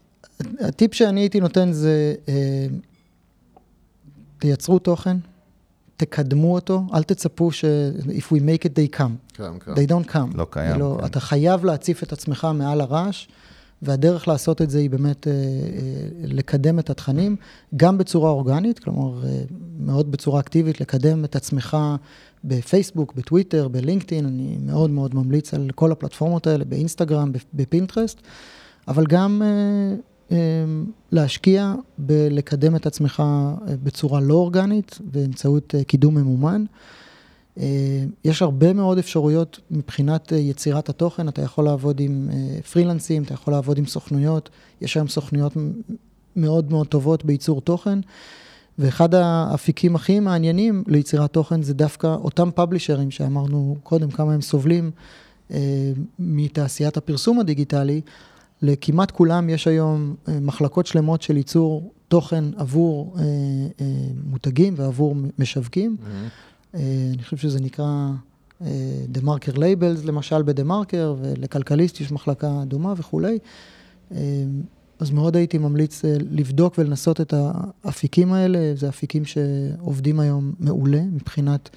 הטיפ 0.60 0.94
שאני 0.94 1.20
הייתי 1.22 1.40
נותן 1.40 1.72
זה, 1.72 2.16
אה, 2.30 2.68
תייצרו 4.40 4.80
תוכן, 4.80 5.18
תקדמו 5.98 6.54
אותו, 6.54 6.84
אל 6.94 7.04
תצפו 7.04 7.52
ש- 7.52 7.66
if 8.06 8.24
we 8.34 8.40
make 8.40 8.64
it 8.66 8.72
they 8.76 9.00
come. 9.00 9.34
כן, 9.34 9.60
כן. 9.66 9.74
They 9.74 9.88
don't 9.90 10.12
come. 10.12 10.38
לא 10.38 10.48
קיים, 10.50 10.80
לא, 10.80 10.98
כן. 11.00 11.06
אתה 11.06 11.20
חייב 11.20 11.66
להציף 11.66 12.04
את 12.04 12.14
עצמך 12.14 12.48
מעל 12.54 12.82
הרעש, 12.82 13.28
והדרך 13.82 14.28
לעשות 14.28 14.62
את 14.62 14.70
זה 14.70 14.80
היא 14.80 14.90
באמת 14.90 15.28
אה, 15.28 15.32
אה, 15.34 15.38
לקדם 16.24 16.80
את 16.80 16.90
התכנים, 16.90 17.36
גם 17.76 17.98
בצורה 17.98 18.30
אורגנית, 18.32 18.80
כלומר, 18.80 19.26
אה, 19.26 19.42
מאוד 19.80 20.12
בצורה 20.12 20.40
אקטיבית, 20.40 20.82
לקדם 20.82 21.26
את 21.26 21.36
עצמך 21.36 21.78
בפייסבוק, 22.44 23.14
בטוויטר, 23.16 23.68
בלינקדאין, 23.68 24.26
אני 24.26 24.58
מאוד 24.66 24.90
מאוד 24.90 25.16
ממליץ 25.16 25.54
על 25.54 25.70
כל 25.76 25.92
הפלטפורמות 25.92 26.48
האלה, 26.48 26.66
באינסטגרם, 26.66 27.32
בפינטרסט, 27.54 28.22
אבל 28.88 29.06
גם 29.06 29.42
אה, 29.46 29.96
אה, 30.32 30.38
להשקיע 31.12 31.74
בלקדם 31.98 32.76
את 32.76 32.86
עצמך 32.86 33.20
אה, 33.20 33.54
בצורה 33.84 34.20
לא 34.20 34.34
אורגנית, 34.34 35.00
באמצעות 35.12 35.76
אה, 35.76 35.84
קידום 35.84 36.16
ממומן. 36.16 36.64
אה, 37.60 38.04
יש 38.24 38.42
הרבה 38.42 38.74
מאוד 38.74 38.98
אפשרויות 38.98 39.60
מבחינת 39.72 40.34
אה, 40.34 40.38
יצירת 40.38 40.90
התוכן, 40.90 41.28
אתה 41.28 41.42
יכול 41.42 41.66
לעבוד 41.66 42.00
עם 42.00 42.30
אה, 42.34 42.62
פרילנסים, 42.62 43.24
אתה 43.24 43.34
יכול 43.34 43.54
לעבוד 43.54 43.78
עם 43.78 43.86
סוכנויות, 43.86 44.50
יש 44.82 44.98
היום 44.98 45.08
סוכנויות 45.08 45.54
מאוד 46.36 46.72
מאוד 46.72 46.88
טובות 46.88 47.26
בייצור 47.26 47.62
תוכן, 47.62 48.00
ואחד 48.80 49.16
האפיקים 49.16 49.96
הכי 49.96 50.20
מעניינים 50.20 50.84
ליצירת 50.88 51.34
תוכן 51.34 51.62
זה 51.62 51.74
דווקא 51.74 52.08
אותם 52.08 52.50
פאבלישרים 52.56 53.12
שאמרנו 53.12 53.78
קודם, 53.84 54.12
כמה 54.12 54.34
הם 54.34 54.42
סובלים 54.42 54.92
מתעשיית 56.20 56.98
הפרסום 56.98 57.40
הדיגיטלי, 57.40 58.02
לכמעט 58.62 59.12
כולם 59.12 59.50
יש 59.50 59.68
היום 59.68 60.16
מחלקות 60.42 60.88
שלמות 60.88 61.22
של 61.22 61.38
ייצור 61.38 61.92
תוכן 62.08 62.44
עבור 62.58 63.16
מותגים 64.26 64.74
ועבור 64.78 65.16
משווקים. 65.40 65.98
אה, 66.06 66.28
אני 67.14 67.24
חושב 67.24 67.38
שזה 67.38 67.60
נקרא 67.60 68.10
אה, 68.62 69.06
The 69.14 69.22
Marker 69.22 69.56
Labels, 69.56 70.06
למשל 70.06 70.42
בדה 70.42 70.64
מרקר, 70.64 71.16
ולכלכליסט 71.22 72.02
יש 72.02 72.12
מחלקה 72.12 72.64
דומה 72.68 72.94
וכולי. 72.98 73.40
אה, 74.12 74.18
אז 75.00 75.12
מאוד 75.12 75.36
הייתי 75.36 75.58
ממליץ 75.58 76.06
אה, 76.06 76.16
לבדוק 76.20 76.76
ולנסות 76.78 77.22
את 77.22 77.34
האפיקים 77.84 78.34
האלה, 78.34 78.76
זה 78.76 78.90
אפיקים 78.90 79.26
שעובדים 79.26 80.20
היום 80.20 80.54
מעולה 80.60 81.02
מבחינת 81.02 81.70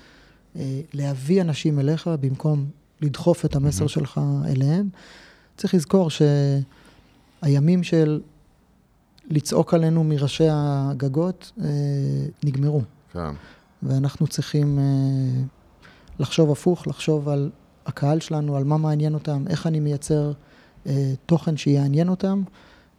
אה, 0.57 0.81
להביא 0.93 1.43
אנשים 1.43 1.79
אליך 1.79 2.11
במקום 2.21 2.67
לדחוף 3.01 3.45
את 3.45 3.57
המסר 3.57 3.87
שלך 3.87 4.21
אליהם. 4.47 4.89
צריך 5.57 5.75
לזכור 5.75 6.09
שהימים 7.43 7.83
של 7.83 8.21
לצעוק 9.31 9.75
עלינו 9.75 10.05
מראשי 10.05 10.47
הגגות 10.51 11.53
אה, 11.61 11.69
נגמרו. 12.45 12.83
כן. 13.13 13.35
ואנחנו 13.83 14.27
צריכים 14.27 14.79
אה, 14.79 15.43
לחשוב 16.19 16.51
הפוך, 16.51 16.87
לחשוב 16.87 17.29
על 17.29 17.51
הקהל 17.87 18.21
שלנו, 18.21 18.57
על 18.57 18.65
מה 18.65 18.77
מעניין 18.77 19.15
אותם, 19.15 19.45
איך 19.49 19.67
אני 19.67 19.81
מייצר 19.81 20.33
אה, 20.87 21.13
תוכן 21.27 21.57
שיעניין 21.57 22.09
אותם, 22.09 22.43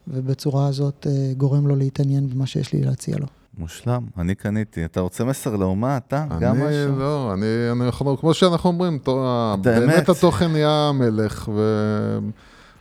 ובצורה 0.07 0.67
הזאת 0.67 1.07
אה, 1.09 1.33
גורם 1.37 1.67
לו 1.67 1.75
להתעניין 1.75 2.29
במה 2.29 2.45
שיש 2.45 2.73
לי 2.73 2.81
להציע 2.81 3.17
לו. 3.17 3.25
מושלם, 3.57 4.05
אני 4.17 4.35
קניתי. 4.35 4.85
אתה 4.85 4.99
רוצה 4.99 5.23
מסר 5.23 5.55
לאומה, 5.55 5.97
אתה? 5.97 6.25
גם 6.39 6.55
אני 6.55 6.65
משהו? 6.65 6.99
לא, 6.99 7.33
אני, 7.33 7.45
אני 7.71 7.87
יכול, 7.87 8.17
כמו 8.19 8.33
שאנחנו 8.33 8.69
אומרים, 8.69 8.99
באמת. 9.05 9.61
באמת 9.63 10.09
התוכן 10.09 10.51
נהיה 10.51 10.89
המלך, 10.89 11.49
ו, 11.55 11.61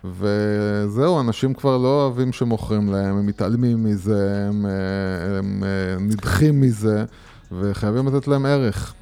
וזהו, 0.05 1.21
אנשים 1.21 1.55
כבר 1.55 1.77
לא 1.77 2.03
אוהבים 2.03 2.33
שמוכרים 2.33 2.93
להם, 2.93 3.17
הם 3.17 3.27
מתעלמים 3.27 3.85
מזה, 3.85 4.47
הם, 4.49 4.67
הם 5.39 5.65
אה, 5.65 5.99
נדחים 6.01 6.61
מזה, 6.61 7.05
וחייבים 7.53 8.09
לתת 8.09 8.29
להם 8.29 8.47
ערך, 8.47 8.95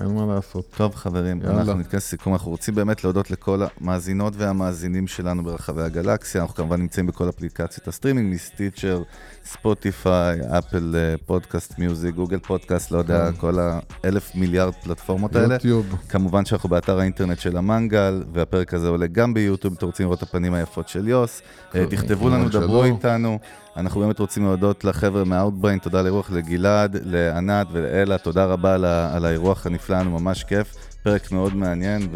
אין 0.00 0.14
מה 0.14 0.34
לעשות. 0.34 0.64
טוב, 0.76 0.94
חברים, 0.94 1.40
יאללה. 1.42 1.58
אנחנו 1.58 1.74
נתכנס 1.74 2.02
לסיכום. 2.06 2.32
אנחנו 2.32 2.50
רוצים 2.50 2.74
באמת 2.74 3.04
להודות 3.04 3.30
לכל 3.30 3.62
המאזינות 3.80 4.32
והמאזינים 4.36 5.06
שלנו 5.06 5.44
ברחבי 5.44 5.82
הגלקסיה. 5.82 6.40
אנחנו 6.40 6.54
כמובן 6.54 6.80
נמצאים 6.80 7.06
בכל 7.06 7.28
אפליקציות 7.28 7.88
הסטרימינג, 7.88 8.34
מ 8.34 8.41
Stitcher, 8.41 9.02
ספוטיפיי, 9.44 10.40
אפל 10.58 10.94
אה, 10.94 11.14
Podcast 11.26 11.78
Music, 11.78 12.14
גוגל 12.14 12.38
פודקאסט, 12.38 12.90
לא 12.90 12.98
יודע, 12.98 13.30
כן. 13.30 13.36
כל 13.36 13.58
האלף 14.04 14.34
מיליארד 14.34 14.74
פלטפורמות 14.74 15.36
האלה. 15.36 15.54
יוטיוב, 15.54 15.94
כמובן 16.08 16.44
שאנחנו 16.44 16.68
באתר 16.68 16.98
האינטרנט 16.98 17.38
של 17.38 17.56
המנגל, 17.56 18.22
והפרק 18.32 18.74
הזה 18.74 18.88
עולה 18.88 19.06
גם 19.06 19.34
ביוטיוב, 19.34 19.74
אתם 19.78 19.86
רוצים 19.86 20.06
לראות 20.06 20.18
את 20.18 20.22
הפנים 20.22 20.54
היפות 20.54 20.88
של 20.88 21.08
יוס. 21.08 21.42
אה, 21.42 21.72
כן, 21.72 21.86
תכתבו 21.96 22.28
לנו, 22.28 22.48
דברו. 22.48 22.84
איתנו. 22.84 23.38
אנחנו 23.76 24.00
באמת 24.00 24.18
רוצים 24.18 24.44
להודות 24.44 24.84
לחבר'ה 24.84 25.24
מהאוטבריין, 25.24 25.78
תודה 25.78 26.02
לאירוח 26.02 26.30
לגלעד, 26.30 26.96
לענת 27.04 27.66
ולאלה, 27.72 28.18
תודה 28.18 28.44
רבה 28.44 28.74
על, 28.74 28.84
על 28.84 29.24
האירוח 29.24 29.66
הנפלא, 29.66 29.94
היה 29.94 30.04
לנו 30.04 30.18
ממש 30.20 30.44
כיף. 30.44 30.74
פרק 31.02 31.32
מאוד 31.32 31.56
מעניין 31.56 32.08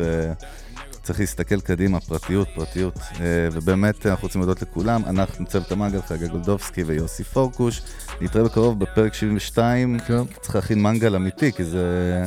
וצריך 1.08 1.20
להסתכל 1.20 1.60
קדימה, 1.60 2.00
פרטיות, 2.00 2.48
פרטיות. 2.54 2.98
אה, 3.20 3.48
ובאמת 3.52 4.06
אנחנו 4.06 4.22
רוצים 4.22 4.40
להודות 4.40 4.62
לכולם, 4.62 5.02
אנחנו 5.06 5.46
צוות 5.46 5.72
המנגל, 5.72 6.02
חגי 6.02 6.28
גולדובסקי 6.28 6.82
ויוסי 6.82 7.24
פורקוש. 7.24 7.82
נתראה 8.20 8.44
בקרוב 8.44 8.78
בפרק 8.78 9.14
72, 9.14 9.98
כן. 9.98 10.22
צריך 10.40 10.54
להכין 10.54 10.82
מנגל 10.82 11.16
אמיתי, 11.16 11.52
כי 11.52 11.64
זה... 11.64 12.24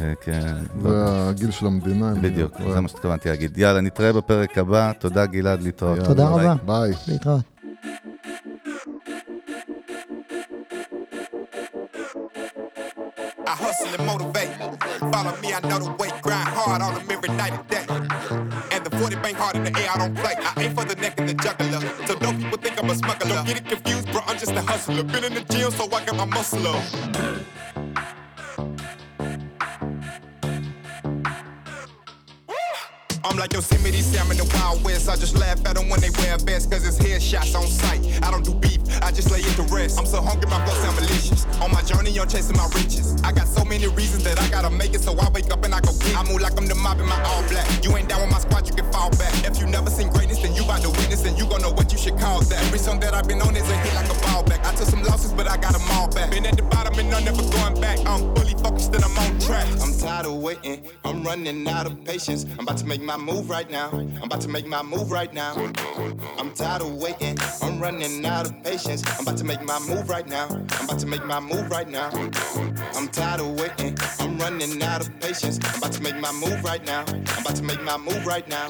אה, 0.00 0.12
כן, 0.20 0.54
לא. 0.82 0.90
זה 0.90 1.28
הגיל 1.28 1.50
של 1.50 1.66
המדינה. 1.66 2.14
בדיוק, 2.14 2.52
זה 2.72 2.80
מה 2.80 2.88
שהתכוונתי 2.88 3.28
להגיד. 3.28 3.58
יאללה, 3.58 3.80
נתראה 3.80 4.12
בפרק 4.12 4.58
הבא, 4.58 4.92
תודה 4.98 5.26
גלעד, 5.26 5.62
להתראות. 5.62 5.98
תודה. 5.98 6.28
רבה. 6.28 6.54
ביי. 6.66 6.92
להתראות. 7.08 7.44
And 13.94 14.06
motivate. 14.06 14.50
Follow 15.12 15.36
me, 15.40 15.52
I 15.52 15.60
know 15.68 15.78
the 15.78 15.92
way. 15.98 16.10
Grind 16.22 16.48
hard 16.48 16.82
on 16.82 16.94
them 16.94 17.06
every 17.10 17.28
night 17.30 17.52
and 17.52 17.68
day. 17.68 17.84
And 18.72 18.84
the 18.84 18.90
40 18.98 19.16
bang 19.16 19.34
hard 19.34 19.56
in 19.56 19.64
the 19.64 19.78
air, 19.78 19.88
I 19.94 19.98
don't 19.98 20.14
play. 20.14 20.34
I 20.38 20.62
aim 20.62 20.74
for 20.74 20.84
the 20.84 20.96
neck 20.96 21.18
and 21.18 21.28
the 21.28 21.34
juggler. 21.34 21.80
So 22.06 22.14
don't 22.16 22.38
people 22.38 22.58
think 22.58 22.82
I'm 22.82 22.90
a 22.90 22.94
smuggler. 22.94 23.34
Don't 23.34 23.46
get 23.46 23.56
it 23.58 23.68
confused, 23.68 24.10
bro. 24.12 24.20
I'm 24.26 24.38
just 24.38 24.52
a 24.52 24.62
hustler. 24.62 25.02
Been 25.04 25.24
in 25.24 25.34
the 25.34 25.42
gym, 25.42 25.70
so 25.70 25.84
I 25.86 26.04
got 26.04 26.16
my 26.16 26.24
muscle 26.24 26.66
up. 26.66 28.13
I'm 33.24 33.38
like 33.38 33.54
Yosemite 33.54 34.02
Sam 34.02 34.30
in 34.30 34.36
the 34.36 34.44
Wild 34.52 34.84
West. 34.84 35.08
I 35.08 35.16
just 35.16 35.34
laugh 35.38 35.64
at 35.64 35.76
them 35.76 35.88
when 35.88 36.00
they 36.00 36.10
wear 36.20 36.36
vests, 36.36 36.68
cause 36.68 36.86
it's 36.86 36.98
headshots 36.98 37.56
on 37.58 37.66
sight. 37.66 38.04
I 38.22 38.30
don't 38.30 38.44
do 38.44 38.52
beef, 38.52 38.80
I 39.00 39.10
just 39.10 39.30
lay 39.30 39.40
it 39.40 39.56
to 39.56 39.62
rest. 39.74 39.98
I'm 39.98 40.04
so 40.04 40.20
hungry, 40.20 40.44
my 40.50 40.62
blood 40.64 40.76
sound 40.84 40.96
malicious. 40.96 41.46
On 41.64 41.72
my 41.72 41.80
journey, 41.80 42.12
I'm 42.20 42.28
chasing 42.28 42.56
my 42.56 42.68
riches. 42.76 43.16
I 43.24 43.32
got 43.32 43.48
so 43.48 43.64
many 43.64 43.88
reasons 43.88 44.24
that 44.24 44.38
I 44.38 44.48
gotta 44.50 44.68
make 44.68 44.92
it, 44.92 45.00
so 45.00 45.16
I 45.18 45.30
wake 45.30 45.50
up 45.50 45.64
and 45.64 45.74
I 45.74 45.80
go 45.80 45.92
get 46.04 46.12
it. 46.12 46.18
I 46.20 46.22
move 46.28 46.42
like 46.42 46.52
I'm 46.60 46.66
the 46.66 46.74
mob 46.74 47.00
in 47.00 47.06
my 47.08 47.16
all 47.24 47.42
black. 47.48 47.64
You 47.82 47.96
ain't 47.96 48.10
down 48.10 48.20
with 48.20 48.30
my 48.30 48.40
squad, 48.40 48.68
you 48.68 48.74
can 48.74 48.92
fall 48.92 49.08
back. 49.16 49.32
If 49.48 49.58
you 49.58 49.66
never 49.66 49.88
seen 49.88 50.10
greatness, 50.10 50.42
then 50.42 50.54
you 50.54 50.64
about 50.64 50.82
to 50.82 50.90
witness, 50.90 51.24
and 51.24 51.38
you 51.38 51.48
gon' 51.48 51.62
know 51.62 51.72
what 51.72 51.92
you 51.92 51.98
should 51.98 52.18
call 52.18 52.42
that. 52.42 52.60
Every 52.68 52.78
song 52.78 53.00
that 53.00 53.14
I've 53.14 53.26
been 53.26 53.40
on 53.40 53.56
is 53.56 53.64
a 53.70 53.76
hit 53.76 53.94
like 53.94 54.10
a 54.12 54.20
ball 54.20 54.42
back. 54.44 54.60
I 54.66 54.74
took 54.74 54.88
some 54.88 55.02
losses, 55.02 55.32
but 55.32 55.48
I 55.48 55.56
got 55.56 55.72
them 55.72 55.88
all 55.96 56.08
back. 56.12 56.30
Been 56.30 56.44
at 56.44 56.56
the 56.56 56.62
bottom 56.64 56.92
and 56.98 57.08
I'm 57.14 57.24
never 57.24 57.40
going 57.40 57.80
back. 57.80 57.98
I'm 58.04 58.34
fully 58.36 58.52
focused 58.60 58.94
and 58.94 59.02
I'm 59.02 59.16
on 59.16 59.40
track. 59.40 59.66
I'm 59.80 59.96
tired 59.98 60.26
of 60.26 60.34
waiting, 60.34 60.82
I'm 61.06 61.22
running 61.22 61.66
out 61.68 61.86
of 61.86 62.04
patience. 62.04 62.44
I'm 62.58 62.68
about 62.68 62.76
to 62.78 62.86
make 62.86 63.00
my 63.00 63.13
move 63.16 63.50
right 63.50 63.70
now. 63.70 63.90
I'm 63.90 64.22
about 64.24 64.40
to 64.42 64.48
make 64.48 64.66
my 64.66 64.82
move 64.82 65.10
right 65.10 65.32
now. 65.32 65.54
I'm 66.38 66.52
tired 66.52 66.82
of 66.82 66.94
waiting, 66.94 67.36
I'm 67.62 67.80
running 67.80 68.24
out 68.24 68.46
of 68.46 68.62
patience. 68.62 69.02
I'm 69.18 69.22
about 69.26 69.36
to 69.38 69.44
make 69.44 69.62
my 69.62 69.78
move 69.80 70.08
right 70.08 70.26
now. 70.26 70.48
I'm 70.48 70.84
about 70.84 70.98
to 71.00 71.06
make 71.06 71.24
my 71.24 71.40
move 71.40 71.70
right 71.70 71.88
now. 71.88 72.10
I'm 72.94 73.08
tired 73.08 73.40
of 73.40 73.58
waiting, 73.58 73.96
I'm 74.20 74.38
running 74.38 74.82
out 74.82 75.00
of 75.00 75.20
patience. 75.20 75.58
I'm 75.64 75.78
about 75.78 75.92
to 75.92 76.02
make 76.02 76.16
my 76.16 76.32
move 76.32 76.64
right 76.64 76.84
now. 76.84 77.04
I'm 77.08 77.40
about 77.40 77.56
to 77.56 77.62
make 77.62 77.82
my 77.82 77.96
move 77.96 78.26
right 78.26 78.46
now. 78.48 78.68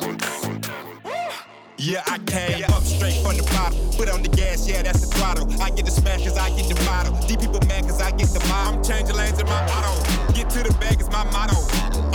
Yeah, 1.76 2.02
I 2.06 2.18
came 2.18 2.64
up 2.64 2.82
straight 2.82 3.14
from 3.22 3.36
the 3.36 3.42
bottom. 3.52 3.78
Put 3.96 4.08
on 4.08 4.22
the 4.22 4.28
gas, 4.28 4.66
yeah, 4.68 4.82
that's 4.82 5.00
the 5.00 5.14
throttle. 5.16 5.50
I 5.60 5.70
get 5.70 5.84
the 5.84 5.90
smash 5.90 6.22
cause 6.24 6.38
I 6.38 6.48
get 6.50 6.68
the 6.68 6.76
bottle. 6.86 7.14
These 7.26 7.36
people 7.36 7.60
mad 7.66 7.84
cause 7.84 8.00
I 8.00 8.10
get 8.12 8.28
the 8.28 8.40
mile. 8.48 8.74
I'm 8.74 8.82
changing 8.82 9.16
lanes 9.16 9.38
in 9.38 9.46
my 9.46 9.60
auto. 9.66 10.32
Get 10.32 10.50
to 10.50 10.62
the 10.62 10.72
bag 10.80 11.00
is 11.00 11.10
my 11.10 11.24
motto. 11.24 11.56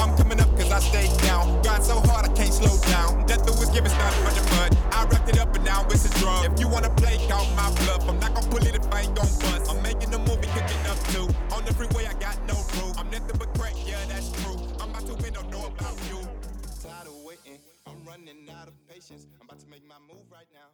I'm 0.01 0.15
coming 0.17 0.39
up 0.39 0.48
cause 0.69 0.85
I 0.85 0.89
stay 0.89 1.27
down. 1.27 1.61
Grind 1.61 1.83
so 1.83 1.99
hard 1.99 2.25
I 2.25 2.33
can't 2.33 2.53
slow 2.53 2.77
down. 2.91 3.25
Death 3.25 3.45
was 3.45 3.69
given 3.69 3.89
started 3.89 4.19
from 4.21 4.35
the 4.35 4.45
mud. 4.55 4.77
I 4.93 5.05
wrapped 5.05 5.29
it 5.29 5.39
up 5.39 5.55
and 5.55 5.65
now 5.65 5.85
it's 5.89 6.05
a 6.05 6.19
drug. 6.19 6.45
If 6.45 6.59
you 6.59 6.67
wanna 6.67 6.89
play, 6.91 7.17
count 7.27 7.49
my 7.55 7.69
bluff. 7.81 8.07
I'm 8.07 8.19
not 8.19 8.33
gonna 8.33 8.47
pull 8.47 8.65
it 8.65 8.75
if 8.75 8.85
I 8.93 9.01
ain't 9.01 9.15
gon' 9.15 9.27
bust. 9.41 9.69
I'm 9.69 9.81
making 9.81 10.13
a 10.13 10.19
movie, 10.19 10.47
cooking 10.53 10.83
up 10.87 10.99
too. 11.13 11.27
On 11.55 11.65
the 11.65 11.73
freeway, 11.73 12.05
I 12.05 12.13
got 12.13 12.37
no 12.47 12.55
roof. 12.77 12.97
I'm 12.97 13.09
nothing 13.09 13.37
but 13.37 13.53
crack, 13.57 13.73
yeah, 13.85 14.03
that's 14.07 14.31
true. 14.43 14.57
I'm 14.79 14.89
about 14.89 15.05
to 15.07 15.15
win, 15.15 15.33
don't 15.33 15.49
know 15.49 15.65
about 15.65 15.97
you. 16.09 16.21
Tired 16.83 17.07
of 17.07 17.17
waiting, 17.25 17.59
I'm 17.87 18.03
running 18.05 18.49
out 18.49 18.67
of 18.67 18.75
patience. 18.87 19.25
I'm 19.41 19.47
about 19.47 19.59
to 19.59 19.67
make 19.67 19.87
my 19.87 19.99
move 20.07 20.25
right 20.31 20.47
now. 20.53 20.68